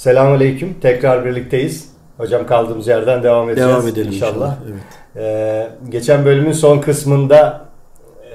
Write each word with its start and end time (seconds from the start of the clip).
Selamünaleyküm. 0.00 0.80
Tekrar 0.80 1.24
birlikteyiz. 1.24 1.92
Hocam 2.16 2.46
kaldığımız 2.46 2.88
yerden 2.88 3.22
devam 3.22 3.50
edeceğiz. 3.50 3.70
Devam 3.70 3.88
edelim 3.88 4.12
inşallah. 4.12 4.32
inşallah. 4.32 4.56
Evet. 4.70 4.82
Ee, 5.16 5.68
geçen 5.88 6.24
bölümün 6.24 6.52
son 6.52 6.78
kısmında 6.78 7.64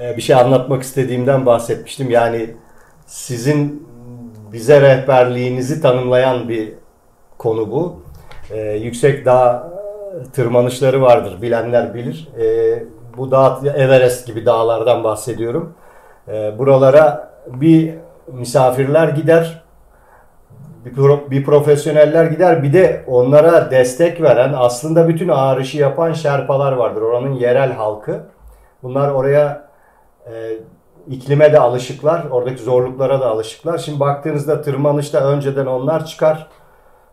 e, 0.02 0.16
bir 0.16 0.22
şey 0.22 0.36
anlatmak 0.36 0.82
istediğimden 0.82 1.46
bahsetmiştim. 1.46 2.10
Yani 2.10 2.50
sizin 3.06 3.88
bize 4.52 4.80
rehberliğinizi 4.80 5.82
tanımlayan 5.82 6.48
bir 6.48 6.72
konu 7.38 7.70
bu. 7.70 8.00
Ee, 8.50 8.60
yüksek 8.60 9.24
dağ 9.24 9.72
tırmanışları 10.32 11.02
vardır. 11.02 11.42
Bilenler 11.42 11.94
bilir. 11.94 12.28
Ee, 12.40 12.84
bu 13.16 13.30
dağ 13.30 13.60
Everest 13.74 14.26
gibi 14.26 14.46
dağlardan 14.46 15.04
bahsediyorum. 15.04 15.74
Ee, 16.28 16.58
buralara 16.58 17.30
bir 17.46 17.94
misafirler 18.32 19.08
gider 19.08 19.65
bir, 20.86 20.94
pro, 20.94 21.30
bir 21.30 21.44
profesyoneller 21.44 22.24
gider 22.24 22.62
bir 22.62 22.72
de 22.72 23.04
onlara 23.06 23.70
destek 23.70 24.22
veren 24.22 24.54
aslında 24.56 25.08
bütün 25.08 25.28
ağır 25.28 25.60
işi 25.60 25.78
yapan 25.78 26.12
şerpalar 26.12 26.72
vardır. 26.72 27.02
Oranın 27.02 27.32
yerel 27.32 27.72
halkı. 27.72 28.20
Bunlar 28.82 29.10
oraya 29.10 29.68
e, 30.26 30.32
iklime 31.08 31.52
de 31.52 31.58
alışıklar. 31.58 32.24
Oradaki 32.30 32.62
zorluklara 32.62 33.20
da 33.20 33.26
alışıklar. 33.26 33.78
Şimdi 33.78 34.00
baktığınızda 34.00 34.62
tırmanışta 34.62 35.20
önceden 35.20 35.66
onlar 35.66 36.06
çıkar. 36.06 36.46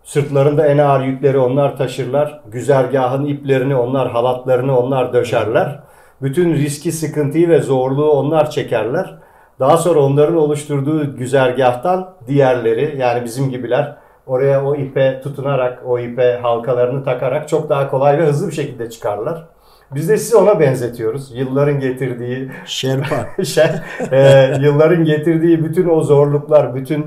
Sırtlarında 0.03 0.67
en 0.67 0.77
ağır 0.77 1.01
yükleri 1.01 1.37
onlar 1.37 1.77
taşırlar. 1.77 2.41
Güzergahın 2.47 3.25
iplerini 3.25 3.75
onlar, 3.75 4.11
halatlarını 4.11 4.79
onlar 4.79 5.13
döşerler. 5.13 5.79
Bütün 6.21 6.53
riski, 6.53 6.91
sıkıntıyı 6.91 7.49
ve 7.49 7.61
zorluğu 7.61 8.11
onlar 8.11 8.49
çekerler. 8.49 9.15
Daha 9.59 9.77
sonra 9.77 9.99
onların 9.99 10.35
oluşturduğu 10.35 11.17
güzergahtan 11.17 12.13
diğerleri 12.27 12.97
yani 12.99 13.25
bizim 13.25 13.49
gibiler 13.49 13.95
oraya 14.27 14.65
o 14.65 14.75
ipe 14.75 15.21
tutunarak, 15.23 15.83
o 15.85 15.99
ipe 15.99 16.39
halkalarını 16.41 17.03
takarak 17.03 17.49
çok 17.49 17.69
daha 17.69 17.89
kolay 17.89 18.17
ve 18.17 18.25
hızlı 18.25 18.47
bir 18.47 18.53
şekilde 18.53 18.89
çıkarlar. 18.89 19.45
Biz 19.91 20.09
de 20.09 20.17
sizi 20.17 20.37
ona 20.37 20.59
benzetiyoruz. 20.59 21.31
Yılların 21.35 21.79
getirdiği 21.79 22.51
şerpa. 22.65 23.43
şey, 23.43 23.65
e, 24.11 24.51
yılların 24.61 25.03
getirdiği 25.03 25.63
bütün 25.63 25.89
o 25.89 26.01
zorluklar, 26.01 26.75
bütün 26.75 27.05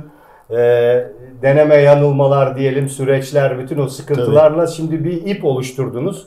e, 0.51 0.59
deneme 1.43 1.77
yanılmalar 1.77 2.57
diyelim, 2.57 2.89
süreçler, 2.89 3.59
bütün 3.59 3.79
o 3.79 3.89
sıkıntılarla 3.89 4.65
Tabii. 4.65 4.75
şimdi 4.75 5.05
bir 5.05 5.27
ip 5.27 5.45
oluşturdunuz. 5.45 6.27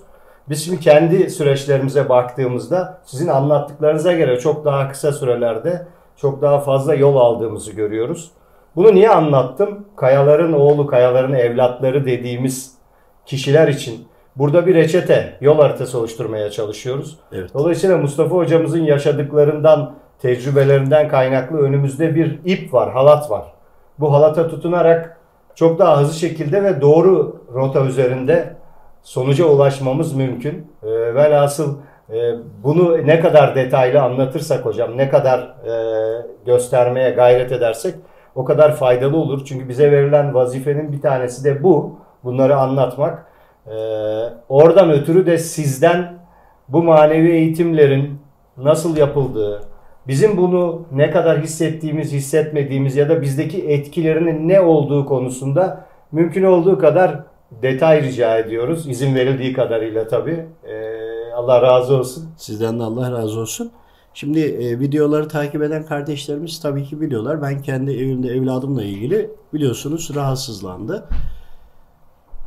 Biz 0.50 0.66
şimdi 0.66 0.80
kendi 0.80 1.30
süreçlerimize 1.30 2.10
baktığımızda 2.10 3.02
sizin 3.06 3.28
anlattıklarınıza 3.28 4.14
göre 4.14 4.40
çok 4.40 4.66
daha 4.66 4.90
kısa 4.90 5.12
sürelerde 5.12 5.86
çok 6.22 6.42
daha 6.42 6.60
fazla 6.60 6.96
yol 6.96 7.16
aldığımızı 7.16 7.72
görüyoruz. 7.72 8.32
Bunu 8.76 8.96
niye 8.96 9.10
anlattım? 9.10 9.86
Kayaların 9.96 10.54
oğlu, 10.54 10.88
kayaların 10.88 11.34
evlatları 11.34 12.06
dediğimiz 12.06 12.74
kişiler 13.26 13.68
için 13.68 14.08
burada 14.36 14.68
bir 14.68 14.76
reçete, 14.76 15.38
yol 15.42 15.58
haritası 15.58 16.00
oluşturmaya 16.00 16.52
çalışıyoruz. 16.52 17.20
Evet. 17.32 17.54
Dolayısıyla 17.54 17.98
Mustafa 17.98 18.36
hocamızın 18.36 18.84
yaşadıklarından, 18.84 19.96
tecrübelerinden 20.22 21.08
kaynaklı 21.08 21.58
önümüzde 21.58 22.16
bir 22.16 22.40
ip 22.46 22.74
var, 22.74 22.92
halat 22.92 23.32
var. 23.32 23.54
Bu 24.00 24.14
halata 24.14 24.48
tutunarak 24.48 25.18
çok 25.56 25.80
daha 25.80 26.02
hızlı 26.02 26.14
şekilde 26.14 26.64
ve 26.64 26.82
doğru 26.82 27.42
rota 27.54 27.86
üzerinde 27.86 28.56
sonuca 29.04 29.46
ulaşmamız 29.46 30.14
mümkün. 30.14 30.72
E, 30.84 31.16
velhasıl 31.16 31.78
bunu 32.64 33.08
ne 33.08 33.20
kadar 33.20 33.56
detaylı 33.56 34.02
anlatırsak 34.02 34.66
hocam, 34.66 34.98
ne 34.98 35.10
kadar 35.10 35.40
e, 35.40 35.74
göstermeye 36.46 37.10
gayret 37.10 37.52
edersek 37.52 37.96
o 38.36 38.46
kadar 38.46 38.76
faydalı 38.76 39.18
olur. 39.18 39.46
Çünkü 39.46 39.70
bize 39.70 39.92
verilen 39.92 40.34
vazifenin 40.34 40.92
bir 40.92 41.02
tanesi 41.02 41.44
de 41.44 41.64
bu. 41.64 42.00
Bunları 42.24 42.56
anlatmak. 42.56 43.26
E, 43.68 43.76
oradan 44.50 44.92
ötürü 44.92 45.26
de 45.26 45.38
sizden 45.38 46.20
bu 46.70 46.84
manevi 46.84 47.32
eğitimlerin 47.32 48.20
nasıl 48.58 48.98
yapıldığı, 48.98 49.62
bizim 50.08 50.38
bunu 50.38 50.86
ne 50.92 51.12
kadar 51.12 51.40
hissettiğimiz, 51.40 52.14
hissetmediğimiz 52.14 52.96
ya 52.96 53.10
da 53.10 53.22
bizdeki 53.22 53.70
etkilerinin 53.70 54.50
ne 54.50 54.62
olduğu 54.62 55.06
konusunda 55.06 55.86
mümkün 56.12 56.44
olduğu 56.44 56.80
kadar 56.80 57.20
detay 57.62 58.04
rica 58.04 58.38
ediyoruz. 58.38 58.90
İzin 58.90 59.16
verildiği 59.16 59.54
kadarıyla 59.54 60.08
tabii. 60.08 60.46
Ee, 60.68 61.09
Allah 61.40 61.62
razı 61.62 61.96
olsun. 61.96 62.30
Sizden 62.38 62.80
de 62.80 62.84
Allah 62.84 63.12
razı 63.12 63.40
olsun. 63.40 63.72
Şimdi 64.14 64.40
e, 64.40 64.80
videoları 64.80 65.28
takip 65.28 65.62
eden 65.62 65.86
kardeşlerimiz 65.86 66.60
tabii 66.60 66.84
ki 66.84 67.02
biliyorlar. 67.02 67.42
Ben 67.42 67.62
kendi 67.62 67.92
evimde 67.92 68.28
evladımla 68.28 68.84
ilgili 68.84 69.32
biliyorsunuz 69.54 70.16
rahatsızlandı. 70.16 71.10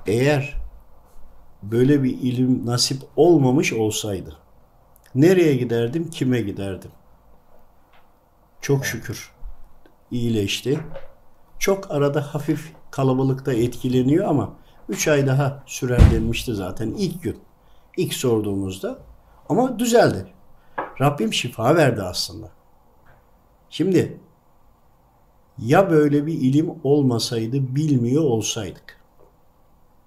Eğer 0.06 0.54
böyle 1.62 2.03
bir 2.03 2.10
ilim 2.10 2.66
nasip 2.66 3.03
olmamış 3.16 3.72
olsaydı 3.72 4.36
nereye 5.14 5.56
giderdim, 5.56 6.10
kime 6.10 6.41
giderdim? 6.41 6.91
Çok 8.60 8.86
şükür 8.86 9.32
iyileşti. 10.10 10.80
Çok 11.59 11.91
arada 11.91 12.34
hafif 12.34 12.72
kalabalıkta 12.91 13.53
etkileniyor 13.53 14.28
ama 14.28 14.53
3 14.88 15.09
ay 15.09 15.26
daha 15.26 15.62
sürer 15.66 16.00
denmişti 16.10 16.54
zaten 16.54 16.88
ilk 16.88 17.22
gün. 17.22 17.38
İlk 17.97 18.14
sorduğumuzda 18.14 18.98
ama 19.48 19.78
düzeldi. 19.78 20.26
Rabbim 21.00 21.32
şifa 21.32 21.76
verdi 21.76 22.03
aslında. 22.03 22.50
Şimdi 23.70 24.20
ya 25.58 25.91
böyle 25.91 26.26
bir 26.26 26.32
ilim 26.32 26.70
olmasaydı 26.84 27.76
bilmiyor 27.76 28.22
olsaydık. 28.22 29.00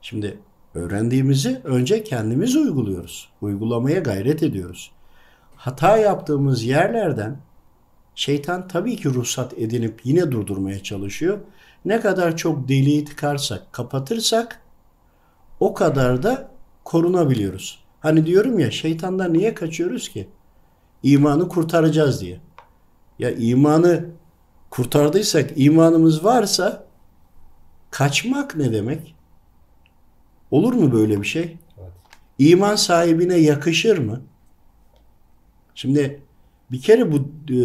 Şimdi 0.01 0.39
öğrendiğimizi 0.75 1.61
önce 1.63 2.03
kendimiz 2.03 2.55
uyguluyoruz. 2.55 3.29
Uygulamaya 3.41 3.99
gayret 3.99 4.43
ediyoruz. 4.43 4.91
Hata 5.55 5.97
yaptığımız 5.97 6.63
yerlerden 6.63 7.37
şeytan 8.15 8.67
tabii 8.67 8.95
ki 8.95 9.09
ruhsat 9.09 9.53
edinip 9.53 10.01
yine 10.03 10.31
durdurmaya 10.31 10.83
çalışıyor. 10.83 11.39
Ne 11.85 11.99
kadar 11.99 12.37
çok 12.37 12.67
deliği 12.67 13.05
tıkarsak, 13.05 13.73
kapatırsak 13.73 14.61
o 15.59 15.73
kadar 15.73 16.23
da 16.23 16.54
korunabiliyoruz. 16.85 17.85
Hani 17.99 18.25
diyorum 18.25 18.59
ya 18.59 18.71
şeytandan 18.71 19.33
niye 19.33 19.53
kaçıyoruz 19.53 20.09
ki? 20.09 20.27
İmanı 21.03 21.47
kurtaracağız 21.47 22.21
diye. 22.21 22.39
Ya 23.19 23.31
imanı 23.31 24.05
kurtardıysak, 24.69 25.51
imanımız 25.55 26.23
varsa 26.23 26.85
kaçmak 27.91 28.55
ne 28.55 28.73
demek? 28.73 29.15
Olur 30.51 30.73
mu 30.73 30.91
böyle 30.91 31.21
bir 31.21 31.27
şey? 31.27 31.57
İman 32.37 32.75
sahibine 32.75 33.35
yakışır 33.35 33.97
mı? 33.97 34.21
Şimdi 35.75 36.21
bir 36.71 36.81
kere 36.81 37.11
bu 37.11 37.17
e, 37.53 37.59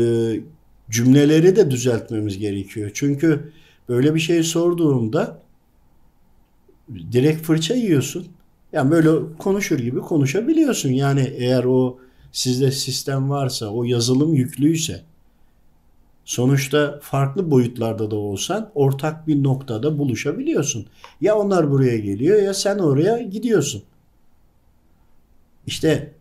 cümleleri 0.90 1.56
de 1.56 1.70
düzeltmemiz 1.70 2.38
gerekiyor. 2.38 2.90
Çünkü 2.94 3.52
böyle 3.88 4.14
bir 4.14 4.20
şey 4.20 4.42
sorduğumda 4.42 5.42
direkt 7.12 7.42
fırça 7.42 7.74
yiyorsun. 7.74 8.28
Yani 8.72 8.90
böyle 8.90 9.36
konuşur 9.38 9.78
gibi 9.78 10.00
konuşabiliyorsun. 10.00 10.88
Yani 10.88 11.34
eğer 11.36 11.64
o 11.64 11.98
sizde 12.32 12.70
sistem 12.70 13.30
varsa, 13.30 13.66
o 13.66 13.84
yazılım 13.84 14.34
yüklüyse 14.34 15.02
sonuçta 16.24 16.98
farklı 17.02 17.50
boyutlarda 17.50 18.10
da 18.10 18.16
olsan 18.16 18.70
ortak 18.74 19.26
bir 19.26 19.42
noktada 19.42 19.98
buluşabiliyorsun. 19.98 20.86
Ya 21.20 21.36
onlar 21.36 21.70
buraya 21.70 21.98
geliyor 21.98 22.42
ya 22.42 22.54
sen 22.54 22.78
oraya 22.78 23.22
gidiyorsun. 23.22 23.82
İşte 25.66 26.12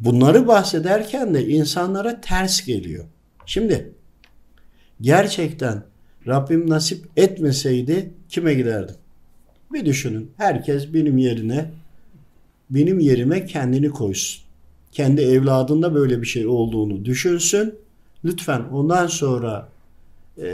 bunları 0.00 0.46
bahsederken 0.48 1.34
de 1.34 1.46
insanlara 1.46 2.20
ters 2.20 2.66
geliyor. 2.66 3.04
Şimdi 3.46 3.92
gerçekten 5.00 5.84
Rabbim 6.26 6.70
nasip 6.70 7.06
etmeseydi 7.16 8.14
kime 8.28 8.54
giderdim? 8.54 8.96
Bir 9.74 9.86
düşünün. 9.86 10.30
Herkes 10.36 10.94
benim 10.94 11.18
yerine 11.18 11.70
benim 12.70 12.98
yerime 12.98 13.46
kendini 13.46 13.90
koysun. 13.90 14.44
Kendi 14.92 15.20
evladında 15.20 15.94
böyle 15.94 16.22
bir 16.22 16.26
şey 16.26 16.46
olduğunu 16.46 17.04
düşünsün. 17.04 17.74
Lütfen 18.24 18.60
ondan 18.60 19.06
sonra 19.06 19.68
e, 20.38 20.46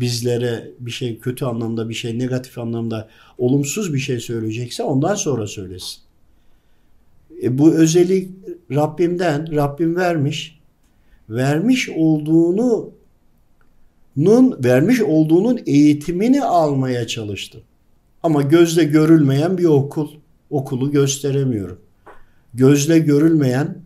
bizlere 0.00 0.70
bir 0.80 0.90
şey 0.90 1.18
kötü 1.18 1.44
anlamda 1.44 1.88
bir 1.88 1.94
şey 1.94 2.18
negatif 2.18 2.58
anlamda 2.58 3.08
olumsuz 3.38 3.94
bir 3.94 3.98
şey 3.98 4.20
söyleyecekse 4.20 4.82
ondan 4.82 5.14
sonra 5.14 5.46
söylesin. 5.46 6.00
E, 7.42 7.58
bu 7.58 7.74
özellik 7.74 8.30
Rabbimden, 8.70 9.56
Rabbim 9.56 9.96
vermiş. 9.96 10.58
Vermiş 11.30 11.88
olduğunu 11.96 12.90
nun 14.16 14.64
vermiş 14.64 15.00
olduğunun 15.00 15.60
eğitimini 15.66 16.44
almaya 16.44 17.06
çalıştım. 17.06 17.60
Ama 18.22 18.42
gözle 18.42 18.84
görülmeyen 18.84 19.58
bir 19.58 19.64
okul. 19.64 20.08
Okulu 20.50 20.90
gösteremiyorum. 20.90 21.78
Gözle 22.54 22.98
görülmeyen 22.98 23.78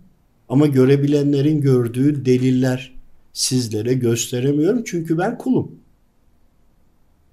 ama 0.49 0.67
görebilenlerin 0.67 1.61
gördüğü 1.61 2.25
deliller 2.25 2.95
sizlere 3.33 3.95
gösteremiyorum. 3.95 4.83
Çünkü 4.85 5.19
ben 5.19 5.39
kulum. 5.39 5.71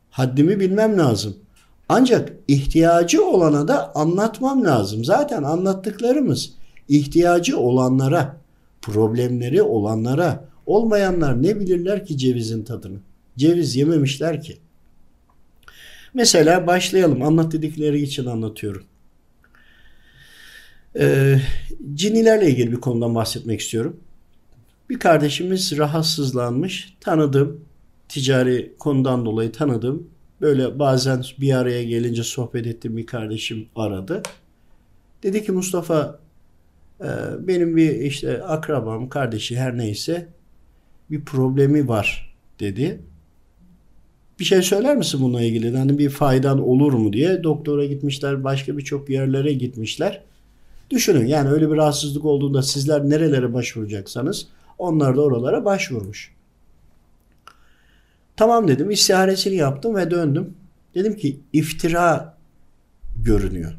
Haddimi 0.10 0.60
bilmem 0.60 0.98
lazım. 0.98 1.36
Ancak 1.90 2.34
ihtiyacı 2.48 3.25
olana 3.25 3.68
da 3.68 3.95
anlatmam 3.95 4.63
lazım. 4.63 5.06
Zaten 5.06 5.44
anlattıklarımız 5.44 6.54
ihtiyacı 6.88 7.60
olanlara, 7.60 8.38
problemleri 8.81 9.62
olanlara, 9.62 10.45
olmayanlar 10.66 11.44
ne 11.44 11.60
bilirler 11.60 12.06
ki 12.06 12.18
cevizin 12.18 12.63
tadını? 12.63 12.98
Ceviz 13.38 13.75
yememişler 13.75 14.42
ki. 14.42 14.57
Mesela 16.14 16.68
başlayalım. 16.68 17.22
Anlat 17.22 17.52
dedikleri 17.52 18.02
için 18.02 18.26
anlatıyorum. 18.26 18.84
Ee, 21.00 21.40
cinilerle 21.94 22.50
ilgili 22.50 22.72
bir 22.72 22.82
konudan 22.82 23.16
bahsetmek 23.16 23.60
istiyorum. 23.60 24.00
Bir 24.90 25.00
kardeşimiz 25.00 25.78
rahatsızlanmış. 25.78 26.98
Tanıdım. 27.00 27.66
Ticari 28.10 28.74
konudan 28.80 29.26
dolayı 29.26 29.52
tanıdım. 29.52 30.10
Böyle 30.42 30.80
bazen 30.80 31.24
bir 31.40 31.54
araya 31.54 31.84
gelince 31.84 32.24
sohbet 32.24 32.68
ettiğim 32.68 32.98
bir 32.98 33.06
kardeşim 33.06 33.68
aradı. 33.76 34.24
Dedi 35.24 35.44
ki 35.46 35.52
Mustafa 35.52 36.20
e, 37.02 37.08
benim 37.40 37.78
bir 37.78 37.92
işte 37.92 38.44
akrabam, 38.44 39.10
kardeşi 39.10 39.58
her 39.60 39.78
neyse 39.78 40.28
bir 41.12 41.26
problemi 41.26 41.88
var 41.88 42.36
dedi. 42.60 43.02
Bir 44.40 44.46
şey 44.46 44.62
söyler 44.62 44.98
misin 44.98 45.22
bununla 45.22 45.42
ilgili? 45.42 45.78
Hani 45.78 45.98
bir 45.98 46.10
faydan 46.10 46.60
olur 46.60 46.94
mu 46.94 47.14
diye 47.14 47.44
doktora 47.44 47.86
gitmişler, 47.86 48.44
başka 48.44 48.78
birçok 48.78 49.10
yerlere 49.10 49.54
gitmişler. 49.54 50.24
Düşünün 50.90 51.26
yani 51.26 51.50
öyle 51.50 51.72
bir 51.72 51.76
rahatsızlık 51.76 52.26
olduğunda 52.26 52.62
sizler 52.62 53.10
nerelere 53.10 53.54
başvuracaksanız 53.54 54.48
onlar 54.78 55.18
da 55.18 55.22
oralara 55.22 55.66
başvurmuş. 55.66 56.34
Tamam 58.36 58.68
dedim 58.68 58.92
istiharesini 58.92 59.56
yaptım 59.56 59.96
ve 59.96 60.12
döndüm. 60.12 60.54
Dedim 60.96 61.18
ki 61.18 61.40
iftira 61.54 62.38
görünüyor. 63.16 63.74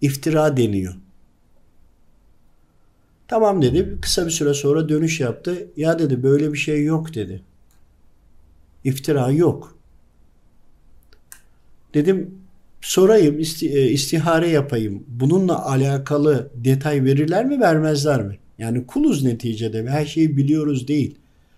İftira 0.00 0.56
deniyor. 0.56 0.94
Tamam 3.28 3.62
dedi. 3.62 3.98
Kısa 4.02 4.26
bir 4.26 4.30
süre 4.30 4.54
sonra 4.54 4.88
dönüş 4.88 5.20
yaptı. 5.20 5.66
Ya 5.76 5.98
dedi 5.98 6.22
böyle 6.22 6.52
bir 6.52 6.58
şey 6.58 6.84
yok 6.84 7.14
dedi. 7.14 7.42
İftira 8.84 9.30
yok. 9.30 9.78
Dedim 11.94 12.34
sorayım 12.80 13.38
e, 13.62 13.88
istihare 13.90 14.48
yapayım. 14.48 15.04
Bununla 15.08 15.66
alakalı 15.66 16.50
detay 16.54 17.04
verirler 17.04 17.46
mi 17.46 17.60
vermezler 17.60 18.22
mi? 18.22 18.38
Yani 18.58 18.86
kuluz 18.86 19.24
neticede 19.24 19.86
her 19.86 20.06
şeyi 20.06 20.36
biliyoruz 20.36 20.88
değil. 20.88 21.14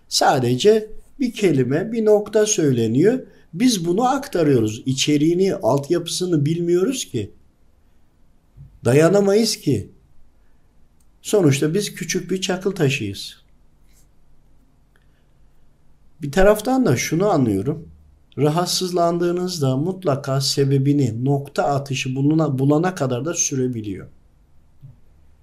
Sadece 0.09 0.89
bir 1.21 1.33
kelime 1.33 1.93
bir 1.93 2.05
nokta 2.05 2.47
söyleniyor. 2.47 3.19
Biz 3.55 3.87
bunu 3.87 4.09
aktarıyoruz. 4.09 4.83
İçeriğini 4.87 5.55
altyapısını 5.55 6.47
bilmiyoruz 6.47 7.05
ki. 7.05 7.31
Dayanamayız 8.85 9.57
ki. 9.57 9.89
Sonuçta 11.23 11.75
biz 11.75 11.95
küçük 11.95 12.31
bir 12.31 12.41
çakıl 12.41 12.71
taşıyız. 12.71 13.42
Bir 16.23 16.33
taraftan 16.33 16.87
da 16.87 16.97
şunu 16.97 17.29
anlıyorum. 17.29 17.89
Rahatsızlandığınızda 18.39 19.77
mutlaka 19.77 20.41
sebebini 20.41 21.25
nokta 21.25 21.65
atışı 21.65 22.17
buluna, 22.17 22.59
bulana 22.59 22.95
kadar 22.95 23.25
da 23.25 23.35
sürebiliyor. 23.35 24.07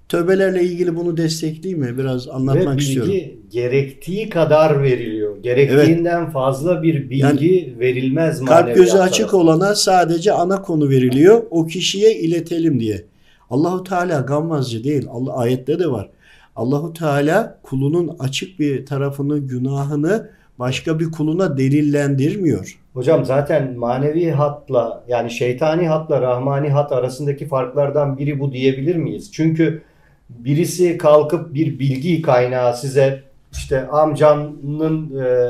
Tövbelerle 0.10 0.64
ilgili 0.64 0.96
bunu 0.96 1.18
destekleyeyim 1.18 1.86
mi? 1.86 1.98
Biraz 1.98 2.28
anlatmak 2.28 2.76
Ve 2.76 2.80
bilgi 2.80 2.88
istiyorum. 2.88 3.42
gerektiği 3.52 4.30
kadar 4.30 4.84
veriliyor. 4.84 5.38
Gerektiğinden 5.44 6.24
evet. 6.24 6.34
fazla 6.34 6.84
bir 6.84 7.10
bilgi 7.10 7.18
yani, 7.18 7.80
verilmez 7.80 8.46
Kalp 8.46 8.76
gözü 8.76 8.98
açık 8.98 9.34
olana 9.34 9.76
sadece 9.76 10.32
ana 10.32 10.62
konu 10.62 10.90
veriliyor. 10.90 11.44
O 11.50 11.66
kişiye 11.68 12.16
iletelim 12.16 12.80
diye. 12.80 13.06
Allahu 13.50 13.84
Teala 13.84 14.20
gammazcı 14.20 14.84
değil. 14.84 15.06
Allah 15.10 15.36
ayette 15.36 15.80
de 15.80 15.92
var. 15.92 16.10
Allahu 16.56 16.94
Teala 16.94 17.60
kulunun 17.64 18.16
açık 18.20 18.60
bir 18.60 18.86
tarafını, 18.86 19.40
günahını 19.40 20.30
başka 20.60 21.00
bir 21.00 21.12
kuluna 21.12 21.58
delillendirmiyor. 21.58 22.80
Hocam 22.94 23.26
zaten 23.26 23.78
manevi 23.78 24.32
hatla 24.32 25.04
yani 25.08 25.32
şeytani 25.32 25.88
hatla 25.88 26.22
rahmani 26.22 26.70
hat 26.70 26.92
arasındaki 26.92 27.48
farklardan 27.48 28.18
biri 28.18 28.40
bu 28.40 28.54
diyebilir 28.54 28.96
miyiz? 28.96 29.32
Çünkü 29.32 29.82
birisi 30.30 30.98
kalkıp 30.98 31.54
bir 31.54 31.80
bilgi 31.80 32.22
kaynağı 32.22 32.78
size 32.78 33.24
işte 33.52 33.88
amcanın 33.88 35.20
e, 35.20 35.50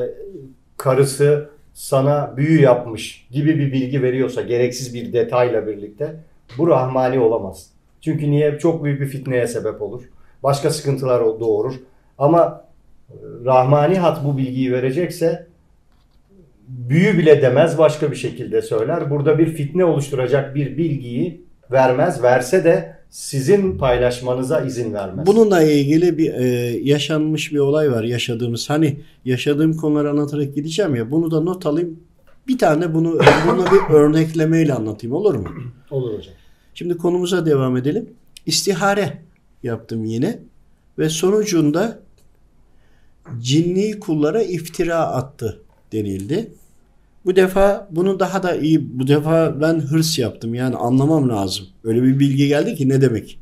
karısı 0.77 1.50
sana 1.73 2.33
büyü 2.38 2.61
yapmış 2.61 3.27
gibi 3.31 3.59
bir 3.59 3.71
bilgi 3.71 4.03
veriyorsa 4.03 4.41
gereksiz 4.41 4.94
bir 4.94 5.13
detayla 5.13 5.67
birlikte 5.67 6.15
bu 6.57 6.67
rahmani 6.67 7.19
olamaz. 7.19 7.69
Çünkü 8.01 8.31
niye? 8.31 8.59
Çok 8.59 8.83
büyük 8.83 9.01
bir 9.01 9.06
fitneye 9.06 9.47
sebep 9.47 9.81
olur. 9.81 10.03
Başka 10.44 10.69
sıkıntılar 10.69 11.21
doğurur. 11.39 11.73
Ama 12.17 12.69
Rahmani 13.45 14.00
hat 14.00 14.25
bu 14.25 14.38
bilgiyi 14.38 14.71
verecekse 14.71 15.47
büyü 16.67 17.17
bile 17.17 17.41
demez 17.41 17.77
başka 17.77 18.11
bir 18.11 18.15
şekilde 18.15 18.61
söyler. 18.61 19.09
Burada 19.09 19.39
bir 19.39 19.53
fitne 19.53 19.85
oluşturacak 19.85 20.56
bir 20.56 20.77
bilgiyi 20.77 21.41
vermez. 21.71 22.23
Verse 22.23 22.63
de 22.63 22.95
sizin 23.09 23.77
paylaşmanıza 23.77 24.61
izin 24.61 24.94
vermez. 24.94 25.25
Bununla 25.27 25.63
ilgili 25.63 26.17
bir 26.17 26.33
e, 26.33 26.45
yaşanmış 26.83 27.53
bir 27.53 27.59
olay 27.59 27.91
var 27.91 28.03
yaşadığımız. 28.03 28.69
Hani 28.69 29.00
yaşadığım 29.25 29.73
konuları 29.73 30.09
anlatarak 30.09 30.56
gideceğim 30.56 30.95
ya 30.95 31.11
bunu 31.11 31.31
da 31.31 31.41
not 31.41 31.65
alayım. 31.65 32.00
Bir 32.47 32.57
tane 32.57 32.94
bunu 32.94 33.19
bunu 33.47 33.65
bir 33.65 33.94
örneklemeyle 33.94 34.73
anlatayım 34.73 35.15
olur 35.15 35.35
mu? 35.35 35.47
Olur 35.91 36.17
hocam. 36.17 36.33
Şimdi 36.73 36.97
konumuza 36.97 37.45
devam 37.45 37.77
edelim. 37.77 38.09
İstihare 38.45 39.17
yaptım 39.63 40.06
yine 40.06 40.39
ve 41.00 41.09
sonucunda 41.09 42.00
cinni 43.39 44.00
kullara 44.00 44.42
iftira 44.42 44.98
attı 44.98 45.62
denildi. 45.92 46.54
Bu 47.25 47.36
defa 47.36 47.88
bunu 47.92 48.19
daha 48.19 48.44
da 48.44 48.56
iyi, 48.56 49.00
bu 49.00 49.07
defa 49.07 49.62
ben 49.62 49.80
hırs 49.80 50.19
yaptım 50.19 50.54
yani 50.54 50.75
anlamam 50.75 51.30
lazım. 51.30 51.66
Öyle 51.83 52.04
bir 52.04 52.19
bilgi 52.19 52.48
geldi 52.48 52.75
ki 52.75 52.89
ne 52.89 53.01
demek? 53.01 53.39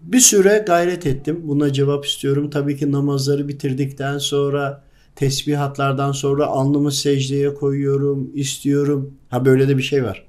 Bir 0.00 0.20
süre 0.20 0.64
gayret 0.66 1.06
ettim. 1.06 1.40
Buna 1.44 1.72
cevap 1.72 2.04
istiyorum. 2.04 2.50
Tabii 2.50 2.76
ki 2.76 2.92
namazları 2.92 3.48
bitirdikten 3.48 4.18
sonra 4.18 4.84
tesbihatlardan 5.16 6.12
sonra 6.12 6.46
alnımı 6.46 6.92
secdeye 6.92 7.54
koyuyorum, 7.54 8.30
istiyorum. 8.34 9.14
Ha 9.28 9.44
böyle 9.44 9.68
de 9.68 9.78
bir 9.78 9.82
şey 9.82 10.04
var. 10.04 10.26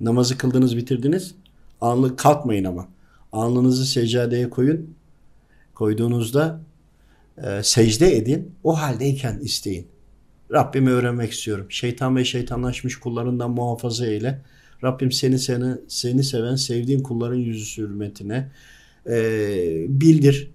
Namazı 0.00 0.38
kıldınız 0.38 0.76
bitirdiniz. 0.76 1.34
Anlı 1.80 2.16
kalkmayın 2.16 2.64
ama. 2.64 2.88
Alnınızı 3.32 3.86
secdeye 3.86 4.50
koyun. 4.50 4.94
Koyduğunuzda 5.74 6.60
e, 7.44 7.62
secde 7.62 8.16
edin. 8.16 8.54
O 8.64 8.80
haldeyken 8.80 9.38
isteyin. 9.38 9.86
Rabbimi 10.52 10.90
öğrenmek 10.90 11.32
istiyorum. 11.32 11.66
Şeytan 11.68 12.16
ve 12.16 12.24
şeytanlaşmış 12.24 12.96
kullarından 12.96 13.50
muhafaza 13.50 14.06
eyle. 14.06 14.38
Rabbim 14.84 15.12
seni 15.12 15.38
seni 15.38 15.74
seni 15.88 16.24
seven 16.24 16.56
sevdiğin 16.56 17.02
kulların 17.02 17.36
yüzü 17.36 17.82
hürmetine 17.82 18.48
e, 19.06 19.20
bildir 19.88 20.50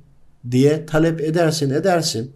diye 0.51 0.85
talep 0.85 1.21
edersin 1.21 1.69
edersin. 1.69 2.31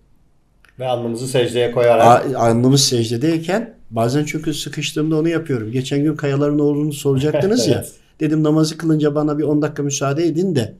Ve 0.79 0.87
alnımızı 0.87 1.27
secdeye 1.27 1.71
koyarak. 1.71 2.35
alnımız 2.35 2.83
secdedeyken 2.83 3.77
bazen 3.89 4.25
çünkü 4.25 4.53
sıkıştığımda 4.53 5.15
onu 5.19 5.29
yapıyorum. 5.29 5.71
Geçen 5.71 6.03
gün 6.03 6.15
kayaların 6.15 6.59
olduğunu 6.59 6.93
soracaktınız 6.93 7.67
ya. 7.67 7.85
Dedim 8.19 8.43
namazı 8.43 8.77
kılınca 8.77 9.15
bana 9.15 9.37
bir 9.37 9.43
10 9.43 9.61
dakika 9.61 9.83
müsaade 9.83 10.25
edin 10.25 10.55
de 10.55 10.75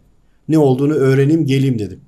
ne 0.50 0.58
olduğunu 0.58 0.94
öğreneyim 0.94 1.46
geleyim 1.46 1.80
dedim. 1.80 2.02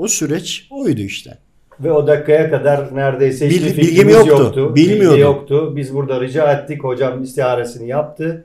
O 0.00 0.08
süreç 0.08 0.66
oydu 0.70 1.00
işte. 1.00 1.38
Ve 1.80 1.92
o 1.92 2.06
dakikaya 2.06 2.50
kadar 2.50 2.96
neredeyse 2.96 3.48
hiçbir 3.48 3.76
Bil, 3.76 3.76
bilgim 3.76 4.08
yoktu. 4.08 4.28
yoktu. 4.28 4.74
Bilmiyordum. 4.74 5.10
Bilgi 5.10 5.20
yoktu. 5.20 5.76
Biz 5.76 5.94
burada 5.94 6.20
rica 6.20 6.52
ettik. 6.52 6.84
Hocam 6.84 7.22
istiharesini 7.22 7.88
yaptı. 7.88 8.44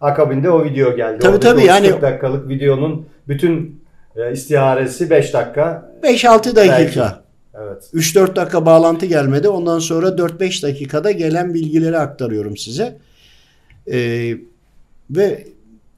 Akabinde 0.00 0.50
o 0.50 0.64
video 0.64 0.96
geldi. 0.96 1.18
Tabii 1.18 1.40
tabii 1.40 1.64
yani 1.64 1.88
40 1.88 2.02
dakikalık 2.02 2.48
videonun 2.48 3.06
bütün 3.28 3.80
e, 4.16 4.32
istiharesi 4.32 5.10
5 5.10 5.34
dakika. 5.34 5.92
5-6 6.02 6.56
dakika. 6.56 6.78
Belki. 6.78 7.00
Evet. 7.54 7.90
3-4 7.94 8.36
dakika 8.36 8.66
bağlantı 8.66 9.06
gelmedi. 9.06 9.48
Ondan 9.48 9.78
sonra 9.78 10.08
4-5 10.08 10.62
dakikada 10.62 11.10
gelen 11.10 11.54
bilgileri 11.54 11.98
aktarıyorum 11.98 12.56
size. 12.56 12.98
Ee, 13.92 14.34
ve 15.10 15.46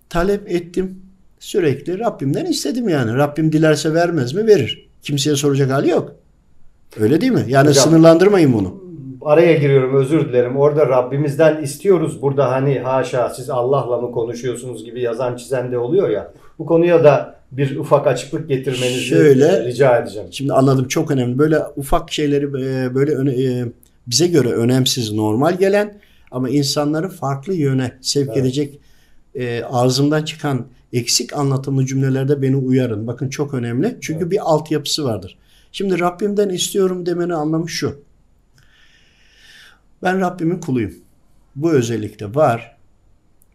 talep 0.09 0.51
ettim 0.51 1.03
sürekli. 1.39 1.99
Rabbimden 1.99 2.47
istedim 2.47 2.89
yani. 2.89 3.15
Rabbim 3.15 3.53
dilerse 3.53 3.95
vermez 3.95 4.35
mi? 4.35 4.47
Verir. 4.47 4.88
Kimseye 5.03 5.37
soracak 5.37 5.71
hali 5.71 5.91
yok. 5.91 6.15
Öyle 7.01 7.21
değil 7.21 7.33
mi? 7.33 7.45
Yani 7.49 7.69
Hocam, 7.69 7.85
sınırlandırmayın 7.85 8.53
bunu. 8.53 8.83
Araya 9.23 9.55
giriyorum 9.55 9.97
özür 9.97 10.29
dilerim. 10.29 10.57
Orada 10.57 10.89
Rabbimizden 10.89 11.63
istiyoruz. 11.63 12.23
Burada 12.23 12.51
hani 12.51 12.79
haşa 12.79 13.31
siz 13.31 13.51
Allah'la 13.51 14.01
mı 14.01 14.13
konuşuyorsunuz 14.13 14.85
gibi 14.85 15.01
yazan 15.01 15.37
çizen 15.37 15.73
de 15.73 15.79
oluyor 15.79 16.09
ya. 16.09 16.33
Bu 16.59 16.67
konuya 16.67 17.05
da 17.05 17.39
bir 17.53 17.77
ufak 17.77 18.07
açıklık 18.07 18.49
getirmenizi 18.49 19.01
Şöyle, 19.01 19.65
rica 19.65 19.99
edeceğim. 19.99 20.29
Şimdi 20.31 20.53
anladım 20.53 20.89
çok 20.89 21.11
önemli. 21.11 21.39
Böyle 21.39 21.59
ufak 21.77 22.13
şeyleri 22.13 22.45
e, 22.45 22.95
böyle 22.95 23.13
öne, 23.15 23.65
bize 24.07 24.27
göre 24.27 24.49
önemsiz, 24.49 25.13
normal 25.13 25.59
gelen 25.59 25.99
ama 26.31 26.49
insanları 26.49 27.09
farklı 27.09 27.55
yöne 27.55 27.93
sevk 28.01 28.29
Evet. 28.29 28.37
edecek 28.37 28.81
e, 29.35 29.63
ağzımdan 29.65 30.23
çıkan 30.25 30.67
eksik 30.93 31.33
anlatımlı 31.33 31.87
cümlelerde 31.87 32.43
beni 32.43 32.57
uyarın. 32.57 33.07
Bakın 33.07 33.29
çok 33.29 33.55
önemli. 33.55 33.99
Çünkü 34.01 34.21
Evet. 34.23 34.31
bir 34.33 34.39
altyapısı 34.51 35.05
vardır. 35.05 35.39
Şimdi 35.73 36.01
Rabbimden 36.01 36.49
istiyorum 36.49 37.07
demeni 37.07 37.35
anlamı 37.35 37.69
şu. 37.69 38.01
Ben 40.03 40.21
Rabbimin 40.21 40.61
kuluyum. 40.61 40.95
Bu 41.57 41.73
özellikle 41.73 42.35
var. 42.35 42.77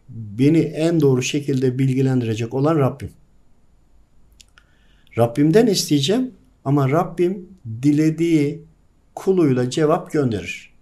Beni 0.08 0.58
en 0.58 1.00
doğru 1.00 1.22
şekilde 1.22 1.78
bilgilendirecek 1.78 2.54
olan 2.54 2.78
Rabbim. 2.78 3.10
Rabbimden 5.18 5.66
isteyeceğim 5.66 6.30
ama 6.64 6.90
Rabbim 6.90 7.48
dilediği 7.82 8.64
kuluyla 9.14 9.70
cevap 9.70 10.12
gönderir. 10.12 10.74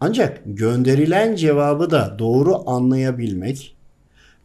Ancak 0.00 0.40
gönderilen 0.46 1.36
cevabı 1.36 1.90
da 1.90 2.16
doğru 2.18 2.70
anlayabilmek 2.70 3.76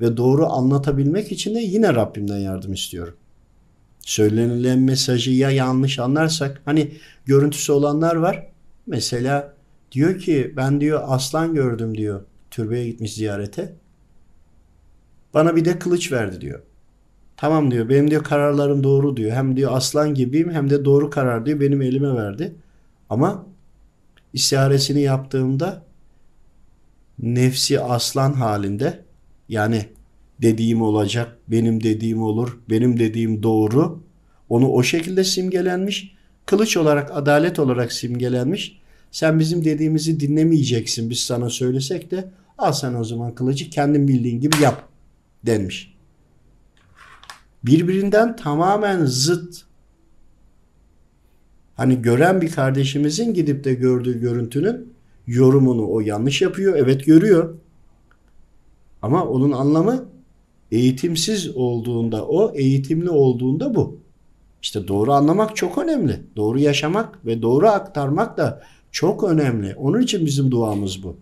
ve 0.04 0.18
doğru 0.18 0.46
anlatabilmek 0.46 1.32
için 1.32 1.56
de 1.56 1.60
yine 1.60 1.96
Rabbimden 1.96 2.38
yardım 2.38 2.74
istiyorum. 2.74 3.16
Söylenilen 4.02 4.80
mesajı 4.80 5.32
ya 5.32 5.52
yanlış 5.52 6.00
anlarsak 6.00 6.62
hani 6.66 6.92
görüntüsü 7.26 7.72
olanlar 7.72 8.16
var. 8.16 8.48
Mesela 8.88 9.54
diyor 9.92 10.20
ki 10.20 10.54
ben 10.58 10.82
diyor 10.82 11.04
aslan 11.06 11.54
gördüm 11.54 11.98
diyor 11.98 12.22
türbeye 12.52 12.88
gitmiş 12.88 13.14
ziyarete. 13.14 13.74
Bana 15.34 15.56
bir 15.56 15.66
de 15.66 15.80
kılıç 15.80 16.12
verdi 16.12 16.42
diyor. 16.42 16.62
Tamam 17.38 17.72
diyor 17.72 17.90
benim 17.90 18.12
diyor 18.12 18.24
kararlarım 18.24 18.84
doğru 18.84 19.18
diyor. 19.18 19.32
Hem 19.32 19.58
diyor 19.58 19.72
aslan 19.74 20.14
gibiyim 20.14 20.52
hem 20.52 20.70
de 20.70 20.86
doğru 20.86 21.10
karar 21.10 21.46
diyor 21.46 21.60
benim 21.60 21.82
elime 21.82 22.16
verdi. 22.16 22.56
Ama 23.10 23.46
istiharesini 24.34 25.02
yaptığımda 25.02 25.84
nefsi 27.20 27.80
aslan 27.80 28.34
halinde 28.34 29.04
yani 29.54 29.86
dediğim 30.42 30.82
olacak, 30.82 31.38
benim 31.48 31.84
dediğim 31.84 32.22
olur, 32.22 32.60
benim 32.70 33.00
dediğim 33.00 33.44
doğru. 33.44 34.04
Onu 34.50 34.70
o 34.70 34.84
şekilde 34.84 35.24
simgelenmiş. 35.24 36.16
Kılıç 36.46 36.78
olarak, 36.78 37.12
adalet 37.14 37.60
olarak 37.60 37.94
simgelenmiş. 37.94 38.82
Sen 39.12 39.40
bizim 39.40 39.66
dediğimizi 39.66 40.20
dinlemeyeceksin 40.20 41.10
biz 41.10 41.20
sana 41.20 41.50
söylesek 41.50 42.12
de 42.12 42.32
al 42.58 42.72
sen 42.72 42.94
o 42.94 43.04
zaman 43.04 43.36
kılıcı 43.36 43.70
kendin 43.70 44.08
bildiğin 44.08 44.42
gibi 44.42 44.56
yap 44.62 44.90
denmiş. 45.46 45.94
Birbirinden 47.64 48.36
tamamen 48.36 49.06
zıt 49.06 49.64
Hani 51.76 52.02
gören 52.02 52.42
bir 52.42 52.52
kardeşimizin 52.52 53.34
gidip 53.34 53.64
de 53.64 53.74
gördüğü 53.74 54.22
görüntünün 54.22 54.94
yorumunu 55.28 55.92
o 55.92 56.00
yanlış 56.00 56.42
yapıyor. 56.42 56.76
Evet 56.78 57.06
görüyor. 57.06 57.56
Ama 59.04 59.26
onun 59.26 59.52
anlamı 59.52 60.06
eğitimsiz 60.72 61.50
olduğunda 61.56 62.26
o, 62.26 62.54
eğitimli 62.56 63.10
olduğunda 63.10 63.76
bu. 63.76 63.98
İşte 64.62 64.88
doğru 64.88 65.12
anlamak 65.14 65.56
çok 65.56 65.78
önemli. 65.78 66.20
Doğru 66.36 66.60
yaşamak 66.60 67.26
ve 67.26 67.42
doğru 67.42 67.68
aktarmak 67.68 68.38
da 68.38 68.62
çok 68.92 69.24
önemli. 69.24 69.76
Onun 69.76 70.02
için 70.02 70.26
bizim 70.26 70.52
duamız 70.52 71.04
bu. 71.04 71.16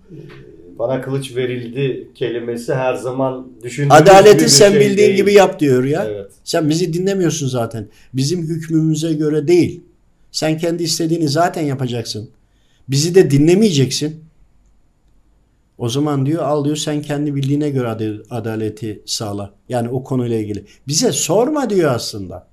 Bana 0.80 1.02
kılıç 1.02 1.36
verildi 1.36 2.08
kelimesi 2.16 2.74
her 2.74 2.94
zaman 2.94 3.48
düşündüğümüz 3.64 4.02
Adaleti 4.02 4.50
sen 4.50 4.72
şey 4.72 4.80
bildiğin 4.80 4.98
değil. 4.98 5.18
gibi 5.18 5.34
yap 5.34 5.60
diyor 5.60 5.84
ya. 5.84 6.06
Evet. 6.06 6.32
Sen 6.44 6.70
bizi 6.70 6.94
dinlemiyorsun 6.94 7.48
zaten. 7.48 7.88
Bizim 8.14 8.42
hükmümüze 8.42 9.14
göre 9.14 9.48
değil. 9.48 9.82
Sen 10.32 10.58
kendi 10.58 10.84
istediğini 10.84 11.30
zaten 11.30 11.62
yapacaksın. 11.62 12.30
Bizi 12.88 13.16
de 13.16 13.32
dinlemeyeceksin. 13.32 14.24
O 15.82 15.90
zaman 15.90 16.26
diyor 16.26 16.44
al 16.44 16.66
diyor 16.66 16.76
sen 16.76 17.02
kendi 17.02 17.36
bildiğine 17.36 17.70
göre 17.70 17.88
ad- 17.88 18.26
adaleti 18.30 19.02
sağla. 19.06 19.54
Yani 19.70 19.90
o 19.90 20.04
konuyla 20.04 20.38
ilgili. 20.38 20.66
Bize 20.88 21.12
sorma 21.12 21.70
diyor 21.70 21.92
aslında. 21.96 22.48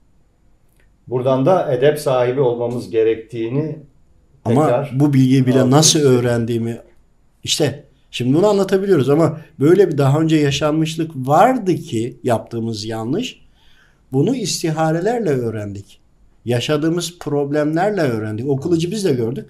Buradan 1.08 1.46
da 1.46 1.72
edep 1.72 1.98
sahibi 1.98 2.40
olmamız 2.40 2.90
gerektiğini 2.90 3.78
Ama 4.44 4.88
bu 4.92 5.12
bilgiyi 5.12 5.46
bile 5.46 5.70
nasıl 5.70 6.00
öğrendiğimi 6.00 6.80
işte 7.44 7.84
şimdi 8.10 8.34
bunu 8.34 8.46
anlatabiliyoruz 8.46 9.10
ama 9.10 9.40
böyle 9.60 9.88
bir 9.88 9.98
daha 9.98 10.20
önce 10.20 10.36
yaşanmışlık 10.36 11.10
vardı 11.16 11.74
ki 11.74 12.20
yaptığımız 12.22 12.84
yanlış. 12.84 13.40
Bunu 14.12 14.36
istiharelerle 14.36 15.30
öğrendik. 15.30 16.00
Yaşadığımız 16.44 17.18
problemlerle 17.18 18.00
öğrendik. 18.00 18.48
O 18.48 18.56
kılıcı 18.56 18.90
biz 18.90 19.04
de 19.04 19.12
gördük. 19.12 19.46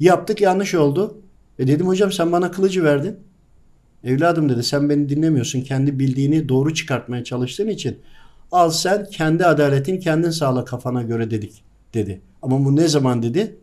Yaptık 0.00 0.40
yanlış 0.40 0.74
oldu. 0.74 1.20
E 1.60 1.66
dedim 1.66 1.86
hocam 1.86 2.12
sen 2.12 2.32
bana 2.32 2.50
kılıcı 2.50 2.84
verdin. 2.84 3.16
Evladım 4.04 4.48
dedi 4.48 4.62
sen 4.62 4.88
beni 4.90 5.08
dinlemiyorsun. 5.08 5.60
Kendi 5.60 5.98
bildiğini 5.98 6.48
doğru 6.48 6.74
çıkartmaya 6.74 7.24
çalıştığın 7.24 7.68
için. 7.68 7.98
Al 8.52 8.70
sen 8.70 9.06
kendi 9.12 9.46
adaletini 9.46 10.00
kendin 10.00 10.30
sağla 10.30 10.64
kafana 10.64 11.02
göre 11.02 11.30
dedik 11.30 11.62
dedi. 11.94 12.20
Ama 12.42 12.64
bu 12.64 12.76
ne 12.76 12.88
zaman 12.88 13.22
dedi? 13.22 13.56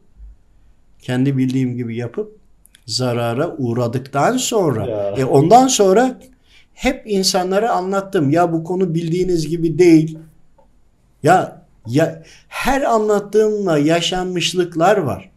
Kendi 1.02 1.38
bildiğim 1.38 1.78
gibi 1.78 1.96
yapıp 1.96 2.38
zarara 2.86 3.56
uğradıktan 3.58 4.38
sonra. 4.38 4.86
Ya. 4.86 5.12
E 5.18 5.26
ondan 5.26 5.68
sonra 5.68 6.20
hep 6.74 7.04
insanlara 7.06 7.72
anlattım. 7.72 8.30
Ya 8.30 8.54
bu 8.54 8.64
konu 8.64 8.94
bildiğiniz 8.94 9.48
gibi 9.48 9.80
değil. 9.80 10.18
Ya 11.24 11.66
ya 11.88 12.24
her 12.48 12.82
anlattığımla 12.82 13.78
yaşanmışlıklar 13.78 14.98
var. 14.98 15.32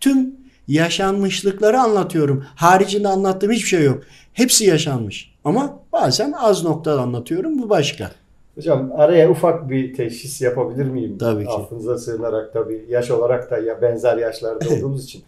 Tüm 0.00 0.35
yaşanmışlıkları 0.68 1.80
anlatıyorum. 1.80 2.44
Haricinde 2.54 3.08
anlattığım 3.08 3.50
hiçbir 3.50 3.68
şey 3.68 3.84
yok. 3.84 4.02
Hepsi 4.32 4.64
yaşanmış. 4.64 5.34
Ama 5.44 5.78
bazen 5.92 6.32
az 6.32 6.64
noktada 6.64 7.00
anlatıyorum. 7.00 7.62
Bu 7.62 7.70
başka. 7.70 8.10
Hocam 8.54 8.92
araya 8.96 9.30
ufak 9.30 9.70
bir 9.70 9.94
teşhis 9.94 10.42
yapabilir 10.42 10.84
miyim? 10.84 11.18
Tabii 11.18 11.44
ki. 11.44 11.50
Affınıza 11.50 11.98
sığınarak 11.98 12.52
tabii 12.52 12.84
yaş 12.88 13.10
olarak 13.10 13.50
da 13.50 13.58
ya 13.58 13.82
benzer 13.82 14.16
yaşlarda 14.16 14.68
olduğumuz 14.74 15.04
için. 15.04 15.22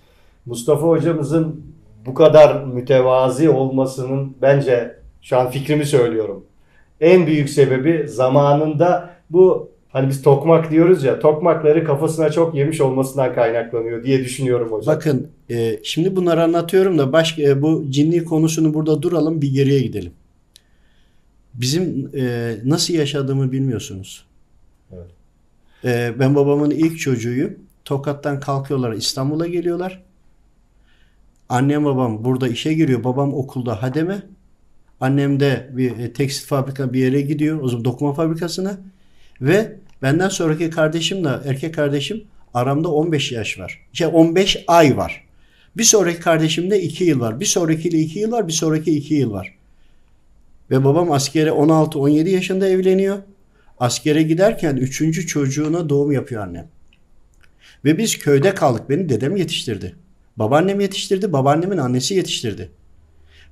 Mustafa 0.46 0.86
hocamızın 0.86 1.62
bu 2.06 2.14
kadar 2.14 2.64
mütevazi 2.64 3.50
olmasının 3.50 4.36
bence 4.42 4.96
şu 5.22 5.38
an 5.38 5.50
fikrimi 5.50 5.86
söylüyorum. 5.86 6.44
En 7.00 7.26
büyük 7.26 7.50
sebebi 7.50 8.08
zamanında 8.08 9.10
bu 9.30 9.70
hani 9.88 10.08
biz 10.08 10.22
tokmak 10.22 10.70
diyoruz 10.70 11.04
ya 11.04 11.18
tokmakları 11.18 11.84
kafasına 11.84 12.30
çok 12.30 12.54
yemiş 12.54 12.80
olmasından 12.80 13.34
kaynaklanıyor 13.34 14.04
diye 14.04 14.18
düşünüyorum 14.18 14.72
hocam. 14.72 14.96
Bakın 14.96 15.28
e, 15.50 15.80
şimdi 15.82 16.16
bunları 16.16 16.42
anlatıyorum 16.42 16.98
da 16.98 17.12
başka 17.12 17.42
e, 17.42 17.62
bu 17.62 17.86
cinli 17.90 18.24
konusunu 18.24 18.74
burada 18.74 19.02
duralım 19.02 19.42
bir 19.42 19.52
geriye 19.52 19.80
gidelim. 19.80 20.12
Bizim 21.54 22.10
e, 22.16 22.54
nasıl 22.64 22.94
yaşadığımı 22.94 23.52
bilmiyorsunuz. 23.52 24.24
Evet. 24.92 25.10
E, 25.84 26.18
ben 26.18 26.34
babamın 26.34 26.70
ilk 26.70 26.98
çocuğuyum. 26.98 27.58
Tokat'tan 27.84 28.40
kalkıyorlar 28.40 28.92
İstanbul'a 28.92 29.46
geliyorlar. 29.46 30.02
Annem 31.48 31.84
babam 31.84 32.24
burada 32.24 32.48
işe 32.48 32.74
giriyor. 32.74 33.04
Babam 33.04 33.34
okulda 33.34 33.82
hademe. 33.82 34.22
Annem 35.00 35.40
de 35.40 35.70
bir 35.72 35.98
e, 35.98 36.12
tekstil 36.12 36.46
fabrika 36.46 36.92
bir 36.92 37.00
yere 37.00 37.20
gidiyor. 37.20 37.62
O 37.62 37.68
zaman 37.68 37.84
dokuma 37.84 38.12
fabrikasına. 38.12 38.78
Ve 39.40 39.76
benden 40.02 40.28
sonraki 40.28 40.70
kardeşimle 40.70 41.28
erkek 41.44 41.74
kardeşim 41.74 42.24
aramda 42.54 42.88
15 42.88 43.32
yaş 43.32 43.58
var. 43.58 43.80
Şey 43.92 44.06
15 44.12 44.64
ay 44.66 44.96
var. 44.96 45.24
Bir 45.76 45.84
sonraki 45.84 46.20
kardeşimde 46.20 46.82
2 46.82 47.04
yıl 47.04 47.20
var. 47.20 47.40
Bir 47.40 47.46
sonrakiyle 47.46 47.98
2 47.98 48.18
yıl 48.18 48.32
var. 48.32 48.48
Bir 48.48 48.52
sonraki 48.52 48.96
2 48.96 49.14
yıl 49.14 49.32
var. 49.32 49.54
Ve 50.70 50.84
babam 50.84 51.12
askere 51.12 51.50
16-17 51.50 52.28
yaşında 52.28 52.68
evleniyor. 52.68 53.18
Askere 53.78 54.22
giderken 54.22 54.76
3. 54.76 55.26
çocuğuna 55.26 55.88
doğum 55.88 56.12
yapıyor 56.12 56.42
annem. 56.42 56.68
Ve 57.84 57.98
biz 57.98 58.18
köyde 58.18 58.54
kaldık. 58.54 58.90
Beni 58.90 59.08
dedem 59.08 59.36
yetiştirdi. 59.36 59.94
Babaannem 60.36 60.80
yetiştirdi. 60.80 61.32
Babaannemin 61.32 61.78
annesi 61.78 62.14
yetiştirdi. 62.14 62.70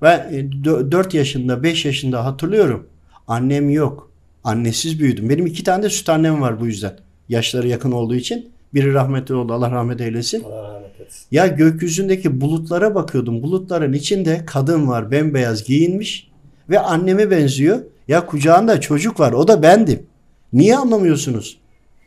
Ben 0.02 0.50
4 0.64 1.14
yaşında 1.14 1.62
5 1.62 1.84
yaşında 1.84 2.24
hatırlıyorum. 2.24 2.86
Annem 3.28 3.70
yok. 3.70 4.10
Annesiz 4.46 5.00
büyüdüm. 5.00 5.28
Benim 5.28 5.46
iki 5.46 5.64
tane 5.64 5.82
de 5.82 5.90
süt 5.90 6.08
annem 6.08 6.40
var 6.40 6.60
bu 6.60 6.66
yüzden. 6.66 6.96
Yaşları 7.28 7.68
yakın 7.68 7.92
olduğu 7.92 8.14
için. 8.14 8.48
Biri 8.74 8.94
rahmetli 8.94 9.34
oldu. 9.34 9.52
Allah 9.52 9.70
rahmet 9.70 10.00
eylesin. 10.00 10.44
Allah 10.44 10.74
rahmet 10.74 11.00
etsin. 11.00 11.26
Ya 11.30 11.46
gökyüzündeki 11.46 12.40
bulutlara 12.40 12.94
bakıyordum. 12.94 13.42
Bulutların 13.42 13.92
içinde 13.92 14.42
kadın 14.46 14.88
var 14.88 15.10
bembeyaz 15.10 15.64
giyinmiş 15.64 16.30
ve 16.70 16.78
anneme 16.78 17.30
benziyor. 17.30 17.78
Ya 18.08 18.26
kucağında 18.26 18.80
çocuk 18.80 19.20
var 19.20 19.32
o 19.32 19.48
da 19.48 19.62
bendim. 19.62 20.06
Niye 20.52 20.76
anlamıyorsunuz? 20.76 21.58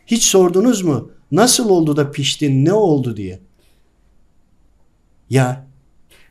Hiç 0.08 0.24
sordunuz 0.24 0.82
mu? 0.82 1.12
Nasıl 1.32 1.70
oldu 1.70 1.98
da 1.98 2.12
piştin 2.12 2.66
ne 2.66 2.74
oldu 2.74 3.18
diye. 3.18 3.40
Ya 5.30 5.66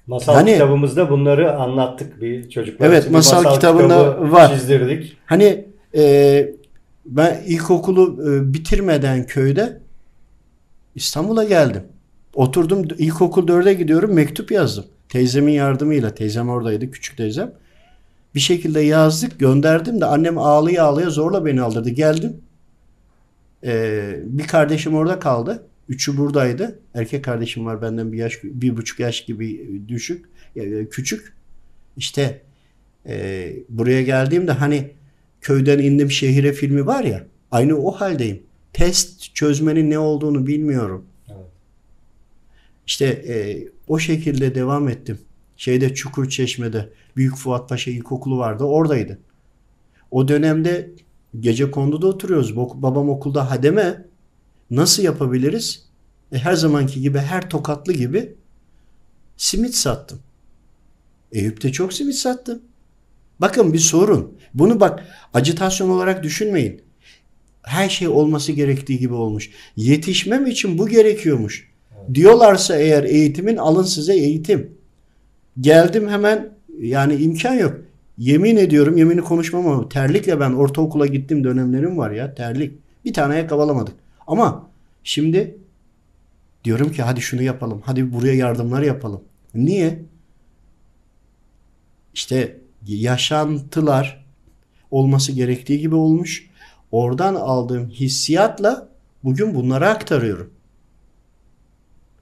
Masal 0.06 0.34
Hani- 0.34 0.52
kitabımızda 0.52 1.10
bunları 1.10 1.56
anlattık 1.56 2.20
bir 2.22 2.50
çocuklar 2.50 2.86
Evet, 2.86 3.06
bir 3.06 3.10
masal 3.10 3.54
kitabında 3.54 3.98
kitabı 4.12 4.32
var. 4.32 4.54
Çizdirdik. 4.54 5.16
hani 5.26 5.68
e, 5.94 6.54
ben 7.06 7.42
ilkokulu 7.46 8.30
e, 8.30 8.54
bitirmeden 8.54 9.26
köyde 9.26 9.80
İstanbul'a 10.94 11.44
geldim. 11.44 11.82
Oturdum 12.34 12.88
ilkokul 12.98 13.48
4'e 13.48 13.74
gidiyorum 13.74 14.12
mektup 14.12 14.50
yazdım. 14.50 14.84
Teyzemin 15.08 15.52
yardımıyla. 15.52 16.14
Teyzem 16.14 16.48
oradaydı 16.48 16.90
küçük 16.90 17.16
teyzem. 17.16 17.52
Bir 18.34 18.40
şekilde 18.40 18.80
yazdık 18.80 19.38
gönderdim 19.38 20.00
de 20.00 20.04
annem 20.04 20.38
ağlaya 20.38 20.84
ağlaya 20.84 21.10
zorla 21.10 21.44
beni 21.44 21.62
aldırdı. 21.62 21.90
Geldim. 21.90 22.36
Ee, 23.64 24.20
bir 24.24 24.46
kardeşim 24.46 24.94
orada 24.94 25.18
kaldı. 25.18 25.66
Üçü 25.88 26.16
buradaydı. 26.16 26.78
Erkek 26.94 27.24
kardeşim 27.24 27.66
var 27.66 27.82
benden 27.82 28.12
bir 28.12 28.18
yaş, 28.18 28.38
bir 28.44 28.76
buçuk 28.76 29.00
yaş 29.00 29.24
gibi 29.24 29.70
düşük, 29.88 30.24
küçük. 30.90 31.32
İşte 31.96 32.40
e, 33.06 33.52
buraya 33.68 34.02
geldiğimde 34.02 34.52
hani 34.52 34.90
köyden 35.40 35.78
indim 35.78 36.10
şehire 36.10 36.52
filmi 36.52 36.86
var 36.86 37.04
ya. 37.04 37.26
Aynı 37.50 37.76
o 37.76 37.92
haldeyim. 37.92 38.42
Test 38.72 39.34
çözmenin 39.34 39.90
ne 39.90 39.98
olduğunu 39.98 40.46
bilmiyorum. 40.46 41.04
Evet. 41.28 41.46
İşte 42.86 43.06
e, 43.06 43.68
o 43.88 43.98
şekilde 43.98 44.54
devam 44.54 44.88
ettim. 44.88 45.18
Şeyde 45.56 45.94
Çukur 45.94 46.28
Çeşme'de 46.28 46.88
Büyük 47.16 47.36
Fuat 47.36 47.68
Paşa 47.68 47.90
İlkokulu 47.90 48.38
vardı. 48.38 48.64
Oradaydı. 48.64 49.18
O 50.10 50.28
dönemde 50.28 50.90
gece 51.40 51.70
konduda 51.70 52.06
oturuyoruz. 52.06 52.56
Babam 52.56 53.08
okulda 53.08 53.50
hademe. 53.50 54.04
Nasıl 54.70 55.02
yapabiliriz? 55.02 55.86
E, 56.32 56.38
her 56.38 56.54
zamanki 56.54 57.00
gibi 57.00 57.18
her 57.18 57.50
tokatlı 57.50 57.92
gibi 57.92 58.34
simit 59.36 59.74
sattım. 59.74 60.20
Eyüp'te 61.32 61.72
çok 61.72 61.92
simit 61.92 62.14
sattım. 62.14 62.62
Bakın 63.40 63.72
bir 63.72 63.78
sorun. 63.78 64.38
Bunu 64.54 64.80
bak 64.80 65.04
acitasyon 65.34 65.88
olarak 65.88 66.22
düşünmeyin. 66.22 66.82
Her 67.62 67.88
şey 67.88 68.08
olması 68.08 68.52
gerektiği 68.52 68.98
gibi 68.98 69.14
olmuş. 69.14 69.50
Yetişmem 69.76 70.46
için 70.46 70.78
bu 70.78 70.88
gerekiyormuş. 70.88 71.68
Diyorlarsa 72.14 72.76
eğer 72.76 73.04
eğitimin 73.04 73.56
alın 73.56 73.82
size 73.82 74.14
eğitim. 74.14 74.72
Geldim 75.60 76.08
hemen 76.08 76.48
yani 76.80 77.14
imkan 77.14 77.54
yok. 77.54 77.76
Yemin 78.18 78.56
ediyorum 78.56 78.96
yemini 78.96 79.20
konuşmam 79.20 79.66
ama 79.66 79.88
terlikle 79.88 80.40
ben 80.40 80.52
ortaokula 80.52 81.06
gittim 81.06 81.44
dönemlerim 81.44 81.98
var 81.98 82.10
ya 82.10 82.34
terlik. 82.34 82.72
Bir 83.04 83.12
tane 83.12 83.34
ayakkabı 83.34 83.62
alamadık. 83.62 83.94
Ama 84.26 84.70
şimdi 85.04 85.58
diyorum 86.64 86.92
ki 86.92 87.02
hadi 87.02 87.20
şunu 87.20 87.42
yapalım. 87.42 87.82
Hadi 87.84 88.12
buraya 88.12 88.34
yardımlar 88.34 88.82
yapalım. 88.82 89.20
Niye? 89.54 90.02
İşte 92.14 92.58
yaşantılar 92.88 94.24
olması 94.90 95.32
gerektiği 95.32 95.78
gibi 95.80 95.94
olmuş. 95.94 96.50
Oradan 96.92 97.34
aldığım 97.34 97.90
hissiyatla 97.90 98.88
bugün 99.24 99.54
bunları 99.54 99.88
aktarıyorum. 99.88 100.50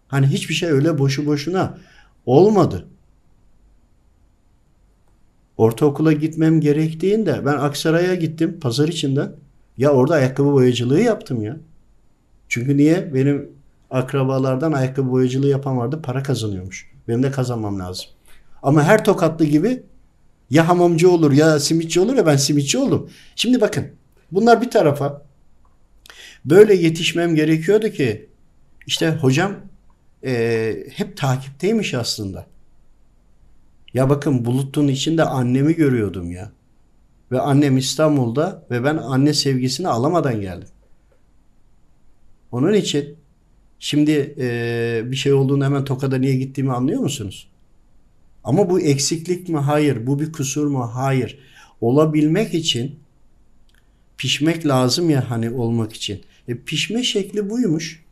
Hani 0.08 0.26
hiçbir 0.26 0.54
şey 0.54 0.70
öyle 0.70 0.98
boşu 0.98 1.26
boşuna 1.26 1.78
olmadı. 2.26 2.86
Ortaokula 5.56 6.12
gitmem 6.12 6.60
gerektiğinde 6.60 7.46
ben 7.46 7.56
Aksaray'a 7.56 8.14
gittim 8.14 8.60
pazar 8.60 8.88
içinden. 8.88 9.32
Ya 9.78 9.90
orada 9.90 10.14
ayakkabı 10.14 10.52
boyacılığı 10.52 11.00
yaptım 11.00 11.42
ya. 11.42 11.56
Çünkü 12.48 12.76
niye? 12.76 13.14
Benim 13.14 13.50
akrabalardan 13.90 14.72
ayakkabı 14.72 15.10
boyacılığı 15.10 15.48
yapan 15.48 15.78
vardı. 15.78 16.00
Para 16.02 16.22
kazanıyormuş. 16.22 16.90
Benim 17.08 17.22
de 17.22 17.30
kazanmam 17.30 17.78
lazım. 17.78 18.06
Ama 18.62 18.82
her 18.82 19.04
tokatlı 19.04 19.44
gibi 19.44 19.82
ya 20.50 20.68
hamamcı 20.68 21.10
olur 21.10 21.32
ya 21.32 21.60
simitçi 21.60 22.00
olur 22.00 22.16
ya 22.16 22.26
ben 22.26 22.36
simitçi 22.36 22.78
oldum. 22.78 23.10
Şimdi 23.36 23.60
bakın 23.60 23.88
bunlar 24.32 24.62
bir 24.62 24.70
tarafa 24.70 25.22
böyle 26.44 26.74
yetişmem 26.74 27.34
gerekiyordu 27.34 27.88
ki 27.88 28.28
işte 28.86 29.10
hocam 29.10 29.56
e, 30.24 30.76
hep 30.92 31.16
takipteymiş 31.16 31.94
aslında. 31.94 32.46
Ya 33.94 34.10
bakın 34.10 34.44
bulutun 34.44 34.88
içinde 34.88 35.24
annemi 35.24 35.74
görüyordum 35.74 36.30
ya. 36.30 36.52
Ve 37.32 37.40
annem 37.40 37.76
İstanbul'da 37.76 38.66
ve 38.70 38.84
ben 38.84 38.96
anne 38.96 39.34
sevgisini 39.34 39.88
alamadan 39.88 40.40
geldim. 40.40 40.68
Onun 42.52 42.72
için 42.72 43.16
şimdi 43.78 44.34
e, 44.38 45.02
bir 45.04 45.16
şey 45.16 45.32
olduğunu 45.32 45.64
hemen 45.64 45.84
Tokat'a 45.84 46.18
niye 46.18 46.36
gittiğimi 46.36 46.72
anlıyor 46.72 47.00
musunuz? 47.00 47.48
Ama 48.46 48.70
bu 48.70 48.80
eksiklik 48.80 49.48
mi? 49.48 49.58
Hayır. 49.58 50.06
Bu 50.06 50.20
bir 50.20 50.32
kusur 50.32 50.66
mu? 50.66 50.90
Hayır. 50.94 51.38
Olabilmek 51.80 52.54
için 52.54 52.94
pişmek 54.18 54.66
lazım 54.66 55.10
ya 55.10 55.30
hani 55.30 55.50
olmak 55.50 55.92
için. 55.92 56.20
E, 56.48 56.58
pişme 56.58 57.02
şekli 57.02 57.50
buymuş. 57.50 58.04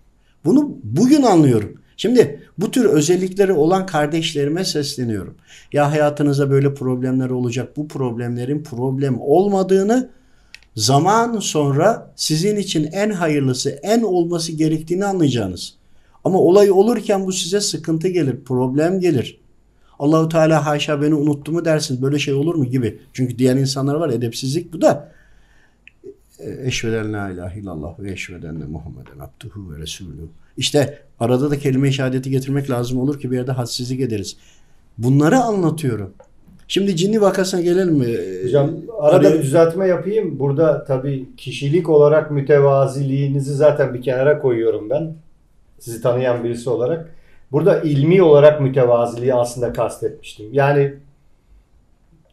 Bunu 0.45 0.77
bugün 0.83 1.23
anlıyorum. 1.23 1.81
Şimdi 1.97 2.41
bu 2.59 2.71
tür 2.71 2.85
özellikleri 2.85 3.53
olan 3.53 3.87
kardeşlerime 3.87 4.65
sesleniyorum. 4.65 5.35
Ya 5.73 5.91
hayatınızda 5.91 6.51
böyle 6.51 6.75
problemler 6.75 7.31
olacak. 7.31 7.77
Bu 7.77 7.89
problemlerin 7.89 8.63
problem 8.63 9.21
olmadığını 9.21 10.11
zaman 10.77 11.39
sonra 11.39 12.13
sizin 12.17 12.57
için 12.57 12.85
en 12.93 13.11
hayırlısı, 13.11 13.71
en 13.71 14.03
olması 14.03 14.53
gerektiğini 14.53 15.05
anlayacağınız. 15.05 15.75
Ama 16.25 16.39
olay 16.39 16.71
olurken 16.71 17.27
bu 17.27 17.33
size 17.33 17.61
sıkıntı 17.61 18.09
gelir, 18.09 18.37
problem 18.45 19.01
gelir. 19.01 19.44
Allahu 19.99 20.29
Teala 20.29 20.67
haşa 20.67 21.03
beni 21.03 21.15
unuttu 21.15 21.53
mu 21.53 21.65
dersin. 21.65 22.03
Böyle 22.03 22.19
şey 22.19 22.35
olur 22.35 22.55
mu 22.55 22.65
gibi. 22.65 22.99
Çünkü 23.13 23.39
diğer 23.39 23.57
insanlar 23.57 23.95
var 23.95 24.09
edepsizlik 24.09 24.73
bu 24.73 24.81
da. 24.81 25.13
E, 26.39 26.67
eşveden 26.67 27.13
la 27.13 27.31
ilahe 27.31 27.61
illallah 27.61 27.99
ve 27.99 28.13
eşveden 28.13 28.61
de 28.61 28.65
Muhammeden 28.65 29.19
abduhu 29.19 29.73
ve 29.73 29.79
resulü. 29.79 30.13
İşte 30.57 30.99
arada 31.21 31.51
da 31.51 31.59
kelime-i 31.59 31.93
şehadeti 31.93 32.31
getirmek 32.31 32.71
lazım 32.71 32.99
olur 32.99 33.21
ki 33.21 33.31
bir 33.31 33.37
yerde 33.37 33.53
hadsizlik 33.53 34.01
ederiz. 34.01 34.37
Bunları 34.99 35.39
anlatıyorum. 35.39 36.13
Şimdi 36.69 36.97
cinni 36.97 37.21
vakasına 37.21 37.61
gelelim 37.61 37.95
mi? 37.95 38.17
Hocam 38.45 38.71
arada 39.01 39.17
Araya... 39.17 39.35
bir 39.35 39.43
düzeltme 39.43 39.87
yapayım. 39.87 40.39
Burada 40.39 40.85
tabii 40.85 41.29
kişilik 41.37 41.89
olarak 41.89 42.31
mütevaziliğinizi 42.31 43.55
zaten 43.55 43.95
bir 43.95 44.03
kenara 44.03 44.39
koyuyorum 44.39 44.91
ben. 44.91 45.15
Sizi 45.79 46.03
tanıyan 46.03 46.45
birisi 46.45 46.71
olarak. 46.71 47.15
Burada 47.55 47.81
ilmi 47.81 48.23
olarak 48.23 48.61
mütevaziliği 48.61 49.35
aslında 49.35 49.73
kastetmiştim. 49.73 50.47
Yani 50.53 50.95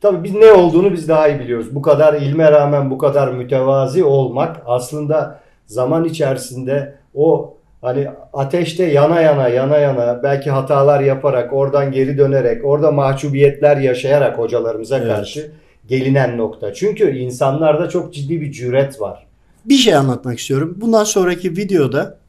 tabii 0.01 0.23
biz 0.23 0.34
ne 0.34 0.51
olduğunu 0.51 0.93
biz 0.93 1.10
daha 1.10 1.27
iyi 1.27 1.39
biliyoruz. 1.39 1.75
Bu 1.75 1.81
kadar 1.81 2.13
ilme 2.13 2.51
rağmen 2.51 2.89
bu 2.89 2.97
kadar 2.97 3.27
mütevazi 3.27 4.03
olmak 4.03 4.62
aslında 4.65 5.39
zaman 5.65 6.05
içerisinde 6.05 6.95
o 7.15 7.53
hani 7.81 8.07
ateşte 8.34 8.84
yana 8.84 9.21
yana 9.21 9.47
yana 9.47 9.77
yana 9.77 10.23
belki 10.23 10.51
hatalar 10.51 10.99
yaparak 10.99 11.53
oradan 11.53 11.91
geri 11.91 12.17
dönerek 12.17 12.65
orada 12.65 12.91
mahcubiyetler 12.91 13.77
yaşayarak 13.77 14.38
hocalarımıza 14.38 14.97
evet. 14.97 15.07
karşı 15.07 15.51
gelinen 15.88 16.38
nokta. 16.38 16.73
Çünkü 16.73 17.17
insanlarda 17.17 17.89
çok 17.89 18.13
ciddi 18.13 18.41
bir 18.41 18.51
cüret 18.51 19.01
var. 19.01 19.27
Bir 19.65 19.75
şey 19.75 19.95
anlatmak 19.95 20.39
istiyorum. 20.39 20.77
Bundan 20.81 21.03
sonraki 21.03 21.51
videoda 21.51 22.20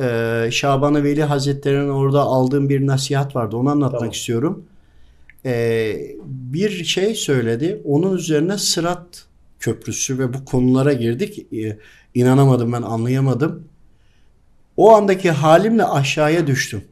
e, 0.00 0.48
Şaban-ı 0.50 1.04
Veli 1.04 1.22
Hazretleri'nin 1.22 1.88
orada 1.88 2.20
aldığım 2.20 2.68
bir 2.68 2.86
nasihat 2.86 3.36
vardı. 3.36 3.56
Onu 3.56 3.70
anlatmak 3.70 4.00
tamam. 4.00 4.12
istiyorum. 4.12 4.64
E, 5.44 5.94
bir 6.26 6.84
şey 6.84 7.14
söyledi. 7.14 7.82
Onun 7.84 8.16
üzerine 8.16 8.58
Sırat 8.58 9.24
Köprüsü 9.60 10.18
ve 10.18 10.34
bu 10.34 10.44
konulara 10.44 10.92
girdik. 10.92 11.52
E, 11.52 11.78
inanamadım 12.14 12.72
ben 12.72 12.82
anlayamadım. 12.82 13.64
O 14.76 14.92
andaki 14.94 15.30
halimle 15.30 15.84
aşağıya 15.84 16.46
düştüm. 16.46 16.84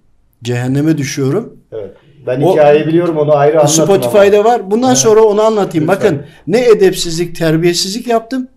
Cehenneme 0.43 0.99
düşüyorum. 0.99 1.57
Evet. 1.73 1.97
Ben 2.27 2.41
hikayeyi 2.41 2.85
o, 2.85 2.87
biliyorum 2.87 3.19
onu 3.19 3.35
ayrı 3.35 3.61
anlatın 3.61 3.85
Spotify'da 3.85 4.41
ama. 4.41 4.49
var. 4.49 4.71
Bundan 4.71 4.89
evet. 4.89 4.99
sonra 4.99 5.23
onu 5.23 5.43
anlatayım. 5.43 5.89
Lütfen. 5.89 6.13
Bakın 6.13 6.27
ne 6.47 6.65
edepsizlik, 6.65 7.37
terbiyesizlik 7.37 8.07
yaptım 8.07 8.49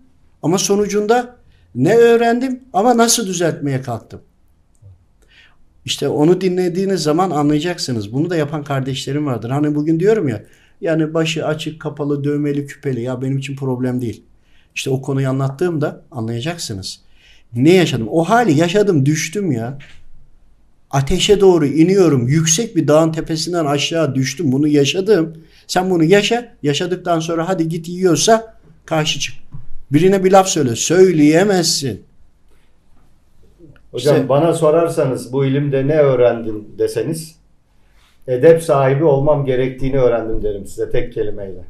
ama 0.42 0.58
sonucunda 0.58 1.36
ne 1.74 1.96
öğrendim 1.96 2.60
ama 2.72 2.96
nasıl 2.96 3.26
düzeltmeye 3.26 3.82
kalktım. 3.82 4.20
İşte 5.84 6.08
onu 6.08 6.40
dinlediğiniz 6.40 7.02
zaman 7.02 7.30
anlayacaksınız. 7.30 8.12
Bunu 8.12 8.30
da 8.30 8.36
yapan 8.36 8.64
kardeşlerim 8.64 9.26
vardır. 9.26 9.50
Hani 9.50 9.74
bugün 9.74 10.00
diyorum 10.00 10.28
ya 10.28 10.42
yani 10.80 11.14
başı 11.14 11.46
açık, 11.46 11.80
kapalı, 11.80 12.24
dövmeli, 12.24 12.66
küpeli 12.66 13.00
ya 13.00 13.22
benim 13.22 13.38
için 13.38 13.56
problem 13.56 14.00
değil. 14.00 14.22
İşte 14.74 14.90
o 14.90 15.02
konuyu 15.02 15.28
anlattığımda 15.28 16.02
anlayacaksınız. 16.10 17.00
Ne 17.54 17.72
yaşadım? 17.72 18.08
O 18.10 18.24
hali 18.24 18.58
yaşadım, 18.58 19.06
düştüm 19.06 19.52
ya. 19.52 19.78
Ateşe 20.90 21.40
doğru 21.40 21.66
iniyorum. 21.66 22.28
Yüksek 22.28 22.76
bir 22.76 22.88
dağın 22.88 23.12
tepesinden 23.12 23.64
aşağı 23.64 24.14
düştüm. 24.14 24.52
Bunu 24.52 24.68
yaşadım. 24.68 25.36
Sen 25.66 25.90
bunu 25.90 26.04
yaşa. 26.04 26.56
Yaşadıktan 26.62 27.20
sonra 27.20 27.48
hadi 27.48 27.68
git 27.68 27.88
yiyorsa 27.88 28.56
karşı 28.84 29.20
çık. 29.20 29.34
Birine 29.92 30.24
bir 30.24 30.32
laf 30.32 30.48
söyle. 30.48 30.76
Söyleyemezsin. 30.76 32.02
Hocam 33.94 34.16
işte, 34.16 34.28
bana 34.28 34.52
sorarsanız 34.52 35.32
bu 35.32 35.44
ilimde 35.44 35.88
ne 35.88 35.96
öğrendin 35.96 36.74
deseniz 36.78 37.38
edep 38.28 38.62
sahibi 38.62 39.04
olmam 39.04 39.44
gerektiğini 39.44 39.98
öğrendim 39.98 40.42
derim 40.42 40.66
size 40.66 40.90
tek 40.90 41.12
kelimeyle. 41.12 41.64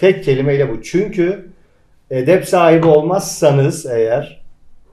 Tek 0.00 0.24
kelimeyle 0.24 0.70
bu. 0.70 0.82
Çünkü 0.82 1.48
edep 2.10 2.48
sahibi 2.48 2.86
olmazsanız 2.86 3.86
eğer 3.86 4.42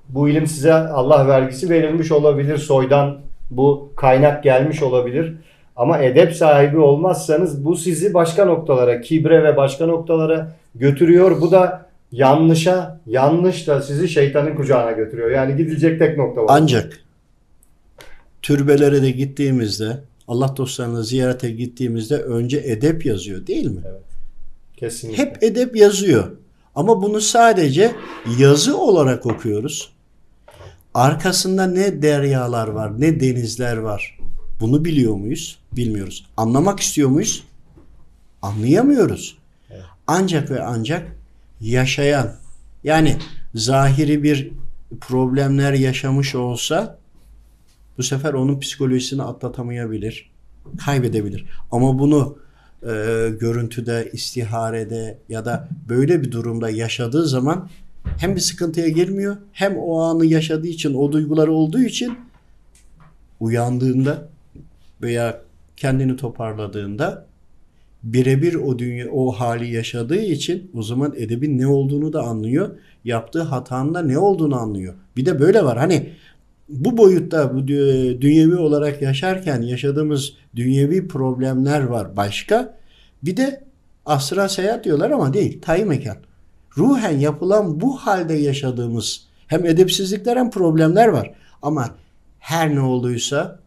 bu 0.10 0.30
ilim 0.30 0.48
size 0.48 0.74
Allah 0.74 1.28
vergisi 1.28 1.70
verilmiş 1.70 2.12
olabilir 2.12 2.58
soydan 2.58 3.20
bu 3.52 3.92
kaynak 3.96 4.44
gelmiş 4.44 4.84
olabilir. 4.84 5.34
Ama 5.76 5.98
edep 5.98 6.36
sahibi 6.36 6.78
olmazsanız 6.78 7.66
bu 7.66 7.76
sizi 7.76 8.14
başka 8.14 8.46
noktalara, 8.46 9.02
kibre 9.02 9.44
ve 9.44 9.58
başka 9.58 9.86
noktalara 9.86 10.52
götürüyor. 10.76 11.42
Bu 11.42 11.52
da 11.52 11.86
yanlışa, 12.14 13.00
yanlış 13.06 13.68
da 13.68 13.82
sizi 13.82 14.10
şeytanın 14.10 14.56
kucağına 14.56 14.92
götürüyor. 14.92 15.32
Yani 15.32 15.58
gidilecek 15.58 16.00
tek 16.00 16.18
nokta 16.18 16.42
var. 16.42 16.48
Ancak 16.50 17.00
türbelere 18.42 19.02
de 19.02 19.12
gittiğimizde 19.12 20.00
Allah 20.28 20.58
dostlarını 20.58 21.04
ziyarete 21.04 21.52
gittiğimizde 21.52 22.18
önce 22.18 22.58
edep 22.58 23.06
yazıyor 23.06 23.48
değil 23.48 23.66
mi? 23.66 23.82
Kesinlikle. 24.78 25.24
Hep 25.24 25.44
edep 25.44 25.76
yazıyor. 25.76 26.32
Ama 26.76 27.02
bunu 27.02 27.22
sadece 27.22 27.92
yazı 28.40 28.78
olarak 28.78 29.26
okuyoruz. 29.26 29.94
Arkasında 30.94 31.66
ne 31.66 32.02
deryalar 32.02 32.68
var, 32.68 33.02
ne 33.02 33.20
denizler 33.20 33.78
var. 33.78 34.20
Bunu 34.60 34.86
biliyor 34.86 35.16
muyuz? 35.16 35.60
Bilmiyoruz. 35.72 36.26
Anlamak 36.38 36.80
istiyor 36.80 37.10
muyuz? 37.10 37.44
Anlayamıyoruz. 38.42 39.38
Ancak 40.08 40.52
ve 40.52 40.64
ancak 40.64 41.23
yaşayan 41.62 42.36
yani 42.84 43.18
zahiri 43.56 44.24
bir 44.24 44.52
problemler 45.02 45.74
yaşamış 45.74 46.36
olsa 46.36 47.00
bu 47.98 48.04
sefer 48.04 48.34
onun 48.34 48.60
psikolojisini 48.60 49.24
atlatamayabilir, 49.24 50.32
kaybedebilir. 50.86 51.46
Ama 51.72 52.00
bunu 52.00 52.38
e, 52.84 53.30
görüntüde, 53.40 54.10
istiharede 54.14 55.18
ya 55.30 55.46
da 55.46 55.70
böyle 55.90 56.22
bir 56.22 56.32
durumda 56.32 56.70
yaşadığı 56.70 57.28
zaman 57.28 57.70
hem 58.18 58.36
bir 58.36 58.42
sıkıntıya 58.42 58.88
girmiyor 58.88 59.38
hem 59.52 59.78
o 59.78 60.02
anı 60.02 60.26
yaşadığı 60.26 60.68
için, 60.68 60.94
o 60.94 61.12
duyguları 61.12 61.52
olduğu 61.52 61.82
için 61.82 62.18
uyandığında 63.40 64.30
veya 65.02 65.42
kendini 65.78 66.18
toparladığında 66.18 67.26
birebir 68.04 68.56
o 68.56 68.80
dünya 68.80 69.12
o 69.12 69.32
hali 69.32 69.74
yaşadığı 69.74 70.22
için 70.22 70.72
o 70.74 70.84
zaman 70.84 71.14
edebin 71.18 71.58
ne 71.58 71.68
olduğunu 71.68 72.14
da 72.14 72.24
anlıyor. 72.24 72.70
Yaptığı 73.06 73.42
hatanın 73.42 73.94
da 73.94 74.02
ne 74.02 74.18
olduğunu 74.18 74.56
anlıyor. 74.56 74.94
Bir 75.18 75.26
de 75.26 75.40
böyle 75.40 75.64
var. 75.64 75.78
Hani 75.78 76.10
bu 76.70 76.98
boyutta 76.98 77.56
bu 77.56 77.60
dü- 77.60 78.22
dünyevi 78.22 78.56
olarak 78.56 79.02
yaşarken 79.02 79.62
yaşadığımız 79.62 80.34
dünyevi 80.56 81.08
problemler 81.08 81.82
var 81.82 82.18
başka. 82.18 82.78
Bir 83.24 83.38
de 83.38 83.64
asra 84.06 84.50
seyahat 84.50 84.86
diyorlar 84.86 85.12
ama 85.12 85.34
değil. 85.34 85.62
Tayi 85.62 85.86
mekan. 85.86 86.18
Ruhen 86.78 87.20
yapılan 87.20 87.82
bu 87.82 87.98
halde 87.98 88.34
yaşadığımız 88.34 89.28
hem 89.48 89.66
edepsizlikler 89.66 90.38
hem 90.38 90.52
problemler 90.52 91.08
var. 91.08 91.34
Ama 91.62 91.96
her 92.40 92.76
ne 92.76 92.82
olduysa 92.82 93.60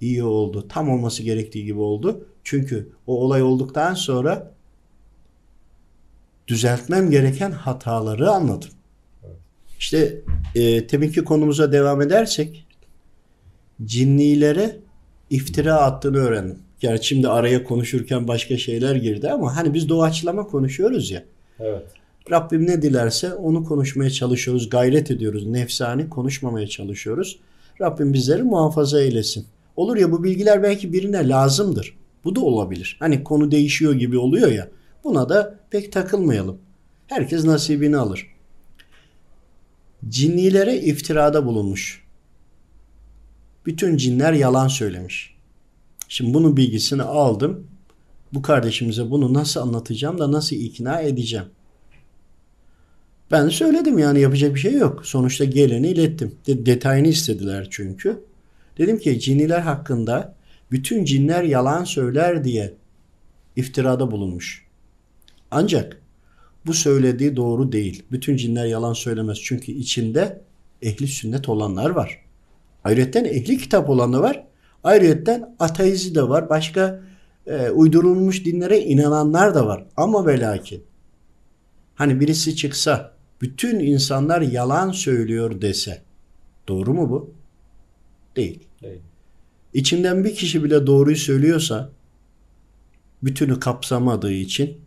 iyi 0.00 0.24
oldu. 0.24 0.68
Tam 0.68 0.90
olması 0.90 1.22
gerektiği 1.22 1.64
gibi 1.64 1.80
oldu. 1.80 2.26
Çünkü 2.44 2.88
o 3.06 3.20
olay 3.20 3.42
olduktan 3.42 3.94
sonra 3.94 4.52
düzeltmem 6.48 7.10
gereken 7.10 7.50
hataları 7.50 8.30
anladım. 8.30 8.70
İşte 9.78 10.20
e, 10.54 10.86
teminki 10.86 11.24
konumuza 11.24 11.72
devam 11.72 12.02
edersek 12.02 12.66
cinnilere 13.84 14.76
iftira 15.30 15.74
attığını 15.74 16.16
öğrendim. 16.16 16.58
Gerçi 16.80 17.08
şimdi 17.08 17.28
araya 17.28 17.64
konuşurken 17.64 18.28
başka 18.28 18.56
şeyler 18.56 18.96
girdi 18.96 19.30
ama 19.30 19.56
hani 19.56 19.74
biz 19.74 19.88
doğaçlama 19.88 20.46
konuşuyoruz 20.46 21.10
ya. 21.10 21.24
Evet. 21.60 21.86
Rabbim 22.30 22.66
ne 22.66 22.82
dilerse 22.82 23.34
onu 23.34 23.64
konuşmaya 23.64 24.10
çalışıyoruz, 24.10 24.70
gayret 24.70 25.10
ediyoruz. 25.10 25.46
Nefsani 25.46 26.08
konuşmamaya 26.08 26.66
çalışıyoruz. 26.66 27.38
Rabbim 27.80 28.12
bizleri 28.12 28.42
muhafaza 28.42 29.00
eylesin. 29.00 29.46
Olur 29.76 29.96
ya 29.96 30.12
bu 30.12 30.24
bilgiler 30.24 30.62
belki 30.62 30.92
birine 30.92 31.28
lazımdır. 31.28 31.94
Bu 32.24 32.36
da 32.36 32.40
olabilir. 32.40 32.96
Hani 33.00 33.24
konu 33.24 33.50
değişiyor 33.50 33.94
gibi 33.94 34.18
oluyor 34.18 34.52
ya. 34.52 34.68
Buna 35.04 35.28
da 35.28 35.58
pek 35.70 35.92
takılmayalım. 35.92 36.58
Herkes 37.06 37.44
nasibini 37.44 37.96
alır. 37.96 38.26
Cinnilere 40.08 40.76
iftirada 40.76 41.46
bulunmuş. 41.46 42.04
Bütün 43.66 43.96
cinler 43.96 44.32
yalan 44.32 44.68
söylemiş. 44.68 45.34
Şimdi 46.08 46.34
bunun 46.34 46.56
bilgisini 46.56 47.02
aldım. 47.02 47.66
Bu 48.34 48.42
kardeşimize 48.42 49.10
bunu 49.10 49.34
nasıl 49.34 49.60
anlatacağım 49.60 50.18
da 50.18 50.32
nasıl 50.32 50.56
ikna 50.56 51.00
edeceğim? 51.00 51.46
Ben 53.30 53.48
söyledim 53.48 53.98
yani 53.98 54.20
yapacak 54.20 54.54
bir 54.54 54.60
şey 54.60 54.74
yok. 54.74 55.06
Sonuçta 55.06 55.44
geleni 55.44 55.88
ilettim. 55.88 56.34
De- 56.46 56.66
detayını 56.66 57.08
istediler 57.08 57.68
çünkü. 57.70 58.20
Dedim 58.78 58.98
ki 58.98 59.20
cinniler 59.20 59.60
hakkında 59.60 60.34
bütün 60.72 61.04
cinler 61.04 61.42
yalan 61.42 61.84
söyler 61.84 62.44
diye 62.44 62.74
iftirada 63.56 64.10
bulunmuş. 64.10 64.66
Ancak 65.50 66.02
bu 66.66 66.74
söylediği 66.74 67.36
doğru 67.36 67.72
değil. 67.72 68.02
Bütün 68.12 68.36
cinler 68.36 68.66
yalan 68.66 68.92
söylemez. 68.92 69.38
Çünkü 69.42 69.72
içinde 69.72 70.40
ehli 70.82 71.06
sünnet 71.06 71.48
olanlar 71.48 71.90
var. 71.90 72.24
Ayrıca 72.84 73.20
ehli 73.20 73.58
kitap 73.58 73.90
olanı 73.90 74.20
var. 74.20 74.44
Ayrıca 74.84 75.54
ateizi 75.58 76.14
de 76.14 76.28
var. 76.28 76.48
Başka 76.48 77.00
e, 77.46 77.70
uydurulmuş 77.70 78.44
dinlere 78.44 78.80
inananlar 78.80 79.54
da 79.54 79.66
var. 79.66 79.86
Ama 79.96 80.26
ve 80.26 80.40
lakin 80.40 80.84
hani 81.94 82.20
birisi 82.20 82.56
çıksa 82.56 83.12
bütün 83.40 83.80
insanlar 83.80 84.40
yalan 84.40 84.90
söylüyor 84.90 85.60
dese 85.60 86.02
doğru 86.68 86.94
mu 86.94 87.10
bu? 87.10 87.34
Değil. 88.36 88.68
Değil. 88.82 89.00
İçinden 89.74 90.24
bir 90.24 90.34
kişi 90.34 90.64
bile 90.64 90.86
doğruyu 90.86 91.16
söylüyorsa 91.16 91.90
bütünü 93.22 93.60
kapsamadığı 93.60 94.32
için 94.32 94.78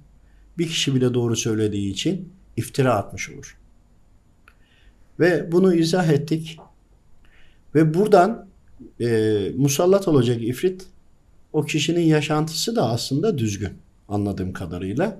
bir 0.57 0.67
kişi 0.67 0.95
bile 0.95 1.13
doğru 1.13 1.35
söylediği 1.35 1.91
için 1.91 2.29
iftira 2.57 2.93
atmış 2.93 3.29
olur. 3.29 3.57
Ve 5.19 5.51
bunu 5.51 5.75
izah 5.75 6.07
ettik. 6.07 6.57
Ve 7.75 7.93
buradan 7.93 8.47
e, 9.01 9.51
musallat 9.57 10.07
olacak 10.07 10.43
ifrit 10.43 10.87
o 11.53 11.63
kişinin 11.65 12.01
yaşantısı 12.01 12.75
da 12.75 12.89
aslında 12.89 13.37
düzgün 13.37 13.73
anladığım 14.09 14.53
kadarıyla. 14.53 15.19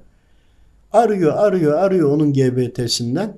Arıyor, 0.92 1.34
arıyor, 1.38 1.74
arıyor 1.74 2.12
onun 2.12 2.34
GBT'sinden. 2.34 3.38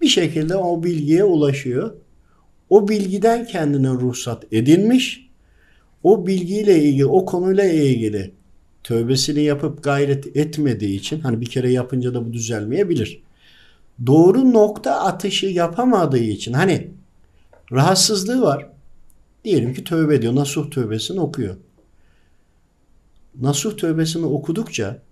Bir 0.00 0.08
şekilde 0.08 0.56
o 0.56 0.82
bilgiye 0.82 1.24
ulaşıyor. 1.24 1.94
O 2.70 2.88
bilgiden 2.88 3.46
kendine 3.46 3.88
ruhsat 3.88 4.44
edinmiş. 4.52 5.28
O 6.02 6.26
bilgiyle 6.26 6.82
ilgili, 6.82 7.06
o 7.06 7.24
konuyla 7.24 7.64
ilgili 7.64 8.32
tövbesini 8.84 9.42
yapıp 9.42 9.84
gayret 9.84 10.36
etmediği 10.36 10.98
için 10.98 11.20
hani 11.20 11.40
bir 11.40 11.46
kere 11.46 11.72
yapınca 11.72 12.14
da 12.14 12.26
bu 12.26 12.32
düzelmeyebilir. 12.32 13.22
Doğru 14.06 14.52
nokta 14.52 15.00
atışı 15.00 15.46
yapamadığı 15.46 16.18
için 16.18 16.52
hani 16.52 16.90
rahatsızlığı 17.72 18.42
var. 18.42 18.70
Diyelim 19.44 19.74
ki 19.74 19.84
tövbe 19.84 20.14
ediyor. 20.14 20.34
Nasuh 20.34 20.70
tövbesini 20.70 21.20
okuyor. 21.20 21.56
Nasuh 23.40 23.76
tövbesini 23.76 24.26
okudukça, 24.26 25.02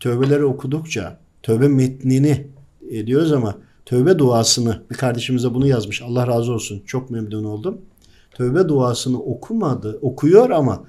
tövbeleri 0.00 0.44
okudukça, 0.44 1.18
tövbe 1.42 1.68
metnini 1.68 2.46
ediyoruz 2.90 3.32
ama 3.32 3.58
tövbe 3.86 4.18
duasını 4.18 4.82
bir 4.90 4.96
kardeşimize 4.96 5.54
bunu 5.54 5.66
yazmış. 5.66 6.02
Allah 6.02 6.26
razı 6.26 6.52
olsun. 6.52 6.82
Çok 6.86 7.10
memnun 7.10 7.44
oldum. 7.44 7.80
Tövbe 8.30 8.68
duasını 8.68 9.22
okumadı, 9.22 9.98
okuyor 10.02 10.50
ama 10.50 10.84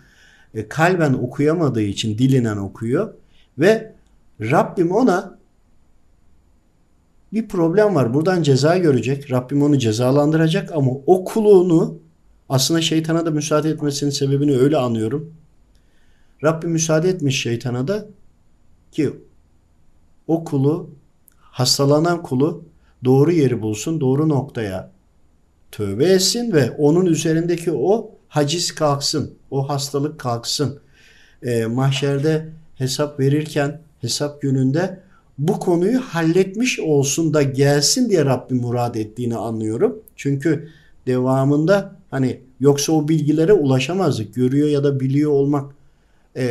e, 0.54 0.68
kalben 0.68 1.14
okuyamadığı 1.14 1.82
için 1.82 2.18
dilinen 2.18 2.58
okuyor 2.58 3.14
ve 3.60 3.94
Rabbim 4.42 4.92
ona 4.92 5.38
bir 7.34 7.48
problem 7.48 7.96
var. 7.96 8.14
Buradan 8.14 8.44
ceza 8.44 8.78
görecek. 8.78 9.32
Rabbim 9.32 9.64
onu 9.64 9.78
cezalandıracak 9.78 10.72
ama 10.72 10.92
o 11.06 11.24
kulluğunu 11.24 11.98
aslında 12.50 12.82
şeytana 12.82 13.26
da 13.26 13.32
müsaade 13.32 13.70
etmesinin 13.70 14.12
sebebini 14.12 14.58
öyle 14.58 14.78
anlıyorum. 14.78 15.34
Rabbim 16.44 16.72
müsaade 16.72 17.10
etmiş 17.10 17.42
şeytana 17.42 17.88
da 17.88 18.06
ki 18.92 19.14
o 20.28 20.44
kulu 20.44 20.90
hastalanan 21.40 22.24
kulu 22.24 22.64
doğru 23.06 23.32
yeri 23.32 23.62
bulsun, 23.62 24.02
doğru 24.02 24.30
noktaya 24.30 24.92
tövbe 25.72 26.06
etsin 26.06 26.54
ve 26.54 26.72
onun 26.72 27.06
üzerindeki 27.06 27.72
o 27.72 28.12
haciz 28.28 28.76
kalksın, 28.76 29.34
o 29.52 29.70
hastalık 29.70 30.20
kalksın. 30.20 30.80
E, 31.44 31.66
mahşerde 31.66 32.50
hesap 32.76 33.20
verirken, 33.20 33.82
hesap 34.02 34.42
gününde 34.42 35.00
bu 35.38 35.60
konuyu 35.60 36.00
halletmiş 36.00 36.80
olsun 36.80 37.34
da 37.34 37.44
gelsin 37.44 38.10
diye 38.10 38.26
Rabbim 38.26 38.58
murad 38.58 38.96
ettiğini 38.96 39.36
anlıyorum. 39.36 40.00
Çünkü 40.16 40.70
devamında 41.08 41.96
hani 42.12 42.42
yoksa 42.60 42.94
o 42.94 43.08
bilgilere 43.08 43.54
ulaşamazdık. 43.54 44.36
Görüyor 44.36 44.68
ya 44.68 44.84
da 44.84 45.00
biliyor 45.00 45.32
olmak 45.32 45.77
e, 46.38 46.44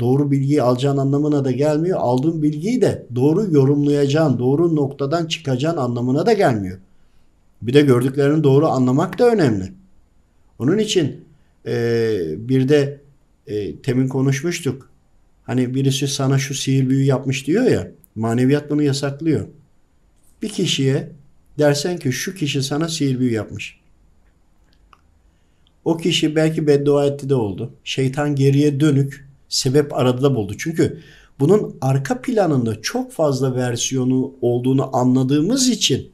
doğru 0.00 0.30
bilgiyi 0.30 0.62
alacağın 0.62 0.96
anlamına 0.96 1.44
da 1.44 1.50
gelmiyor. 1.50 1.98
Aldığın 2.00 2.42
bilgiyi 2.42 2.82
de 2.82 3.06
doğru 3.14 3.54
yorumlayacağın, 3.54 4.38
doğru 4.38 4.76
noktadan 4.76 5.26
çıkacağın 5.26 5.76
anlamına 5.76 6.26
da 6.26 6.32
gelmiyor. 6.32 6.78
Bir 7.62 7.74
de 7.74 7.80
gördüklerini 7.80 8.44
doğru 8.44 8.66
anlamak 8.66 9.18
da 9.18 9.30
önemli. 9.30 9.72
Onun 10.58 10.78
için 10.78 11.24
e, 11.66 12.16
bir 12.36 12.68
de 12.68 13.00
e, 13.46 13.76
temin 13.76 14.08
konuşmuştuk. 14.08 14.90
Hani 15.42 15.74
birisi 15.74 16.08
sana 16.08 16.38
şu 16.38 16.54
sihir 16.54 16.88
büyü 16.88 17.04
yapmış 17.04 17.46
diyor 17.46 17.64
ya. 17.64 17.90
Maneviyat 18.14 18.70
bunu 18.70 18.82
yasaklıyor. 18.82 19.46
Bir 20.42 20.48
kişiye 20.48 21.12
dersen 21.58 21.98
ki 21.98 22.12
şu 22.12 22.34
kişi 22.34 22.62
sana 22.62 22.88
sihir 22.88 23.20
büyü 23.20 23.32
yapmış. 23.32 23.79
O 25.84 25.96
kişi 25.96 26.36
belki 26.36 26.66
beddua 26.66 27.06
etti 27.06 27.28
de 27.28 27.34
oldu. 27.34 27.70
Şeytan 27.84 28.34
geriye 28.34 28.80
dönük 28.80 29.28
sebep 29.48 29.94
aradı 29.94 30.22
da 30.22 30.34
buldu. 30.34 30.54
Çünkü 30.58 31.00
bunun 31.40 31.76
arka 31.80 32.20
planında 32.20 32.82
çok 32.82 33.12
fazla 33.12 33.54
versiyonu 33.54 34.32
olduğunu 34.40 34.96
anladığımız 34.96 35.68
için 35.68 36.10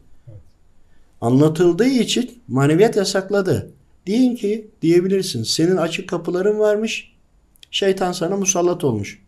anlatıldığı 1.21 1.89
için 1.89 2.31
maneviyat 2.49 2.97
yasakladı. 2.97 3.71
Deyin 4.07 4.37
ki 4.37 4.71
diyebilirsin 4.83 5.43
senin 5.43 5.77
açık 5.77 6.09
kapıların 6.09 6.59
varmış 6.59 7.13
şeytan 7.71 8.13
sana 8.13 8.37
musallat 8.37 8.85
olmuş. 8.85 9.23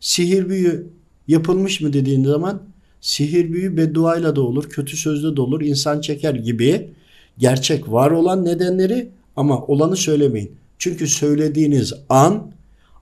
Sihir 0.00 0.48
büyü 0.48 0.86
yapılmış 1.28 1.80
mı 1.80 1.92
dediğin 1.92 2.24
zaman 2.24 2.62
sihir 3.00 3.52
büyü 3.52 3.76
bedduayla 3.76 4.36
da 4.36 4.42
olur, 4.42 4.68
kötü 4.68 4.96
sözle 4.96 5.36
de 5.36 5.40
olur, 5.40 5.60
insan 5.60 6.00
çeker 6.00 6.34
gibi 6.34 6.90
gerçek 7.38 7.92
var 7.92 8.10
olan 8.10 8.44
nedenleri 8.44 9.08
ama 9.36 9.62
olanı 9.66 9.96
söylemeyin. 9.96 10.56
Çünkü 10.78 11.06
söylediğiniz 11.06 11.92
an 12.08 12.52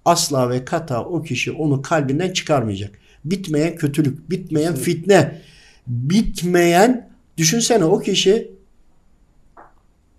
asla 0.05 0.51
ve 0.51 0.65
kata 0.65 1.05
o 1.05 1.23
kişi 1.23 1.53
onu 1.53 1.83
kalbinden 1.83 2.33
çıkarmayacak. 2.33 2.99
Bitmeyen 3.25 3.77
kötülük, 3.77 4.31
bitmeyen 4.31 4.75
fitne, 4.75 5.43
bitmeyen 5.87 7.11
düşünsene 7.39 7.85
o 7.85 8.01
kişi 8.01 8.53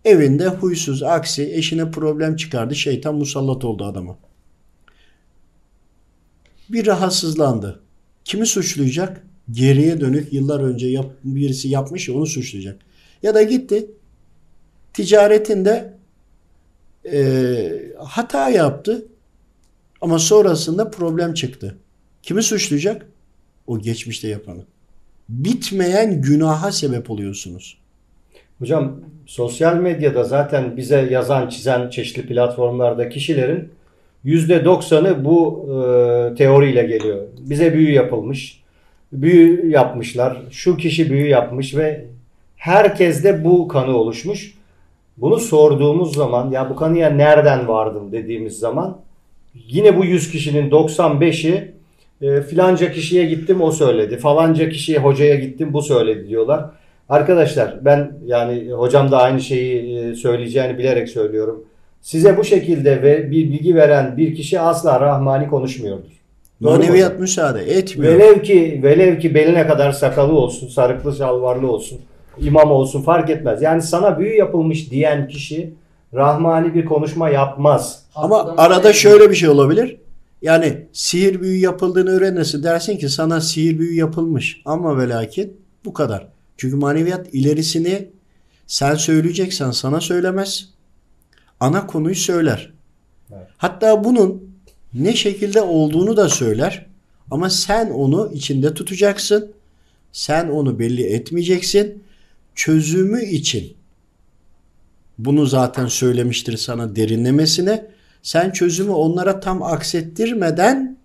evinde 0.06 0.47
huysuz, 0.47 1.04
aksi, 1.04 1.54
eşine 1.54 1.91
problem 1.91 2.36
çıkardı. 2.36 2.76
Şeytan 2.76 3.15
musallat 3.15 3.65
oldu 3.65 3.86
adama. 3.86 4.17
Bir 6.69 6.86
rahatsızlandı. 6.86 7.80
Kimi 8.26 8.45
suçlayacak? 8.45 9.23
Geriye 9.52 10.02
dönük 10.02 10.34
yıllar 10.34 10.60
önce 10.60 10.88
yap, 10.88 11.12
birisi 11.23 11.69
yapmış 11.69 12.10
ya 12.10 12.15
onu 12.15 12.26
suçlayacak. 12.26 12.80
Ya 13.23 13.36
da 13.36 13.43
gitti 13.43 13.91
ticaretinde 14.93 15.92
e, 17.11 17.71
hata 17.97 18.49
yaptı 18.49 19.05
ama 20.01 20.19
sonrasında 20.19 20.91
problem 20.91 21.33
çıktı. 21.33 21.77
Kimi 22.21 22.43
suçlayacak? 22.43 23.05
O 23.67 23.79
geçmişte 23.79 24.27
yapanı. 24.27 24.61
Bitmeyen 25.29 26.21
günaha 26.21 26.71
sebep 26.71 27.09
oluyorsunuz. 27.09 27.77
Hocam 28.59 28.99
sosyal 29.25 29.75
medyada 29.75 30.23
zaten 30.23 30.77
bize 30.77 31.07
yazan 31.11 31.49
çizen 31.49 31.89
çeşitli 31.89 32.25
platformlarda 32.25 33.09
kişilerin 33.09 33.69
%90'ı 34.25 35.25
bu 35.25 35.65
e, 35.69 36.35
teoriyle 36.35 36.83
geliyor. 36.83 37.27
Bize 37.39 37.73
büyü 37.73 37.91
yapılmış. 37.91 38.63
Büyü 39.13 39.69
yapmışlar. 39.69 40.41
Şu 40.51 40.77
kişi 40.77 41.11
büyü 41.11 41.27
yapmış 41.27 41.75
ve 41.75 42.05
herkeste 42.55 43.43
bu 43.43 43.67
kanı 43.67 43.97
oluşmuş. 43.97 44.53
Bunu 45.17 45.39
sorduğumuz 45.39 46.15
zaman 46.15 46.52
ya 46.52 46.69
bu 46.69 46.76
kanıya 46.76 47.10
nereden 47.10 47.67
vardın 47.67 48.12
dediğimiz 48.12 48.60
zaman 48.60 48.97
yine 49.54 49.97
bu 49.97 50.06
100 50.06 50.32
kişinin 50.32 50.71
95'i 50.71 51.73
e, 52.21 52.41
filanca 52.41 52.91
kişiye 52.91 53.26
gittim 53.26 53.62
o 53.62 53.71
söyledi. 53.71 54.17
Falanca 54.17 54.69
kişiye 54.69 54.99
hocaya 54.99 55.36
gittim 55.36 55.73
bu 55.73 55.82
söyledi 55.82 56.30
diyorlar. 56.30 56.65
Arkadaşlar 57.10 57.86
ben 57.86 58.12
yani 58.26 58.71
hocam 58.71 59.12
da 59.12 59.17
aynı 59.17 59.41
şeyi 59.41 59.97
e, 59.97 60.15
söyleyeceğini 60.15 60.78
bilerek 60.78 61.10
söylüyorum. 61.10 61.63
Size 62.02 62.38
bu 62.38 62.43
şekilde 62.43 63.02
ve 63.02 63.32
bir 63.32 63.52
bilgi 63.52 63.76
veren 63.76 64.17
bir 64.17 64.36
kişi 64.36 64.60
asla 64.60 65.02
rahmani 65.02 65.47
konuşmuyordur. 65.47 66.12
Maneviyat 66.60 67.19
müsaade 67.19 67.62
etmiyor. 67.62 68.13
Velev 68.13 68.41
ki 68.41 68.80
velev 68.84 69.19
ki 69.19 69.36
beline 69.36 69.67
kadar 69.67 69.91
sakalı 69.91 70.34
olsun, 70.34 70.67
sarıklı 70.67 71.15
şalvarlı 71.15 71.71
olsun, 71.71 71.99
imam 72.39 72.71
olsun 72.71 73.01
fark 73.01 73.29
etmez. 73.29 73.61
Yani 73.61 73.81
sana 73.81 74.19
büyü 74.19 74.37
yapılmış 74.37 74.91
diyen 74.91 75.27
kişi 75.27 75.73
rahmani 76.13 76.73
bir 76.73 76.85
konuşma 76.85 77.29
yapmaz. 77.29 78.03
Ama 78.15 78.55
arada 78.57 78.93
şöyle 78.93 79.29
bir 79.29 79.35
şey 79.35 79.49
olabilir. 79.49 79.97
Yani 80.41 80.87
sihir 80.93 81.41
büyü 81.41 81.59
yapıldığını 81.59 82.09
öğrenirse 82.09 82.63
dersin 82.63 82.97
ki 82.97 83.09
sana 83.09 83.41
sihir 83.41 83.79
büyü 83.79 83.95
yapılmış. 83.95 84.61
Ama 84.65 84.97
ve 84.97 85.09
lakin 85.09 85.57
bu 85.85 85.93
kadar. 85.93 86.27
Çünkü 86.57 86.75
maneviyat 86.75 87.33
ilerisini 87.33 88.09
sen 88.67 88.95
söyleyeceksen 88.95 89.71
sana 89.71 90.01
söylemez. 90.01 90.69
Ana 91.59 91.87
konuyu 91.87 92.15
söyler. 92.15 92.73
Evet. 93.31 93.47
Hatta 93.57 94.03
bunun 94.03 94.53
ne 94.93 95.15
şekilde 95.15 95.61
olduğunu 95.61 96.17
da 96.17 96.29
söyler. 96.29 96.85
Ama 97.31 97.49
sen 97.49 97.89
onu 97.89 98.31
içinde 98.33 98.73
tutacaksın. 98.73 99.51
Sen 100.11 100.49
onu 100.49 100.79
belli 100.79 101.03
etmeyeceksin. 101.03 102.03
Çözümü 102.55 103.21
için 103.23 103.73
bunu 105.17 105.45
zaten 105.45 105.85
söylemiştir 105.85 106.57
sana 106.57 106.95
derinlemesine. 106.95 107.85
Sen 108.21 108.51
çözümü 108.51 108.91
onlara 108.91 109.39
tam 109.39 109.63
aksettirmeden 109.63 110.97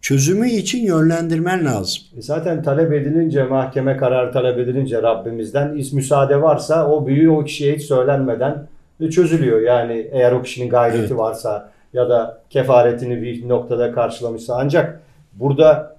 çözümü 0.00 0.50
için 0.50 0.86
yönlendirmen 0.86 1.64
lazım. 1.64 2.02
E 2.18 2.22
Zaten 2.22 2.62
talep 2.62 2.92
edilince 2.92 3.44
mahkeme 3.44 3.96
kararı 3.96 4.32
talep 4.32 4.58
edilince 4.58 5.02
Rabbimizden 5.02 5.76
is 5.76 5.92
müsaade 5.92 6.42
varsa 6.42 6.88
o 6.90 7.06
büyü 7.06 7.30
o 7.30 7.44
kişiye 7.44 7.74
hiç 7.76 7.82
söylenmeden 7.82 8.66
çözülüyor. 9.10 9.60
Yani 9.60 10.08
eğer 10.12 10.32
o 10.32 10.42
kişinin 10.42 10.68
gayreti 10.68 10.98
Evet. 11.00 11.16
varsa 11.18 11.72
ya 11.92 12.08
da 12.08 12.40
kefaretini 12.50 13.22
bir 13.22 13.48
noktada 13.48 13.92
karşılamışsa 13.92 14.56
ancak 14.56 15.00
burada 15.32 15.97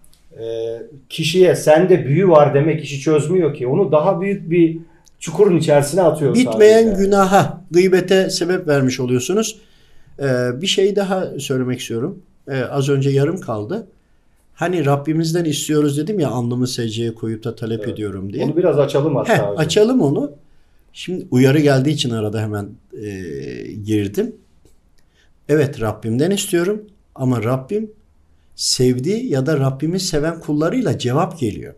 kişiye 1.09 1.55
sende 1.55 2.05
büyü 2.05 2.29
var 2.29 2.53
demek 2.53 2.83
işi 2.83 2.99
çözmüyor 2.99 3.53
ki. 3.53 3.67
Onu 3.67 3.91
daha 3.91 4.21
büyük 4.21 4.49
bir 4.49 4.77
çukurun 5.19 5.57
içerisine 5.57 6.01
atıyor 6.01 6.35
Bitmeyen 6.35 6.83
sadece. 6.87 7.03
günaha, 7.03 7.57
gıybete 7.71 8.29
sebep 8.29 8.67
vermiş 8.67 8.99
oluyorsunuz. 8.99 9.59
Ee, 10.19 10.61
bir 10.61 10.67
şey 10.67 10.95
daha 10.95 11.39
söylemek 11.39 11.79
istiyorum. 11.79 12.19
Ee, 12.47 12.61
az 12.61 12.89
önce 12.89 13.09
yarım 13.09 13.39
kaldı. 13.41 13.87
Hani 14.53 14.85
Rabbimizden 14.85 15.45
istiyoruz 15.45 15.97
dedim 15.97 16.19
ya 16.19 16.29
alnımı 16.29 16.67
secdeye 16.67 17.13
koyup 17.13 17.43
da 17.43 17.55
talep 17.55 17.79
Evet. 17.79 17.93
ediyorum 17.93 18.33
diye. 18.33 18.45
Onu 18.45 18.57
biraz 18.57 18.79
açalım 18.79 19.15
hatta. 19.15 19.33
Heh, 19.33 19.39
hocam. 19.39 19.57
açalım 19.57 20.01
onu. 20.01 20.31
Şimdi 20.93 21.25
uyarı 21.31 21.59
geldiği 21.59 21.89
için 21.89 22.09
arada 22.09 22.41
hemen 22.41 22.69
e, 23.03 23.09
girdim. 23.85 24.35
Evet 25.49 25.81
Rabbimden 25.81 26.31
istiyorum 26.31 26.81
ama 27.15 27.43
Rabbim 27.43 27.91
sevdiği 28.59 29.29
ya 29.29 29.45
da 29.45 29.59
Rabbimi 29.59 29.99
seven 29.99 30.39
kullarıyla 30.39 30.97
cevap 30.97 31.39
geliyor. 31.39 31.75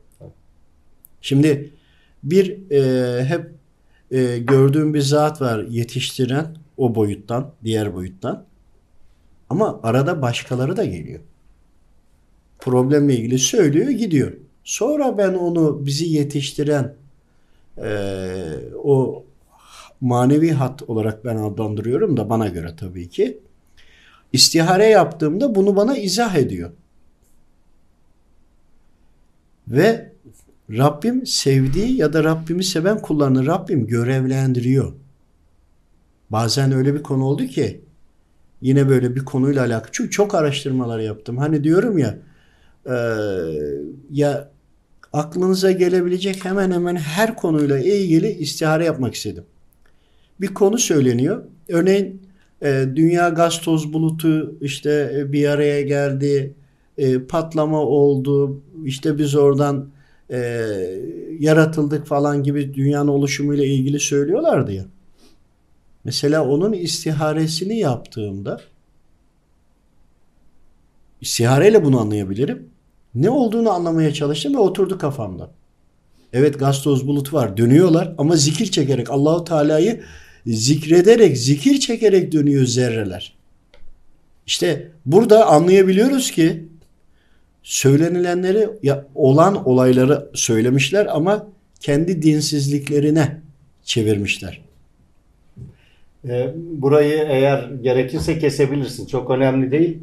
Şimdi 1.22 1.74
bir 2.24 2.72
e, 2.72 3.26
hep 3.26 3.52
e, 4.12 4.38
gördüğüm 4.38 4.94
bir 4.94 5.02
zat 5.02 5.42
var 5.42 5.64
yetiştiren 5.70 6.56
o 6.78 6.96
boyuttan, 6.96 7.52
diğer 7.64 7.94
boyuttan. 7.94 8.46
Ama 9.50 9.80
arada 9.84 10.22
başkaları 10.22 10.78
da 10.78 10.86
geliyor. 10.86 11.20
Problemle 12.60 13.16
ilgili 13.16 13.40
söylüyor, 13.40 13.90
gidiyor. 13.90 14.34
Sonra 14.64 15.18
ben 15.18 15.34
onu 15.34 15.86
bizi 15.86 16.06
yetiştiren 16.06 16.96
ee, 17.78 18.60
o 18.84 19.26
manevi 20.02 20.52
hat 20.52 20.84
olarak 20.84 21.26
ben 21.26 21.36
adlandırıyorum 21.36 22.18
da 22.18 22.30
bana 22.30 22.48
göre 22.48 22.76
tabii 22.78 23.10
ki. 23.10 23.40
İstihare 24.34 24.86
yaptığımda 24.86 25.56
bunu 25.56 25.76
bana 25.76 25.98
izah 25.98 26.36
ediyor. 26.36 26.72
Ve 29.68 30.12
Rabbim 30.70 31.26
sevdiği 31.26 31.98
ya 31.98 32.14
da 32.14 32.24
Rabbimi 32.24 32.64
seven 32.64 33.02
kullarını 33.02 33.46
Rabbim 33.46 33.88
görevlendiriyor. 33.88 34.94
Bazen 36.30 36.72
öyle 36.72 36.94
bir 36.94 37.04
konu 37.04 37.24
oldu 37.24 37.46
ki 37.46 37.82
yine 38.62 38.90
böyle 38.90 39.16
bir 39.16 39.26
konuyla 39.26 39.66
alakalı. 39.66 39.92
Çünkü 39.92 40.12
çok 40.12 40.36
araştırmalar 40.36 41.00
yaptım. 41.00 41.38
Hani 41.38 41.64
diyorum 41.64 41.98
ya 41.98 42.18
e, 42.86 42.96
ya 44.12 44.52
aklınıza 45.14 45.72
gelebilecek 45.72 46.46
hemen 46.46 46.72
hemen 46.72 46.96
her 46.96 47.36
konuyla 47.36 47.80
ilgili 47.80 48.32
istihare 48.32 48.86
yapmak 48.86 49.16
istedim. 49.16 49.44
Bir 50.42 50.54
konu 50.54 50.78
söyleniyor. 50.78 51.44
Örneğin 51.70 52.22
e, 52.62 52.86
dünya 52.96 53.30
gaz 53.30 53.62
toz 53.62 53.94
bulutu 53.94 54.56
işte 54.62 55.14
e, 55.18 55.32
bir 55.32 55.48
araya 55.48 55.82
geldi, 55.82 56.54
e, 56.98 57.20
patlama 57.20 57.80
oldu, 57.80 58.62
işte 58.86 59.18
biz 59.18 59.36
oradan 59.36 59.90
e, 60.30 60.40
yaratıldık 61.40 62.08
falan 62.08 62.44
gibi 62.44 62.74
dünyanın 62.74 63.08
oluşumuyla 63.08 63.66
ilgili 63.66 64.00
söylüyorlardı 64.00 64.72
ya. 64.72 64.86
Mesela 66.04 66.48
onun 66.48 66.74
istiharesini 66.74 67.78
yaptığımda 67.78 68.62
istihareyle 71.22 71.86
bunu 71.86 72.00
anlayabilirim. 72.00 72.70
Ne 73.16 73.30
olduğunu 73.30 73.72
anlamaya 73.72 74.14
çalıştım 74.14 74.54
ve 74.54 74.60
oturdu 74.60 74.98
kafamda. 74.98 75.52
Evet 76.34 76.60
gaz 76.60 76.84
toz 76.84 77.08
bulut 77.08 77.34
var. 77.34 77.58
Dönüyorlar 77.58 78.16
ama 78.18 78.36
zikir 78.36 78.66
çekerek 78.66 79.10
Allahu 79.10 79.44
Teala'yı 79.44 80.04
zikrederek, 80.48 81.38
zikir 81.38 81.80
çekerek 81.80 82.32
dönüyor 82.32 82.66
zerreler. 82.66 83.34
İşte 84.48 84.88
burada 85.06 85.46
anlayabiliyoruz 85.46 86.32
ki 86.32 86.64
söylenilenleri 87.64 88.70
ya 88.84 89.06
olan 89.16 89.68
olayları 89.68 90.30
söylemişler 90.34 91.08
ama 91.12 91.48
kendi 91.80 92.22
dinsizliklerine 92.22 93.38
çevirmişler. 93.84 94.62
E, 96.30 96.54
burayı 96.56 97.26
eğer 97.30 97.70
gerekirse 97.82 98.40
kesebilirsin. 98.40 99.06
Çok 99.06 99.32
önemli 99.32 99.72
değil. 99.72 99.98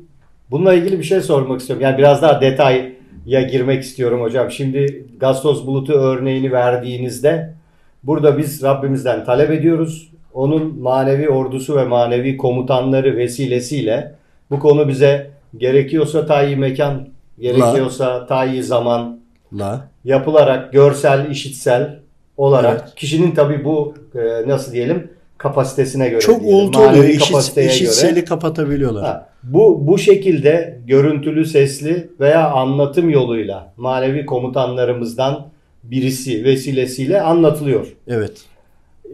Bununla 0.51 0.75
ilgili 0.75 0.99
bir 0.99 1.05
şey 1.05 1.21
sormak 1.21 1.61
istiyorum. 1.61 1.83
Yani 1.83 1.99
biraz 1.99 2.23
daha 2.23 2.41
detaya 2.41 2.91
girmek 3.27 3.83
istiyorum 3.83 4.21
hocam. 4.21 4.51
Şimdi 4.51 5.07
Gastos 5.21 5.67
Bulut'u 5.67 5.93
örneğini 5.93 6.53
verdiğinizde 6.53 7.55
burada 8.03 8.39
biz 8.39 8.63
Rabbimizden 8.63 9.25
talep 9.25 9.51
ediyoruz. 9.51 10.11
Onun 10.39 10.79
manevi 10.81 11.29
ordusu 11.29 11.77
ve 11.77 11.85
manevi 11.85 12.37
komutanları 12.37 13.17
vesilesiyle 13.17 14.15
bu 14.51 14.59
konu 14.59 14.89
bize 14.89 15.31
gerekiyorsa 15.57 16.27
tayyi 16.27 16.57
mekan, 16.57 17.09
gerekiyorsa 17.41 18.27
tayyi 18.27 18.63
zaman 18.63 19.21
La. 19.53 19.89
yapılarak 20.05 20.73
görsel, 20.73 21.31
işitsel 21.31 21.99
olarak 22.37 22.81
Evet. 22.85 22.95
kişinin 22.95 23.31
tabii 23.31 23.65
bu 23.65 23.95
e, 24.15 24.49
nasıl 24.49 24.73
diyelim 24.73 25.11
kapasitesine 25.39 26.09
göre 26.09 26.21
Çok 26.21 26.43
manevi 26.43 26.89
oluyor. 26.99 27.05
Eşit, 27.05 27.29
kapasiteye 27.29 27.67
göre. 27.67 28.25
kapatabiliyorlar. 28.25 29.05
Ha, 29.05 29.29
bu 29.43 29.87
bu 29.87 29.99
şekilde 29.99 30.79
görüntülü, 30.87 31.47
sesli 31.47 32.09
veya 32.21 32.51
anlatım 32.51 33.11
yoluyla 33.11 33.73
manevi 33.77 34.27
komutanlarımızdan 34.27 35.47
birisi 35.83 36.45
vesilesiyle 36.45 37.23
anlatılıyor. 37.23 37.87
Evet. 38.09 38.45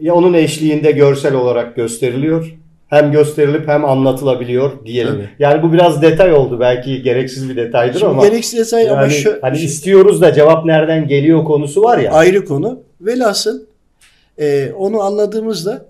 Ya 0.01 0.13
onun 0.13 0.33
eşliğinde 0.33 0.91
görsel 0.91 1.33
olarak 1.33 1.75
gösteriliyor. 1.75 2.55
Hem 2.87 3.11
gösterilip 3.11 3.67
hem 3.67 3.85
anlatılabiliyor 3.85 4.85
diyelim. 4.85 5.13
Tabii. 5.13 5.29
Yani 5.39 5.63
bu 5.63 5.73
biraz 5.73 6.01
detay 6.01 6.33
oldu. 6.33 6.59
Belki 6.59 7.01
gereksiz 7.01 7.49
bir 7.49 7.55
detaydır 7.55 7.99
Şimdi 7.99 8.11
ama 8.11 8.27
gereksiz 8.27 8.59
detay 8.59 8.89
ama 8.89 9.01
yani 9.01 9.11
şu, 9.11 9.37
hani 9.41 9.57
istiyoruz 9.57 10.21
da 10.21 10.33
cevap 10.33 10.65
nereden 10.65 11.07
geliyor 11.07 11.45
konusu 11.45 11.83
var 11.83 11.97
ya. 11.97 12.11
ayrı 12.11 12.45
konu. 12.45 12.79
Velhasıl 13.01 13.61
e, 14.37 14.71
onu 14.77 15.01
anladığımızda 15.01 15.85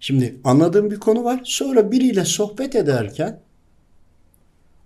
şimdi 0.00 0.34
anladığım 0.44 0.90
bir 0.90 1.00
konu 1.00 1.24
var. 1.24 1.40
Sonra 1.44 1.92
biriyle 1.92 2.24
sohbet 2.24 2.76
ederken 2.76 3.40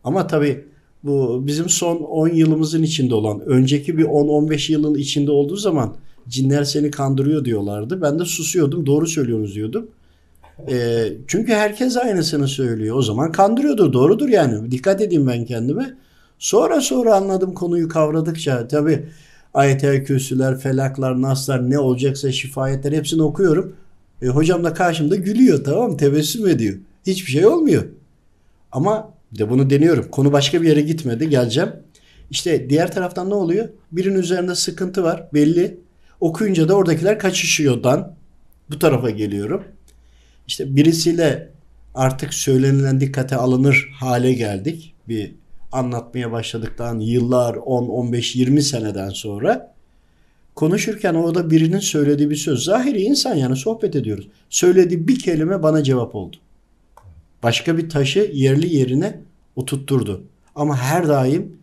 ama 0.05 0.27
tabii 0.27 0.65
bu 1.03 1.47
bizim 1.47 1.69
son 1.69 1.97
10 1.97 2.29
yılımızın 2.29 2.83
içinde 2.83 3.15
olan 3.15 3.41
önceki 3.41 3.99
bir 3.99 4.05
10-15 4.05 4.73
yılın 4.73 4.95
içinde 4.95 5.31
olduğu 5.31 5.57
zaman 5.57 5.97
cinler 6.29 6.65
seni 6.65 6.91
kandırıyor 6.91 7.45
diyorlardı. 7.45 8.03
Ben 8.03 8.19
de 8.19 8.25
susuyordum. 8.25 8.87
Doğru 8.87 9.07
söylüyorsunuz 9.07 9.55
diyordum. 9.55 9.91
E, 10.71 11.07
çünkü 11.27 11.55
herkes 11.55 11.97
aynısını 11.97 12.49
söylüyor. 12.49 12.97
O 12.97 13.03
zaman 13.03 13.33
kandırıyordur. 13.33 13.93
Doğrudur 13.93 14.29
yani. 14.29 14.71
Dikkat 14.71 15.01
edeyim 15.01 15.27
ben 15.27 15.45
kendime. 15.45 15.95
Sonra 16.39 16.81
sonra 16.81 17.15
anladım 17.15 17.55
konuyu 17.55 17.89
kavradıkça. 17.89 18.69
Tabii 18.69 19.07
ayet-el 19.55 20.05
kürsüler, 20.05 20.59
felaklar, 20.59 21.23
naslar 21.23 21.71
ne 21.71 21.79
olacaksa 21.79 22.33
şifayetler 22.33 22.93
hepsini 22.93 23.23
okuyorum. 23.23 23.77
E, 24.23 24.27
hocam 24.27 24.65
da 24.65 24.75
karşımda 24.75 25.17
gülüyor 25.17 25.65
tamam? 25.65 25.97
Tebessüm 25.97 26.49
ediyor. 26.49 26.77
Hiçbir 27.07 27.33
şey 27.33 27.47
olmuyor. 27.47 27.85
Ama 28.73 29.11
de 29.39 29.51
bunu 29.51 29.71
deniyorum. 29.71 30.11
Konu 30.11 30.33
başka 30.33 30.63
bir 30.63 30.69
yere 30.69 30.81
gitmedi. 30.81 31.29
Geleceğim. 31.29 31.71
İşte 32.31 32.71
diğer 32.71 32.93
taraftan 32.93 33.31
ne 33.31 33.35
oluyor? 33.35 33.69
Birinin 33.93 34.19
üzerinde 34.19 34.55
sıkıntı 34.55 35.03
var. 35.03 35.29
Belli. 35.35 35.86
Okuyunca 36.21 36.69
da 36.69 36.75
oradakiler 36.75 37.19
kaçışıyordan 37.19 38.15
bu 38.71 38.79
tarafa 38.79 39.11
geliyorum. 39.11 39.65
İşte 40.47 40.77
birisiyle 40.77 41.49
artık 41.95 42.35
söylenilen 42.35 43.01
dikkate 43.01 43.37
alınır 43.37 43.91
hale 43.95 44.33
geldik. 44.33 44.95
Bir 45.09 45.35
anlatmaya 45.73 46.33
başladıktan 46.33 47.01
yıllar 47.01 47.55
10, 47.55 47.89
15, 47.89 48.37
20 48.37 48.63
seneden 48.63 49.09
sonra 49.09 49.75
konuşurken 50.55 51.15
orada 51.15 51.51
birinin 51.51 51.79
söylediği 51.79 52.31
bir 52.31 52.37
söz. 52.37 52.65
Zahiri 52.65 53.03
insan 53.03 53.35
yani 53.35 53.57
sohbet 53.57 53.97
ediyoruz. 53.97 54.29
Söylediği 54.51 55.09
bir 55.09 55.19
kelime 55.19 55.63
bana 55.63 55.83
cevap 55.83 56.15
oldu. 56.15 56.37
Başka 57.43 57.79
bir 57.79 57.89
taşı 57.89 58.31
yerli 58.35 58.75
yerine 58.75 59.21
oturtturdu. 59.57 60.23
Ama 60.55 60.77
her 60.77 61.09
daim 61.09 61.57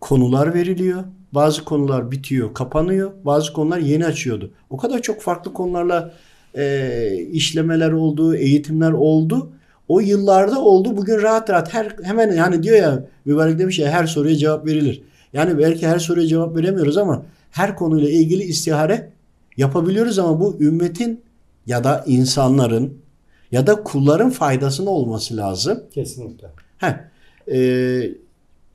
konular 0.00 0.54
veriliyor. 0.54 1.04
Bazı 1.32 1.64
konular 1.64 2.10
bitiyor, 2.10 2.54
kapanıyor. 2.54 3.10
Bazı 3.24 3.52
konular 3.52 3.78
yeni 3.78 4.06
açıyordu. 4.06 4.50
O 4.70 4.76
kadar 4.76 5.02
çok 5.02 5.22
farklı 5.22 5.52
konularla 5.52 6.14
e, 6.54 7.26
işlemeler 7.32 7.92
oldu, 7.92 8.34
eğitimler 8.34 8.92
oldu. 8.92 9.50
O 9.88 10.00
yıllarda 10.00 10.60
oldu. 10.60 10.96
Bugün 10.96 11.22
rahat 11.22 11.50
rahat 11.50 11.74
her 11.74 11.96
hemen 12.02 12.32
yani 12.32 12.62
diyor 12.62 12.76
ya 12.76 13.04
mübarek 13.24 13.58
demiş 13.58 13.78
ya 13.78 13.90
her 13.90 14.06
soruya 14.06 14.36
cevap 14.36 14.66
verilir. 14.66 15.02
Yani 15.32 15.58
belki 15.58 15.88
her 15.88 15.98
soruya 15.98 16.26
cevap 16.26 16.56
veremiyoruz 16.56 16.96
ama 16.96 17.22
her 17.50 17.76
konuyla 17.76 18.10
ilgili 18.10 18.42
istihare 18.42 19.10
yapabiliyoruz 19.56 20.18
ama 20.18 20.40
bu 20.40 20.56
ümmetin 20.60 21.20
ya 21.66 21.84
da 21.84 22.04
insanların 22.06 22.98
ya 23.52 23.66
da 23.66 23.82
kulların 23.82 24.30
faydasına 24.30 24.90
olması 24.90 25.36
lazım. 25.36 25.82
Kesinlikle. 25.94 26.48
Heh, 26.78 26.94
e, 27.52 28.10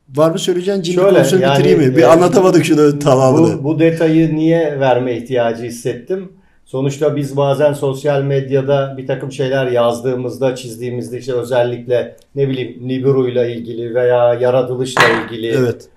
var 0.10 0.32
mı 0.32 0.40
söyleyeceğin 0.40 0.82
cinli 0.82 0.96
Şöyle, 0.96 1.18
konusunu 1.18 1.42
yani, 1.42 1.60
bitireyim 1.60 1.80
mi? 1.80 1.98
Bir 1.98 2.02
e, 2.02 2.08
anlatamadık 2.08 2.66
şunu 2.66 3.00
tamamını. 3.00 3.60
Bu, 3.60 3.64
bu 3.64 3.80
detayı 3.80 4.36
niye 4.36 4.80
verme 4.80 5.18
ihtiyacı 5.18 5.64
hissettim? 5.64 6.32
Sonuçta 6.66 7.16
biz 7.16 7.38
bazen 7.38 7.74
sosyal 7.74 8.22
medyada 8.22 8.96
bir 8.98 9.08
takım 9.08 9.32
şeyler 9.32 9.68
yazdığımızda, 9.68 10.56
çizdiğimizde 10.56 11.18
işte 11.18 11.34
özellikle 11.34 12.16
ne 12.36 12.50
bileyim 12.50 12.90
ile 13.30 13.56
ilgili 13.56 13.96
veya 13.96 14.34
yaratılışla 14.34 15.04
ilgili 15.24 15.48
Evet. 15.48 15.88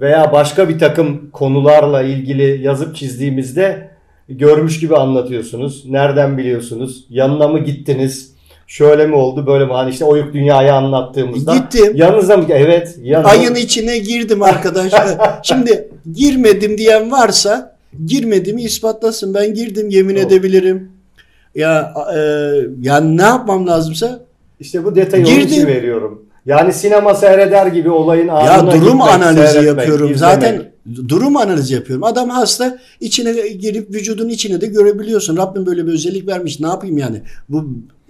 veya 0.00 0.32
başka 0.32 0.68
bir 0.68 0.78
takım 0.78 1.30
konularla 1.30 2.02
ilgili 2.02 2.62
yazıp 2.62 2.96
çizdiğimizde 2.96 3.90
görmüş 4.28 4.80
gibi 4.80 4.96
anlatıyorsunuz. 4.96 5.84
Nereden 5.86 6.38
biliyorsunuz? 6.38 7.04
Yanına 7.10 7.48
mı 7.48 7.58
gittiniz? 7.58 8.33
Şöyle 8.66 9.06
mi 9.06 9.14
oldu 9.14 9.46
böyle 9.46 9.64
mi? 9.64 9.72
Hani 9.72 9.90
işte 9.90 10.04
oyuk 10.04 10.34
dünyayı 10.34 10.72
anlattığımızda. 10.74 11.56
Gittim. 11.56 11.92
Yanınızda 11.94 12.36
mı? 12.36 12.44
Evet. 12.48 12.96
Yanınızda. 13.02 13.30
Ayın 13.32 13.54
içine 13.54 13.98
girdim 13.98 14.42
arkadaşlar. 14.42 15.08
Şimdi 15.42 15.88
girmedim 16.12 16.78
diyen 16.78 17.10
varsa 17.10 17.76
girmediğimi 18.06 18.62
ispatlasın. 18.62 19.34
Ben 19.34 19.54
girdim 19.54 19.88
yemin 19.88 20.16
Doğru. 20.16 20.22
edebilirim. 20.22 20.90
Ya 21.54 21.94
e, 22.16 22.18
yani 22.80 23.16
ne 23.16 23.22
yapmam 23.22 23.66
lazımsa 23.66 24.20
İşte 24.60 24.84
bu 24.84 24.96
detayı 24.96 25.26
onun 25.26 25.34
için 25.34 25.48
Girdim. 25.48 25.66
veriyorum. 25.68 26.24
Yani 26.46 26.72
sinema 26.72 27.14
seyreder 27.14 27.66
gibi 27.66 27.90
olayın 27.90 28.26
ya 28.26 28.34
ardına 28.34 28.72
durum 28.72 28.98
gitmek, 28.98 29.08
analizi 29.14 29.66
yapıyorum. 29.66 30.12
izlemek. 30.12 30.18
Zaten 30.34 30.72
durum 31.08 31.36
analizi 31.36 31.74
yapıyorum. 31.74 32.04
Adam 32.04 32.28
hasta 32.28 32.78
içine 33.00 33.48
girip 33.48 33.90
vücudun 33.90 34.28
içine 34.28 34.60
de 34.60 34.66
görebiliyorsun. 34.66 35.36
Rabbim 35.36 35.66
böyle 35.66 35.86
bir 35.86 35.92
özellik 35.92 36.28
vermiş. 36.28 36.60
Ne 36.60 36.66
yapayım 36.66 36.98
yani? 36.98 37.22
Bu 37.48 37.64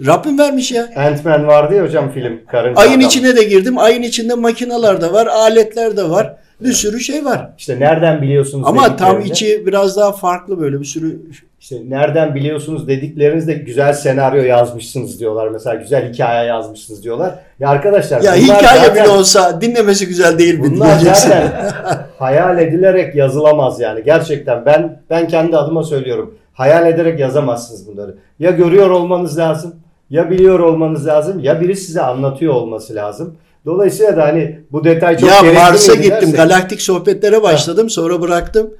Rabbim 0.06 0.38
vermiş 0.38 0.72
ya. 0.72 0.88
Ant-Man 0.96 1.46
vardı 1.46 1.74
ya 1.74 1.84
hocam 1.84 2.12
film. 2.12 2.40
Karınca 2.46 2.80
Ayın 2.80 2.90
adam. 2.90 3.00
içine 3.00 3.36
de 3.36 3.44
girdim. 3.44 3.78
Ayın 3.78 4.02
içinde 4.02 4.34
makineler 4.34 5.00
de 5.00 5.12
var, 5.12 5.26
aletler 5.26 5.96
de 5.96 6.10
var. 6.10 6.36
Bir 6.60 6.72
sürü 6.72 7.00
şey 7.00 7.24
var. 7.24 7.50
İşte 7.58 7.80
nereden 7.80 8.22
biliyorsunuz 8.22 8.66
Ama 8.68 8.96
tam 8.96 9.20
içi 9.20 9.66
biraz 9.66 9.96
daha 9.96 10.12
farklı 10.12 10.60
böyle 10.60 10.80
bir 10.80 10.84
sürü 10.84 11.20
İşte 11.60 11.76
nereden 11.88 12.34
biliyorsunuz 12.34 12.88
dediklerinizde 12.88 13.52
güzel 13.52 13.92
senaryo 13.92 14.42
yazmışsınız 14.42 15.20
diyorlar. 15.20 15.48
Mesela 15.48 15.74
güzel 15.74 16.12
hikaye 16.12 16.48
yazmışsınız 16.48 17.02
diyorlar. 17.04 17.34
Ya 17.60 17.68
arkadaşlar 17.68 18.22
ya 18.22 18.34
hikaye 18.34 18.60
zaten- 18.60 18.94
bile 18.94 19.08
olsa 19.08 19.60
dinlemesi 19.60 20.06
güzel 20.08 20.38
değil 20.38 20.58
mi 20.58 20.70
Bunlar 20.70 20.98
zaten 20.98 21.52
hayal 22.18 22.58
edilerek 22.58 23.14
yazılamaz 23.14 23.80
yani. 23.80 24.04
Gerçekten 24.04 24.66
ben 24.66 25.02
ben 25.10 25.28
kendi 25.28 25.56
adıma 25.56 25.82
söylüyorum. 25.82 26.38
Hayal 26.52 26.86
ederek 26.86 27.20
yazamazsınız 27.20 27.86
bunları. 27.86 28.14
Ya 28.38 28.50
görüyor 28.50 28.90
olmanız 28.90 29.38
lazım, 29.38 29.74
ya 30.14 30.30
biliyor 30.30 30.60
olmanız 30.60 31.06
lazım, 31.06 31.40
ya 31.40 31.60
biri 31.60 31.76
size 31.76 32.00
anlatıyor 32.02 32.54
olması 32.54 32.94
lazım. 32.94 33.36
Dolayısıyla 33.66 34.16
da 34.16 34.22
hani 34.22 34.58
bu 34.72 34.84
detay 34.84 35.18
çok 35.18 35.28
ya 35.30 35.40
gerekli 35.40 35.58
Mars'a 35.58 35.92
miydi 35.92 36.02
gittim. 36.02 36.28
dersek- 36.32 36.36
Galaktik 36.36 36.80
sohbetlere 36.82 37.42
başladım. 37.42 37.90
Sonra 37.90 38.20
bıraktım. 38.20 38.70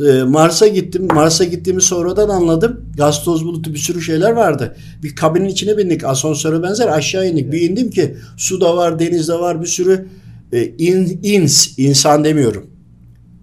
Ee, 0.00 0.22
Mars'a 0.22 0.66
gittim. 0.68 1.08
Mars'a 1.14 1.44
gittiğimi 1.44 1.82
sonradan 1.82 2.28
anladım. 2.28 2.80
Gaz 2.96 3.24
toz 3.24 3.44
bulutu 3.44 3.74
bir 3.74 3.78
sürü 3.78 4.02
şeyler 4.02 4.30
vardı. 4.30 4.76
Bir 5.02 5.16
kabinin 5.16 5.48
içine 5.48 5.78
bindik. 5.78 6.04
Asansöre 6.04 6.62
benzer 6.62 6.88
aşağı 6.88 7.26
indik. 7.26 7.52
Bir 7.52 7.60
indim 7.70 7.90
ki 7.90 8.16
su 8.36 8.60
da 8.60 8.76
var, 8.76 8.98
deniz 8.98 9.28
de 9.28 9.34
var. 9.34 9.62
Bir 9.62 9.66
sürü 9.66 10.06
e, 10.52 10.64
in, 10.64 11.20
ins, 11.22 11.78
insan 11.78 12.24
demiyorum. 12.24 12.66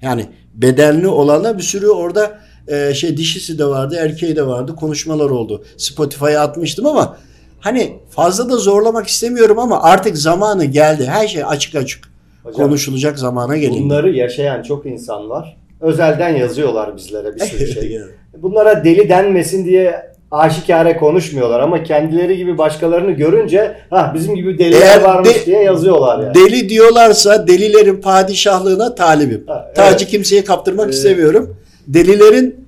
Yani 0.02 0.26
bedenli 0.54 1.08
olana 1.08 1.58
bir 1.58 1.64
sürü 1.64 1.88
orada 1.88 2.40
e, 2.68 2.94
şey 2.94 3.18
dişisi 3.18 3.60
de 3.60 3.66
vardı, 3.66 3.96
erkeği 4.00 4.36
de 4.36 4.48
vardı. 4.48 4.76
Konuşmalar 4.76 5.30
oldu. 5.30 5.64
Spotify'a 5.78 6.42
atmıştım 6.42 6.86
ama 6.86 7.18
hani 7.60 7.94
fazla 8.10 8.50
da 8.50 8.58
zorlamak 8.58 9.08
istemiyorum 9.08 9.60
ama 9.60 9.84
artık 9.84 10.18
zamanı 10.18 10.66
geldi. 10.66 11.06
Her 11.06 11.28
şey 11.28 11.44
açık 11.44 11.76
açık 11.76 12.04
Hocam, 12.44 12.68
konuşulacak 12.68 13.20
zamana 13.20 13.58
gelindi. 13.58 13.84
Bunları 13.84 14.10
yaşayan 14.12 14.64
çok 14.64 14.86
insan 14.86 15.30
var. 15.30 15.58
Özelden 15.82 16.30
yazıyorlar 16.30 16.98
bizlere 16.98 17.36
bir 17.36 17.40
sürü 17.40 17.68
şey. 17.68 18.00
Bunlara 18.38 18.84
deli 18.84 19.10
denmesin 19.10 19.66
diye 19.66 19.96
aşikare 20.32 20.98
konuşmuyorlar 20.98 21.60
ama 21.60 21.84
kendileri 21.84 22.38
gibi 22.38 22.58
başkalarını 22.58 23.12
görünce 23.12 23.78
ha 23.90 24.12
bizim 24.16 24.36
gibi 24.36 24.60
deliler 24.60 24.82
Eğer 24.82 25.02
varmış 25.02 25.30
de- 25.36 25.46
diye 25.46 25.62
yazıyorlar 25.64 26.20
yani. 26.24 26.34
Deli 26.36 26.70
diyorlarsa 26.70 27.48
delilerin 27.48 28.02
padişahlığına 28.02 28.96
talibim. 28.96 29.44
Ha, 29.48 29.72
Tacı 29.76 29.98
evet. 30.04 30.08
kimseye 30.12 30.44
kaptırmak 30.44 30.88
Ee, 30.88 30.90
istemiyorum. 30.90 31.56
Delilerin 31.88 32.66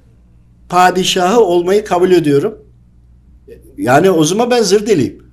padişahı 0.70 1.40
olmayı 1.42 1.86
kabul 1.86 2.12
ediyorum. 2.12 2.58
Yani 3.78 4.12
o 4.12 4.24
zaman 4.24 4.52
ben 4.52 4.62
zır 4.62 4.88
deliyim. 4.88 5.24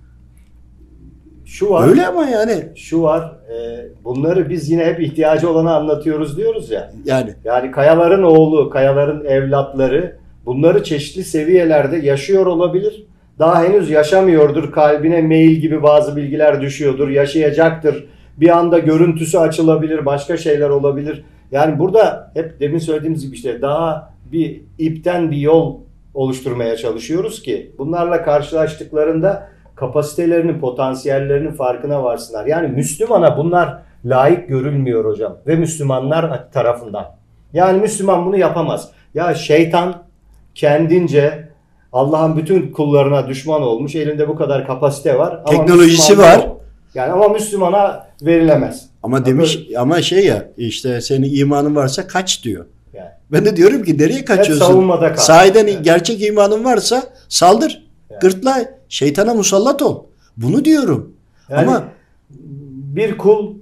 Şu 1.45 1.71
var. 1.71 1.89
Öyle 1.89 2.07
ama 2.07 2.27
yani. 2.29 2.65
Şu 2.77 3.03
var. 3.03 3.33
e, 3.49 3.87
bunları 4.05 4.51
biz 4.51 4.71
yine 4.71 4.85
hep 4.85 5.01
ihtiyacı 5.01 5.51
olana 5.51 5.77
anlatıyoruz 5.77 6.37
diyoruz 6.37 6.71
ya. 6.71 6.93
Yani 7.05 7.35
Yani 7.45 7.71
Kayaların 7.71 8.23
oğlu, 8.23 8.71
Kayaların 8.71 9.25
evlatları 9.25 10.17
bunları 10.47 10.85
çeşitli 10.85 11.25
seviyelerde 11.25 11.97
yaşıyor 11.97 12.47
olabilir. 12.47 13.07
Daha 13.39 13.65
henüz 13.65 13.91
yaşamıyordur. 13.91 14.73
Kalbine 14.73 15.23
mail 15.23 15.57
gibi 15.57 15.83
bazı 15.83 16.17
bilgiler 16.17 16.61
düşüyordur. 16.61 17.09
Yaşayacaktır. 17.09 18.05
Bir 18.37 18.49
anda 18.59 18.79
görüntüsü 18.79 19.39
açılabilir. 19.39 20.07
Başka 20.07 20.37
şeyler 20.37 20.69
olabilir. 20.69 21.25
Yani 21.55 21.79
burada 21.79 22.31
hep 22.35 22.61
demin 22.61 22.79
söylediğimiz 22.79 23.27
gibi 23.27 23.35
işte 23.37 23.63
daha 23.63 24.13
bir 24.33 24.61
ipten 24.79 25.31
bir 25.31 25.37
yol 25.37 25.81
oluşturmaya 26.15 26.77
çalışıyoruz 26.77 27.43
ki 27.43 27.73
bunlarla 27.79 28.23
karşılaştıklarında 28.23 29.49
kapasitelerinin, 29.75 30.61
potansiyellerinin 30.61 31.53
farkına 31.53 32.05
varsınlar. 32.05 32.47
Yani 32.47 32.69
Müslümana 32.69 33.39
bunlar 33.39 33.83
layık 34.05 34.49
görülmüyor 34.49 35.05
hocam 35.05 35.37
ve 35.47 35.57
Müslümanlar 35.57 36.53
tarafından. 36.53 37.17
Yani 37.53 37.81
Müslüman 37.81 38.27
bunu 38.27 38.37
yapamaz. 38.37 38.91
Ya 39.15 39.35
şeytan 39.35 40.03
kendince 40.55 41.49
Allah'ın 41.93 42.37
bütün 42.37 42.73
kullarına 42.73 43.29
düşman 43.29 43.63
olmuş. 43.63 43.95
Elinde 43.95 44.29
bu 44.29 44.37
kadar 44.37 44.67
kapasite 44.67 45.19
var. 45.19 45.33
Ama 45.33 45.59
Teknolojisi 45.59 46.13
Müslümana 46.13 46.39
var. 46.39 46.49
Yani 46.95 47.13
ama 47.13 47.29
Müslümana 47.29 48.07
verilemez. 48.23 48.94
Ama 49.05 49.27
demiş 49.27 49.59
ama 49.79 50.03
şey 50.03 50.27
ya 50.27 50.49
işte 50.57 51.01
senin 51.01 51.35
imanın 51.35 51.77
varsa 51.77 52.07
kaç 52.07 52.45
diyor. 52.45 52.67
Yani. 52.93 53.09
Ben 53.33 53.45
de 53.45 53.57
diyorum 53.57 53.83
ki 53.83 53.99
nereye 53.99 54.25
kaçıyorsun? 54.25 54.67
savunmada 54.67 55.13
kal. 55.13 55.23
Sahiden 55.23 55.67
Evet. 55.67 55.85
gerçek 55.85 56.23
imanın 56.23 56.65
varsa 56.65 57.03
saldır. 57.29 57.85
Evet. 58.11 58.23
Gırtla 58.23 58.65
şeytana 58.89 59.35
musallat 59.35 59.83
ol. 59.83 60.05
Bunu 60.37 60.65
diyorum. 60.65 61.13
Yani 61.49 61.67
Ama 61.67 61.85
bir 62.95 63.19
kul 63.19 63.55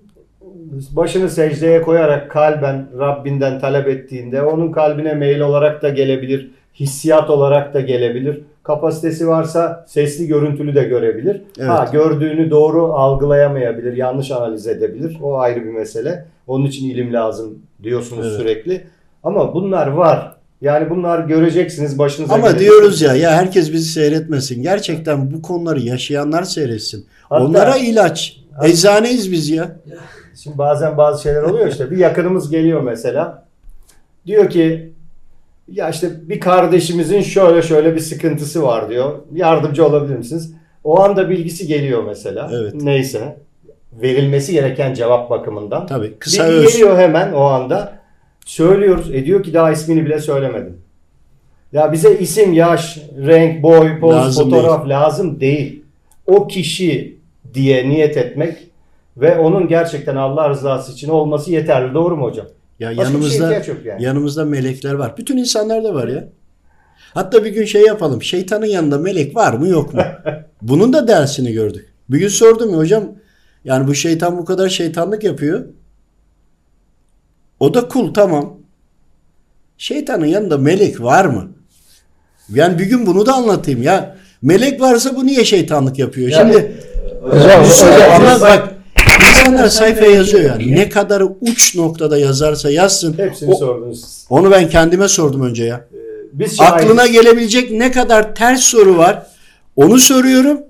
başını 0.90 1.30
secdeye 1.30 1.82
koyarak 1.82 2.30
kalben 2.30 2.86
Rabbinden 2.98 3.60
talep 3.60 3.88
ettiğinde 3.88 4.42
onun 4.42 4.72
kalbine 4.72 5.14
meyil 5.14 5.40
olarak 5.40 5.82
da 5.82 5.88
gelebilir, 5.88 6.50
hissiyat 6.74 7.30
olarak 7.30 7.74
da 7.74 7.80
gelebilir. 7.80 8.40
Kapasitesi 8.62 9.28
varsa 9.28 9.84
sesli 9.88 10.26
görüntülü 10.26 10.74
de 10.74 10.82
görebilir. 10.84 11.42
Evet. 11.58 11.68
Ha 11.70 11.88
gördüğünü 11.92 12.50
doğru 12.50 12.92
algılayamayabilir, 12.94 13.96
yanlış 13.96 14.30
analiz 14.30 14.66
edebilir. 14.66 15.18
O 15.22 15.38
ayrı 15.38 15.64
bir 15.64 15.70
mesele. 15.70 16.24
Onun 16.46 16.66
için 16.66 16.90
ilim 16.90 17.12
lazım 17.12 17.58
diyorsunuz 17.82 18.26
Evet. 18.26 18.36
sürekli. 18.40 18.84
Ama 19.22 19.54
bunlar 19.54 19.86
var. 19.86 20.36
Yani 20.60 20.90
bunlar 20.90 21.24
göreceksiniz 21.24 21.98
başınıza 21.98 22.34
ama 22.34 22.58
diyoruz 22.58 23.02
ya 23.02 23.14
ya 23.14 23.30
herkes 23.30 23.72
bizi 23.72 23.90
seyretmesin. 23.92 24.62
Gerçekten 24.62 25.32
bu 25.32 25.42
konuları 25.42 25.80
yaşayanlar 25.80 26.42
seyretsin. 26.42 27.06
Hatta- 27.28 27.44
Onlara 27.44 27.76
ilaç. 27.76 28.36
Eczaneyiz 28.64 29.32
biz 29.32 29.50
ya. 29.50 29.76
Şimdi 30.42 30.58
bazen 30.58 30.96
bazı 30.96 31.22
şeyler 31.22 31.42
oluyor 31.42 31.66
işte. 31.66 31.90
Bir 31.90 31.96
yakınımız 31.96 32.50
geliyor 32.50 32.80
mesela. 32.82 33.44
Diyor 34.26 34.50
ki 34.50 34.91
ya 35.68 35.90
işte 35.90 36.28
bir 36.28 36.40
kardeşimizin 36.40 37.20
şöyle 37.20 37.62
şöyle 37.62 37.94
bir 37.94 38.00
sıkıntısı 38.00 38.62
var 38.62 38.88
diyor. 38.88 39.18
Yardımcı 39.34 39.86
olabilir 39.86 40.16
misiniz? 40.16 40.54
O 40.84 41.00
anda 41.00 41.30
bilgisi 41.30 41.66
geliyor 41.66 42.04
mesela. 42.04 42.50
Evet. 42.52 42.74
Neyse. 42.74 43.36
Verilmesi 43.92 44.52
gereken 44.52 44.94
cevap 44.94 45.30
bakımından. 45.30 45.86
Tabii 45.86 46.14
kısa 46.18 46.48
Bilgi 46.48 46.56
öz. 46.56 46.72
geliyor 46.72 46.98
hemen 46.98 47.32
o 47.32 47.40
anda. 47.40 47.98
Söylüyoruz. 48.46 49.14
E 49.14 49.24
diyor 49.24 49.42
ki 49.42 49.54
daha 49.54 49.72
ismini 49.72 50.04
bile 50.04 50.18
söylemedim. 50.18 50.76
Ya 51.72 51.92
bize 51.92 52.18
isim, 52.18 52.52
yaş, 52.52 52.98
renk, 53.26 53.62
boy, 53.62 54.00
poz, 54.00 54.14
Lazım 54.14 54.44
fotoğraf 54.44 54.88
lazım 54.88 55.40
değil. 55.40 55.82
O 56.26 56.46
kişi 56.48 57.18
diye 57.54 57.88
niyet 57.88 58.16
etmek 58.16 58.56
ve 59.16 59.38
onun 59.38 59.68
gerçekten 59.68 60.16
Allah 60.16 60.50
rızası 60.50 60.92
için 60.92 61.08
olması 61.08 61.52
yeterli. 61.52 61.94
Doğru 61.94 62.16
mu 62.16 62.24
hocam? 62.24 62.46
Ya 62.80 62.88
Başka 62.90 63.02
bir 63.02 63.06
yanımızda 63.08 63.44
ihtiyaç 63.44 63.68
yok 63.68 63.76
yani. 63.84 64.02
yanımızda 64.04 64.44
melekler 64.44 64.92
var. 64.94 65.14
Bütün 65.18 65.36
insanlarda 65.36 65.94
var 65.94 66.08
ya. 66.08 66.28
Hatta 67.14 67.44
bir 67.44 67.50
gün 67.50 67.64
şey 67.64 67.82
yapalım. 67.82 68.22
Şeytanın 68.22 68.66
yanında 68.66 68.98
melek 68.98 69.36
var 69.36 69.52
mı 69.54 69.68
yok 69.68 69.94
mu? 69.94 70.02
Bunun 70.62 70.92
da 70.92 71.08
dersini 71.08 71.52
gördük. 71.52 71.92
Bir 72.08 72.18
gün 72.18 72.28
sordum 72.28 72.70
ya 72.70 72.76
hocam. 72.76 73.04
Yani 73.64 73.88
bu 73.88 73.94
şeytan 73.94 74.38
bu 74.38 74.44
kadar 74.44 74.68
şeytanlık 74.68 75.24
yapıyor. 75.24 75.64
O 77.60 77.74
da 77.74 77.88
kul 77.88 78.14
tamam. 78.14 78.58
Şeytanın 79.78 80.26
yanında 80.26 80.58
melek 80.58 81.00
var 81.02 81.24
mı? 81.24 81.48
Yani 82.54 82.78
bir 82.78 82.84
gün 82.84 83.06
bunu 83.06 83.26
da 83.26 83.32
anlatayım 83.34 83.82
ya. 83.82 84.16
Melek 84.42 84.80
varsa 84.80 85.16
bu 85.16 85.26
niye 85.26 85.44
şeytanlık 85.44 85.98
yapıyor? 85.98 86.28
Yani- 86.30 86.52
Şimdi 86.52 86.76
Hocam, 87.22 87.64
bir 87.64 87.68
hocam, 87.68 88.22
biz- 88.34 88.40
bak 88.40 88.71
insanlar 89.46 89.68
sayfaya 89.68 90.10
yazıyor 90.10 90.44
yani. 90.44 90.76
Ne 90.76 90.88
kadar 90.88 91.22
uç 91.40 91.74
noktada 91.76 92.18
yazarsa 92.18 92.70
yazsın. 92.70 93.18
Hepsini 93.18 93.54
O- 93.54 93.58
sordunuz. 93.58 94.24
onu 94.30 94.50
ben 94.50 94.68
kendime 94.68 95.08
sordum 95.08 95.42
önce 95.42 95.64
ya. 95.64 95.84
Biz 96.32 96.56
şahidiz. 96.56 96.84
Aklına 96.84 97.06
gelebilecek 97.06 97.70
ne 97.70 97.92
kadar 97.92 98.34
ters 98.34 98.60
soru 98.60 98.98
var. 98.98 99.22
Onu 99.76 99.98
soruyorum. 99.98 100.60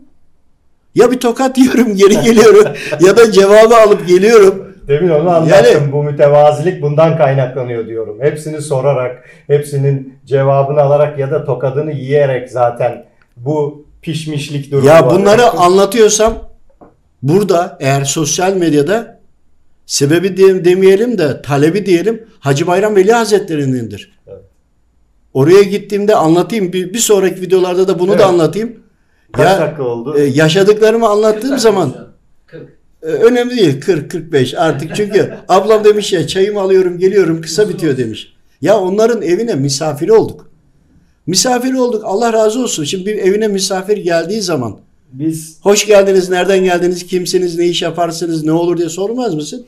Ya 0.95 1.11
bir 1.11 1.21
tokat 1.21 1.59
yiyorum 1.59 1.97
geri 1.97 2.21
geliyorum 2.21 2.65
ya 3.01 3.17
da 3.17 3.33
cevabı 3.33 3.77
alıp 3.77 4.09
geliyorum. 4.09 4.69
Demin 4.89 5.09
onu 5.11 5.31
anlattım. 5.31 5.67
Yani- 5.81 5.93
Bu 5.93 6.03
mütevazilik 6.03 6.83
bundan 6.83 7.17
kaynaklanıyor 7.17 7.87
diyorum. 7.87 8.19
Hepsini 8.21 8.61
sorarak, 8.63 9.25
hepsinin 9.47 10.15
cevabını 10.27 10.81
alarak 10.81 11.19
ya 11.19 11.31
da 11.31 11.45
tokadını 11.45 11.93
yiyerek 11.93 12.51
zaten 12.51 13.05
bu 13.37 13.87
pişmişlik 14.03 14.71
durumu 14.73 14.87
Ya 14.89 15.07
var. 15.07 15.11
bunları 15.15 15.51
anlatıyorsam 15.51 16.35
burada 17.23 17.77
eğer 17.81 18.05
sosyal 18.05 18.55
medyada 18.57 19.21
sebebi 19.87 20.37
diye- 20.37 20.65
demeyelim 20.65 21.19
de 21.19 21.43
talebi 21.43 21.87
diyelim 21.87 22.27
Hacı 22.41 22.67
Bayram 22.67 22.97
Veli 22.97 23.13
Hazretleri'nindir. 23.13 24.13
Evet. 24.27 24.41
Oraya 25.35 25.63
gittiğimde 25.63 26.15
anlatayım. 26.15 26.73
Bir, 26.73 26.93
bir 26.95 26.99
sonraki 26.99 27.41
videolarda 27.41 27.89
da 27.89 27.99
bunu 27.99 28.11
Evet. 28.11 28.21
da 28.21 28.27
anlatayım. 28.27 28.77
Kaç 29.33 29.47
ya 29.47 29.61
dakika 29.61 29.83
oldu? 29.83 30.19
e, 30.19 30.23
yaşadıklarımı 30.23 31.09
anlattığım 31.09 31.59
zaman 31.59 31.95
40. 32.47 32.69
e, 33.03 33.07
önemli 33.07 33.57
değil 33.57 33.81
40 33.81 34.11
45 34.11 34.55
artık 34.55 34.97
çünkü 34.97 35.35
ablam 35.49 35.85
demiş 35.85 36.13
ya 36.13 36.27
çayımı 36.27 36.61
alıyorum 36.61 36.99
geliyorum 36.99 37.41
kısa 37.43 37.69
bitiyor 37.69 37.97
demiş. 37.97 38.33
Ya 38.61 38.79
onların 38.81 39.23
evine 39.23 39.55
misafiri 39.55 40.13
olduk. 40.13 40.51
Misafir 41.27 41.75
olduk. 41.75 42.03
Allah 42.05 42.33
razı 42.33 42.61
olsun. 42.63 42.85
Şimdi 42.85 43.07
bir 43.07 43.19
evine 43.19 43.49
misafir 43.49 43.97
geldiği 43.97 44.41
zaman 44.43 44.79
Biz 45.13 45.59
hoş 45.63 45.87
geldiniz, 45.87 46.31
nereden 46.31 46.65
geldiniz, 46.65 47.07
kimsiniz, 47.07 47.59
ne 47.59 47.67
iş 47.67 47.83
yaparsınız, 47.83 48.45
ne 48.45 48.53
olur 48.53 48.77
diye 48.77 48.89
sormaz 48.89 49.35
mısın? 49.35 49.67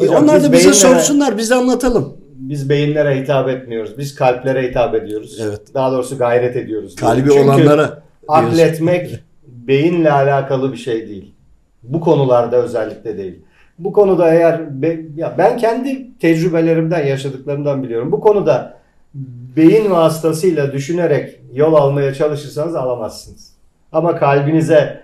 E, 0.00 0.02
Hocam, 0.02 0.24
onlar 0.24 0.36
biz 0.36 0.44
da 0.44 0.52
bize 0.52 0.68
beyinlere- 0.68 0.74
sorsunlar, 0.74 1.38
biz 1.38 1.50
de 1.50 1.54
anlatalım. 1.54 2.14
biz 2.36 2.68
beyinlere 2.68 3.20
hitap 3.22 3.48
etmiyoruz. 3.48 3.98
Biz 3.98 4.14
kalplere 4.14 4.68
hitap 4.70 4.94
ediyoruz. 4.94 5.38
Evet. 5.42 5.60
Daha 5.74 5.92
doğrusu 5.92 6.18
gayret 6.18 6.56
ediyoruz. 6.56 6.96
Kalbi 6.96 7.20
Çünkü 7.20 7.32
olanlara 7.32 7.58
diyoruz. 7.76 7.92
akletmek 8.28 9.10
beyinle 9.46 10.12
alakalı 10.12 10.72
bir 10.72 10.76
şey 10.78 11.08
değil. 11.08 11.34
Bu 11.82 12.00
konularda 12.00 12.56
özellikle 12.56 13.16
değil. 13.18 13.38
Bu 13.78 13.92
konuda 13.92 14.34
eğer 14.34 14.82
be- 14.82 15.00
ya 15.16 15.34
ben 15.38 15.56
kendi 15.56 16.18
tecrübelerimden, 16.18 17.06
yaşadıklarımdan 17.06 17.82
biliyorum. 17.82 18.12
Bu 18.12 18.20
konuda 18.20 18.78
beyin 19.56 19.90
vasıtasıyla 19.90 20.72
düşünerek 20.72 21.40
yol 21.54 21.74
almaya 21.74 22.14
çalışırsanız 22.14 22.74
alamazsınız. 22.74 23.52
Ama 23.92 24.18
kalbinize 24.18 25.00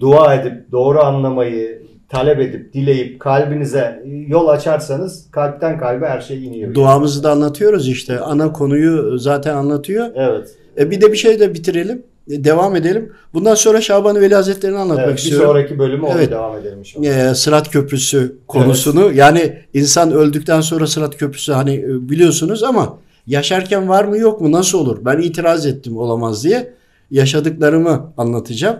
dua 0.00 0.34
edip 0.34 0.72
doğru 0.72 1.00
anlamayı 1.00 1.82
talep 2.08 2.40
edip 2.40 2.72
dileyip 2.74 3.20
kalbinize 3.20 4.02
yol 4.28 4.48
açarsanız 4.48 5.26
kalpten 5.30 5.78
kalbe 5.78 6.06
her 6.06 6.20
şey 6.20 6.46
iniyor. 6.46 6.74
Duamızı 6.74 7.22
da 7.24 7.30
anlatıyoruz 7.30 7.88
işte. 7.88 8.18
Ana 8.20 8.52
konuyu 8.52 9.18
zaten 9.18 9.54
anlatıyor. 9.54 10.06
Evet. 10.14 10.48
E, 10.78 10.90
bir 10.90 11.00
de 11.00 11.12
bir 11.12 11.16
şey 11.16 11.40
de 11.40 11.54
bitirelim. 11.54 12.02
E, 12.30 12.44
devam 12.44 12.76
edelim. 12.76 13.12
Bundan 13.34 13.54
sonra 13.54 13.80
Şaban 13.80 14.20
Veli 14.20 14.34
Hazretleri'ni 14.34 14.78
anlatmak 14.78 15.04
evet 15.06 15.16
bir 15.16 15.22
istiyorum. 15.22 15.46
sonraki 15.48 15.78
bölümü 15.78 16.06
Evet. 16.14 16.30
devam 16.30 16.56
edelim 16.58 16.78
inşallah. 16.78 17.30
e, 17.30 17.34
Sırat 17.34 17.70
Köprüsü 17.70 18.36
konusunu 18.48 19.12
yani 19.12 19.58
insan 19.74 20.12
öldükten 20.12 20.60
sonra 20.60 20.86
Sırat 20.86 21.16
Köprüsü 21.16 21.52
hani 21.52 21.74
e, 21.74 22.08
biliyorsunuz 22.08 22.62
ama 22.62 22.98
yaşarken 23.26 23.88
var 23.88 24.04
mı 24.04 24.18
yok 24.18 24.40
mu 24.40 24.52
nasıl 24.52 24.78
olur? 24.78 24.98
Ben 25.04 25.18
itiraz 25.18 25.66
ettim 25.66 25.96
olamaz 25.96 26.44
diye 26.44 26.70
yaşadıklarımı 27.10 28.12
anlatacağım. 28.16 28.78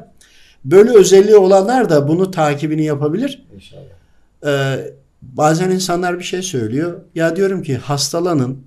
Böyle 0.64 0.98
özelliği 0.98 1.36
olanlar 1.36 1.90
da 1.90 2.08
bunu 2.08 2.30
takibini 2.30 2.84
yapabilir. 2.84 3.44
İnşallah. 3.54 3.82
Ee, 4.46 4.92
bazen 5.22 5.70
insanlar 5.70 6.18
bir 6.18 6.24
şey 6.24 6.42
söylüyor. 6.42 7.00
Ya 7.14 7.36
diyorum 7.36 7.62
ki 7.62 7.76
hastalanın, 7.76 8.58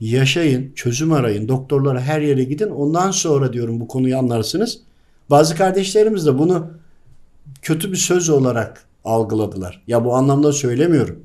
Yaşayın, 0.00 0.72
çözüm 0.74 1.12
arayın, 1.12 1.48
doktorlara 1.48 2.00
her 2.00 2.20
yere 2.20 2.44
gidin. 2.44 2.68
Ondan 2.68 3.10
sonra 3.10 3.52
diyorum 3.52 3.80
bu 3.80 3.88
konuyu 3.88 4.18
anlarsınız. 4.18 4.78
Bazı 5.30 5.56
kardeşlerimiz 5.56 6.26
de 6.26 6.38
bunu 6.38 6.66
kötü 7.62 7.92
bir 7.92 7.96
söz 7.96 8.30
olarak 8.30 8.84
algıladılar. 9.04 9.82
Ya 9.86 10.04
bu 10.04 10.14
anlamda 10.14 10.52
söylemiyorum. 10.52 11.20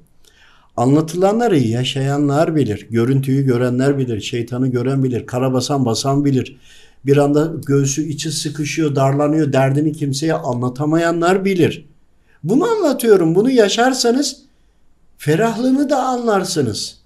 Anlatılanları 0.78 1.58
yaşayanlar 1.58 2.56
bilir. 2.56 2.88
Görüntüyü 2.90 3.46
görenler 3.46 3.98
bilir. 3.98 4.22
Şeytanı 4.22 4.68
gören 4.68 5.04
bilir. 5.04 5.26
Karabasan 5.26 5.86
basan 5.86 6.26
bilir. 6.26 6.58
Bir 7.06 7.18
anda 7.18 7.52
göğsü 7.66 8.04
içi 8.04 8.32
sıkışıyor, 8.32 8.96
darlanıyor. 8.96 9.54
Derdini 9.54 9.94
kimseye 9.94 10.34
anlatamayanlar 10.34 11.46
bilir. 11.46 11.86
Bunu 12.44 12.66
anlatıyorum. 12.66 13.36
Bunu 13.36 13.52
yaşarsanız 13.52 14.42
ferahlığını 15.18 15.90
da 15.90 16.04
anlarsınız. 16.04 17.00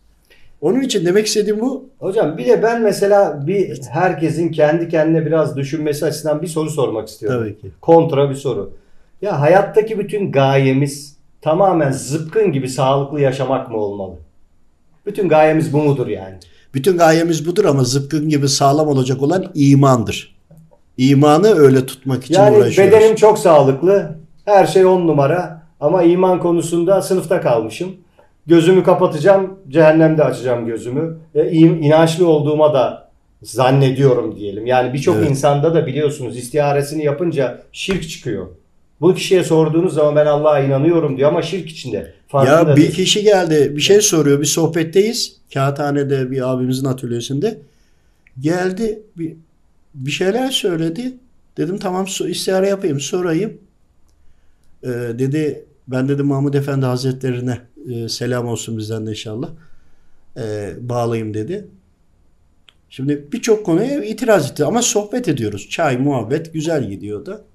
Onun 0.61 0.81
için 0.81 1.05
demek 1.05 1.27
istediğim 1.27 1.59
bu. 1.59 1.89
Hocam 1.99 2.37
bir 2.37 2.45
de 2.45 2.63
ben 2.63 2.81
mesela 2.81 3.47
bir 3.47 3.81
herkesin 3.89 4.51
kendi 4.51 4.89
kendine 4.89 5.25
biraz 5.25 5.57
düşünmesi 5.57 6.05
açısından 6.05 6.41
bir 6.41 6.47
soru 6.47 6.69
sormak 6.69 7.07
istiyorum. 7.07 7.39
Tabii 7.39 7.61
ki. 7.61 7.71
Kontra 7.81 8.29
bir 8.29 8.35
soru. 8.35 8.73
Ya 9.21 9.41
hayattaki 9.41 9.99
bütün 9.99 10.31
gayemiz 10.31 11.17
tamamen 11.41 11.91
zıpkın 11.91 12.51
gibi 12.51 12.69
sağlıklı 12.69 13.21
yaşamak 13.21 13.71
mı 13.71 13.77
olmalı? 13.77 14.15
Bütün 15.05 15.29
gayemiz 15.29 15.73
bu 15.73 15.77
mudur 15.77 16.07
yani? 16.07 16.35
Bütün 16.73 16.97
gayemiz 16.97 17.47
budur 17.47 17.65
ama 17.65 17.83
zıpkın 17.83 18.29
gibi 18.29 18.47
sağlam 18.49 18.87
olacak 18.87 19.21
olan 19.21 19.51
imandır. 19.55 20.35
İmanı 20.97 21.47
öyle 21.55 21.85
tutmak 21.85 22.23
için 22.25 22.33
Yani 22.33 22.57
uğraşıyoruz. 22.57 22.93
bedenim 22.93 23.15
çok 23.15 23.39
sağlıklı. 23.39 24.15
Her 24.45 24.65
şey 24.65 24.85
on 24.85 25.07
numara. 25.07 25.63
Ama 25.79 26.03
iman 26.03 26.39
konusunda 26.39 27.01
sınıfta 27.01 27.41
kalmışım. 27.41 27.89
Gözümü 28.47 28.83
kapatacağım, 28.83 29.59
cehennemde 29.69 30.23
açacağım 30.23 30.65
gözümü. 30.65 31.17
E, 31.35 31.51
in- 31.51 31.81
inançlı 31.81 32.27
olduğuma 32.27 32.73
da 32.73 33.09
zannediyorum 33.41 34.35
diyelim. 34.35 34.65
Yani 34.65 34.93
birçok 34.93 35.15
Evet. 35.15 35.29
insanda 35.29 35.73
da 35.73 35.85
biliyorsunuz 35.85 36.37
istiharesini 36.37 37.03
yapınca 37.05 37.61
şirk 37.71 38.09
çıkıyor. 38.09 38.47
Bu 39.03 39.15
kişiye 39.15 39.43
sorduğunuz 39.43 39.93
zaman 39.93 40.15
ben 40.15 40.25
Allah'a 40.25 40.59
inanıyorum 40.59 41.17
diyor 41.17 41.29
ama 41.29 41.41
şirk 41.41 41.69
içinde. 41.69 42.13
Farkında 42.27 42.69
Ya 42.69 42.75
bir 42.75 42.81
değil. 42.81 42.91
kişi 42.91 43.23
geldi 43.23 43.73
bir 43.75 43.81
şey 43.81 44.01
soruyor 44.01 44.41
bir 44.41 44.45
sohbetteyiz. 44.45 45.37
Kağıthane'de 45.53 46.31
bir 46.31 46.51
abimizin 46.51 46.85
atölyesinde. 46.85 47.61
Geldi 48.39 49.01
bir, 49.17 49.33
bir 49.93 50.11
şeyler 50.11 50.51
söyledi. 50.51 51.13
Dedim 51.57 51.77
tamam 51.77 52.05
istihare 52.27 52.67
yapayım 52.67 52.99
sorayım. 52.99 53.57
Ee, 54.83 54.87
dedi 54.89 55.65
ben 55.87 56.09
dedim 56.09 56.25
Mahmud 56.25 56.53
Efendi 56.53 56.85
Hazretlerine 56.85 57.57
e, 57.93 58.09
selam 58.09 58.47
olsun 58.47 58.77
bizden 58.77 59.05
de 59.05 59.09
inşallah. 59.09 59.49
Ee, 60.37 60.73
bağlayayım 60.79 61.33
dedi. 61.33 61.67
Şimdi 62.89 63.27
birçok 63.33 63.65
konuya 63.65 64.03
itiraz 64.03 64.51
etti 64.51 64.65
ama 64.65 64.81
sohbet 64.81 65.27
ediyoruz. 65.27 65.69
Çay, 65.69 65.97
muhabbet 65.97 66.53
güzel 66.53 66.89
gidiyordu. 66.89 67.45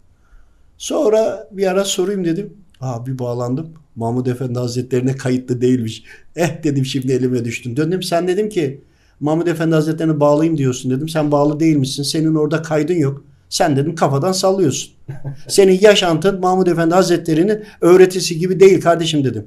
Sonra 0.79 1.49
bir 1.53 1.66
ara 1.66 1.85
sorayım 1.85 2.24
dedim. 2.24 2.53
Aa 2.81 3.07
bir 3.07 3.18
bağlandım. 3.18 3.66
Mahmud 3.97 4.26
Efendi 4.26 4.59
Hazretlerine 4.59 5.16
kayıtlı 5.16 5.61
değilmiş. 5.61 6.03
Eh 6.37 6.62
dedim 6.62 6.85
şimdi 6.85 7.12
elime 7.12 7.45
düştün. 7.45 7.76
Döndüm 7.76 8.03
sen 8.03 8.29
dedim 8.29 8.49
ki 8.49 8.81
Mahmud 9.20 9.47
Efendi 9.47 9.74
Hazretlerine 9.74 10.20
bağlayayım 10.20 10.59
diyorsun 10.59 10.91
dedim. 10.91 11.09
Sen 11.09 11.33
bağlı 11.33 11.61
değilmişsin. 11.61 12.03
Senin 12.03 12.35
orada 12.35 12.62
kaydın 12.62 12.95
yok. 12.95 13.24
Sen 13.49 13.76
dedim 13.76 13.95
kafadan 13.95 14.33
sallıyorsun. 14.33 14.93
Senin 15.49 15.79
yaşantın 15.81 16.41
Mahmud 16.41 16.66
Efendi 16.66 16.95
Hazretleri'nin 16.95 17.64
öğretisi 17.81 18.39
gibi 18.39 18.61
değil 18.61 18.81
kardeşim 18.81 19.24
dedim. 19.24 19.47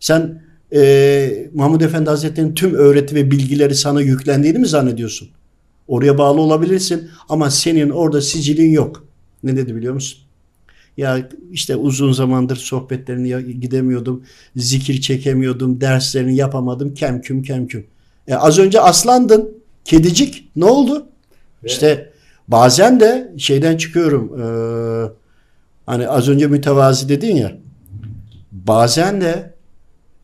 Sen 0.00 0.42
eee 0.72 1.50
Mahmud 1.54 1.80
Efendi 1.80 2.10
Hazretleri'nin 2.10 2.54
tüm 2.54 2.74
öğreti 2.74 3.14
ve 3.14 3.30
bilgileri 3.30 3.74
sana 3.74 4.00
yüklendiğini 4.00 4.58
mi 4.58 4.66
zannediyorsun? 4.66 5.28
Oraya 5.88 6.18
bağlı 6.18 6.40
olabilirsin 6.40 7.08
ama 7.28 7.50
senin 7.50 7.90
orada 7.90 8.20
sicilin 8.20 8.70
yok. 8.70 9.04
Ne 9.42 9.56
dedi 9.56 9.76
biliyor 9.76 9.94
musun? 9.94 10.23
Ya 10.96 11.28
işte 11.52 11.76
uzun 11.76 12.12
zamandır 12.12 12.56
sohbetlerine 12.56 13.28
ya- 13.28 13.40
gidemiyordum. 13.40 14.22
Zikir 14.56 15.00
çekemiyordum. 15.00 15.80
Derslerini 15.80 16.36
yapamadım. 16.36 16.94
Kemküm 16.94 17.42
kemküm. 17.42 17.86
E 18.28 18.34
az 18.34 18.58
önce 18.58 18.80
aslandın. 18.80 19.50
Kedicik. 19.84 20.48
Ne 20.56 20.64
oldu? 20.64 21.06
İşte 21.64 22.10
bazen 22.48 23.00
de 23.00 23.32
şeyden 23.38 23.76
çıkıyorum. 23.76 24.32
eee, 24.38 25.10
hani 25.86 26.08
az 26.08 26.28
önce 26.28 26.46
mütevazi 26.46 27.08
dedin 27.08 27.36
ya. 27.36 27.52
Bazen 28.52 29.20
de 29.20 29.54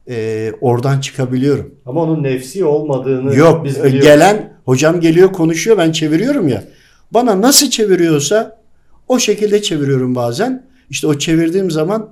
eee, 0.08 0.52
oradan 0.60 1.00
çıkabiliyorum. 1.00 1.74
Ama 1.86 2.02
onun 2.02 2.22
nefsi 2.22 2.64
olmadığını 2.64 3.34
Yok 3.36 3.64
biz 3.64 3.78
e, 3.78 3.84
biliyoruz. 3.84 4.06
gelen 4.06 4.52
hocam 4.64 5.00
geliyor 5.00 5.32
konuşuyor 5.32 5.78
ben 5.78 5.92
çeviriyorum 5.92 6.48
ya. 6.48 6.64
Bana 7.10 7.40
nasıl 7.40 7.70
çeviriyorsa 7.70 8.59
o 9.10 9.18
şekilde 9.18 9.62
çeviriyorum 9.62 10.14
bazen. 10.14 10.62
İşte 10.90 11.06
o 11.06 11.18
çevirdiğim 11.18 11.70
zaman 11.70 12.08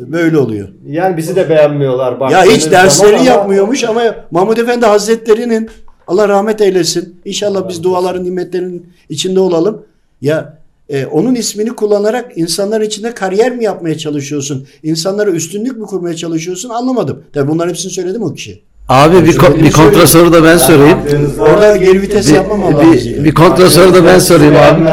e, 0.00 0.12
böyle 0.12 0.38
oluyor. 0.38 0.68
Yani 0.86 1.16
bizi 1.16 1.36
de 1.36 1.48
beğenmiyorlar. 1.48 2.12
Ya 2.12 2.20
baktığınız 2.20 2.56
hiç 2.56 2.70
derslerini 2.70 3.16
zaman 3.18 3.26
ama- 3.30 3.38
yapmıyormuş 3.40 3.84
ama 3.84 4.02
Mahmud 4.30 4.56
Efendi 4.56 4.86
Hazretleri'nin 4.86 5.70
Allah 6.06 6.28
rahmet 6.28 6.60
eylesin. 6.60 7.20
İnşallah 7.24 7.68
biz 7.68 7.82
duaların 7.82 8.24
nimetlerinin 8.24 8.86
içinde 9.08 9.40
olalım. 9.40 9.82
Ya 10.20 10.58
e, 10.88 11.06
onun 11.06 11.34
ismini 11.34 11.70
kullanarak 11.70 12.32
insanlar 12.38 12.80
içinde 12.80 13.14
kariyer 13.14 13.56
mi 13.56 13.64
yapmaya 13.64 13.98
çalışıyorsun? 13.98 14.66
İnsanlara 14.82 15.30
üstünlük 15.30 15.76
mü 15.76 15.86
kurmaya 15.86 16.16
çalışıyorsun? 16.16 16.68
Anlamadım. 16.68 17.22
Tabii 17.32 17.48
bunların 17.50 17.68
hepsini 17.70 17.92
söyledim 17.92 18.22
o 18.22 18.34
kişi. 18.34 18.62
Abi 18.88 19.24
bir, 19.26 19.32
ko- 19.38 19.62
bir 19.62 19.72
kontra 19.72 20.06
soru 20.06 20.32
da 20.32 20.44
ben 20.44 20.56
sorayım. 20.56 20.98
Orada 21.40 21.76
geri 21.76 22.02
vites 22.02 22.28
Bir, 22.30 22.34
yapmam 22.34 22.62
Allah'ın 22.64 22.92
bir, 22.92 23.24
bir 23.24 23.34
kontra 23.34 23.70
soru 23.70 23.94
da 23.94 24.04
ben 24.04 24.18
sorayım 24.18 24.54
abi. 24.56 24.84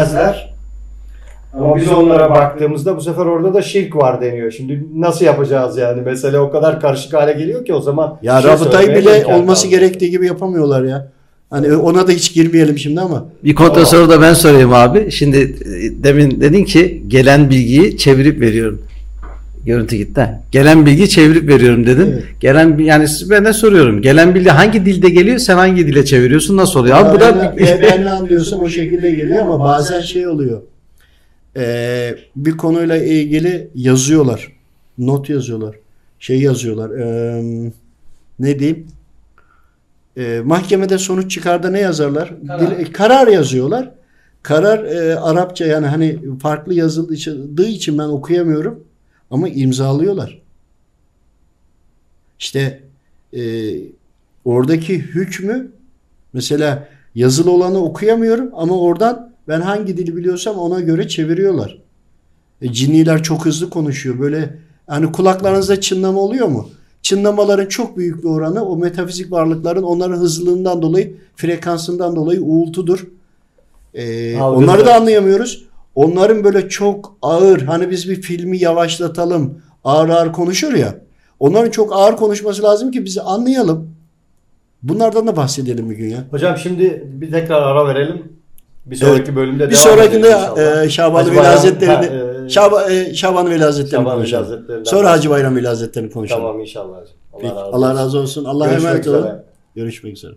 Ama 1.53 1.75
biz 1.75 1.91
onlara 1.91 2.29
baktığımızda 2.29 2.97
bu 2.97 3.01
sefer 3.01 3.25
orada 3.25 3.53
da 3.53 3.61
şirk 3.61 3.95
var 3.95 4.21
deniyor. 4.21 4.51
Şimdi 4.51 4.83
nasıl 4.95 5.25
yapacağız 5.25 5.77
yani? 5.77 6.01
Mesele 6.01 6.39
o 6.39 6.51
kadar 6.51 6.79
karışık 6.79 7.13
hale 7.13 7.33
geliyor 7.33 7.65
ki 7.65 7.73
o 7.73 7.81
zaman 7.81 8.17
Ya 8.21 8.41
şey 8.41 8.51
rabıtayı 8.51 8.89
bile 8.95 9.25
olması 9.25 9.63
kalmıyor. 9.63 9.79
gerektiği 9.81 10.11
gibi 10.11 10.25
yapamıyorlar 10.27 10.83
ya. 10.83 11.07
Hani 11.49 11.75
ona 11.75 12.07
da 12.07 12.11
hiç 12.11 12.33
girmeyelim 12.33 12.77
şimdi 12.77 13.01
ama. 13.01 13.25
Bir 13.43 13.55
kontra 13.55 13.85
soru 13.85 14.09
da 14.09 14.21
ben 14.21 14.33
sorayım 14.33 14.73
abi. 14.73 15.11
Şimdi 15.11 15.37
e, 15.37 16.03
demin 16.03 16.41
dedin 16.41 16.63
ki 16.63 17.03
gelen 17.07 17.49
bilgiyi 17.49 17.97
çevirip 17.97 18.41
veriyorum. 18.41 18.81
Görüntü 19.65 19.95
gitti. 19.95 20.21
ha. 20.21 20.41
Gelen 20.51 20.85
bilgiyi 20.85 21.09
çevirip 21.09 21.49
veriyorum 21.49 21.85
dedin. 21.87 22.11
Evet. 22.13 22.23
Gelen 22.39 22.77
yani 22.77 23.05
ben 23.29 23.45
de 23.45 23.53
soruyorum. 23.53 24.01
Gelen 24.01 24.35
bilgi 24.35 24.49
hangi 24.49 24.85
dilde 24.85 25.09
geliyor? 25.09 25.37
Sen 25.37 25.55
hangi 25.55 25.87
dile 25.87 26.05
çeviriyorsun? 26.05 26.57
Nasıl 26.57 26.79
oluyor? 26.79 26.97
Abi 26.97 27.15
bu 27.15 27.19
da 27.19 27.53
ben, 27.59 27.81
ben 27.81 28.05
ne 28.05 28.09
anlıyorsam 28.11 28.59
o 28.59 28.69
şekilde 28.69 29.11
geliyor 29.11 29.39
ama 29.41 29.59
bazen 29.59 30.01
şey 30.01 30.27
oluyor. 30.27 30.61
Ee, 31.57 32.15
bir 32.35 32.57
konuyla 32.57 32.97
ilgili 32.97 33.69
yazıyorlar. 33.75 34.51
Not 34.97 35.29
yazıyorlar. 35.29 35.75
Şey 36.19 36.41
yazıyorlar. 36.41 36.89
ee, 36.89 37.71
ne 38.39 38.59
diyeyim? 38.59 38.87
Ee, 40.17 40.41
mahkemede 40.45 40.97
sonuç 40.97 41.31
çıkarda 41.31 41.69
ne 41.69 41.79
yazarlar? 41.79 42.33
Karar. 42.47 42.79
Dil- 42.79 42.93
karar 42.93 43.27
yazıyorlar. 43.27 43.91
Karar 44.43 44.83
e, 44.83 45.15
Arapça 45.19 45.65
yani 45.65 45.87
hani 45.87 46.19
farklı 46.39 46.73
yazıldığı 46.73 47.67
için 47.67 47.97
ben 47.97 48.03
okuyamıyorum. 48.03 48.83
Ama 49.31 49.49
imzalıyorlar. 49.49 50.41
İşte 52.39 52.83
e, 53.33 53.41
oradaki 54.45 54.99
hükmü 54.99 55.71
mesela 56.33 56.87
yazılı 57.15 57.51
olanı 57.51 57.77
okuyamıyorum 57.83 58.49
ama 58.53 58.79
oradan 58.79 59.30
ben 59.51 59.61
hangi 59.61 59.97
dili 59.97 60.15
biliyorsam 60.15 60.57
ona 60.57 60.79
göre 60.79 61.07
çeviriyorlar. 61.07 61.77
E, 62.61 62.73
cinniler 62.73 63.23
çok 63.23 63.45
hızlı 63.45 63.69
konuşuyor. 63.69 64.19
Böyle 64.19 64.57
hani 64.87 65.11
kulaklarınızda 65.11 65.81
çınlama 65.81 66.19
oluyor 66.19 66.47
mu? 66.47 66.69
Çınlamaların 67.01 67.65
çok 67.65 67.97
büyük 67.97 68.23
bir 68.23 68.29
oranı 68.29 68.65
o 68.65 68.77
metafizik 68.77 69.31
varlıkların 69.31 69.83
onların 69.83 70.17
hızlılığından 70.17 70.81
dolayı, 70.81 71.15
frekansından 71.35 72.15
dolayı 72.15 72.41
uğultudur. 72.41 73.07
E, 73.93 74.37
Algılar. 74.37 74.63
onları 74.63 74.85
da 74.85 74.95
anlayamıyoruz. 74.95 75.65
Onların 75.95 76.43
böyle 76.43 76.69
çok 76.69 77.17
ağır 77.21 77.61
hani 77.61 77.89
biz 77.89 78.09
bir 78.09 78.21
filmi 78.21 78.57
yavaşlatalım 78.57 79.61
ağır 79.83 80.09
ağır 80.09 80.33
konuşur 80.33 80.73
ya. 80.73 80.95
Onların 81.39 81.71
çok 81.71 81.95
ağır 81.95 82.15
konuşması 82.15 82.63
lazım 82.63 82.91
ki 82.91 83.05
bizi 83.05 83.21
anlayalım. 83.21 83.89
Bunlardan 84.83 85.27
da 85.27 85.35
bahsedelim 85.35 85.89
bir 85.89 85.95
gün 85.95 86.09
ya. 86.09 86.23
Hocam 86.31 86.57
şimdi 86.57 87.03
bir 87.05 87.31
tekrar 87.31 87.61
ara 87.61 87.87
verelim. 87.87 88.40
Bir 88.85 88.95
sonraki 88.95 89.35
bölümde 89.35 89.69
Bir 89.69 89.75
devam 89.75 89.83
sonrakinde 89.83 90.37
e, 90.85 90.89
Şaban 90.89 91.31
Veli 91.31 91.39
Hazretleri'ni 91.39 91.95
Ha, 91.95 92.45
e, 92.45 92.49
Şaban, 92.49 92.91
e, 92.91 93.13
Şaban 93.13 93.49
Veli 93.49 93.63
Hazretleri'ni 93.63 94.03
Şaban 94.03 94.15
konuşalım. 94.17 94.43
Hazretleri'nden 94.43 94.83
Sonra 94.83 95.11
Hacı 95.11 95.29
Bayram 95.29 95.55
Veli 95.55 95.67
Hazretleri'ni 95.67 96.11
konuşalım. 96.11 96.41
Tamam 96.43 96.59
inşallah. 96.59 96.97
Allah 96.97 97.41
Peki, 97.41 97.55
razı 97.55 97.59
Allah 97.61 97.91
olsun. 97.91 97.97
razı 97.97 98.19
olsun. 98.19 98.45
Allah'a 98.45 98.67
emanet 98.71 99.07
olun. 99.07 99.27
Görüşmek 99.75 100.17
üzere. 100.17 100.33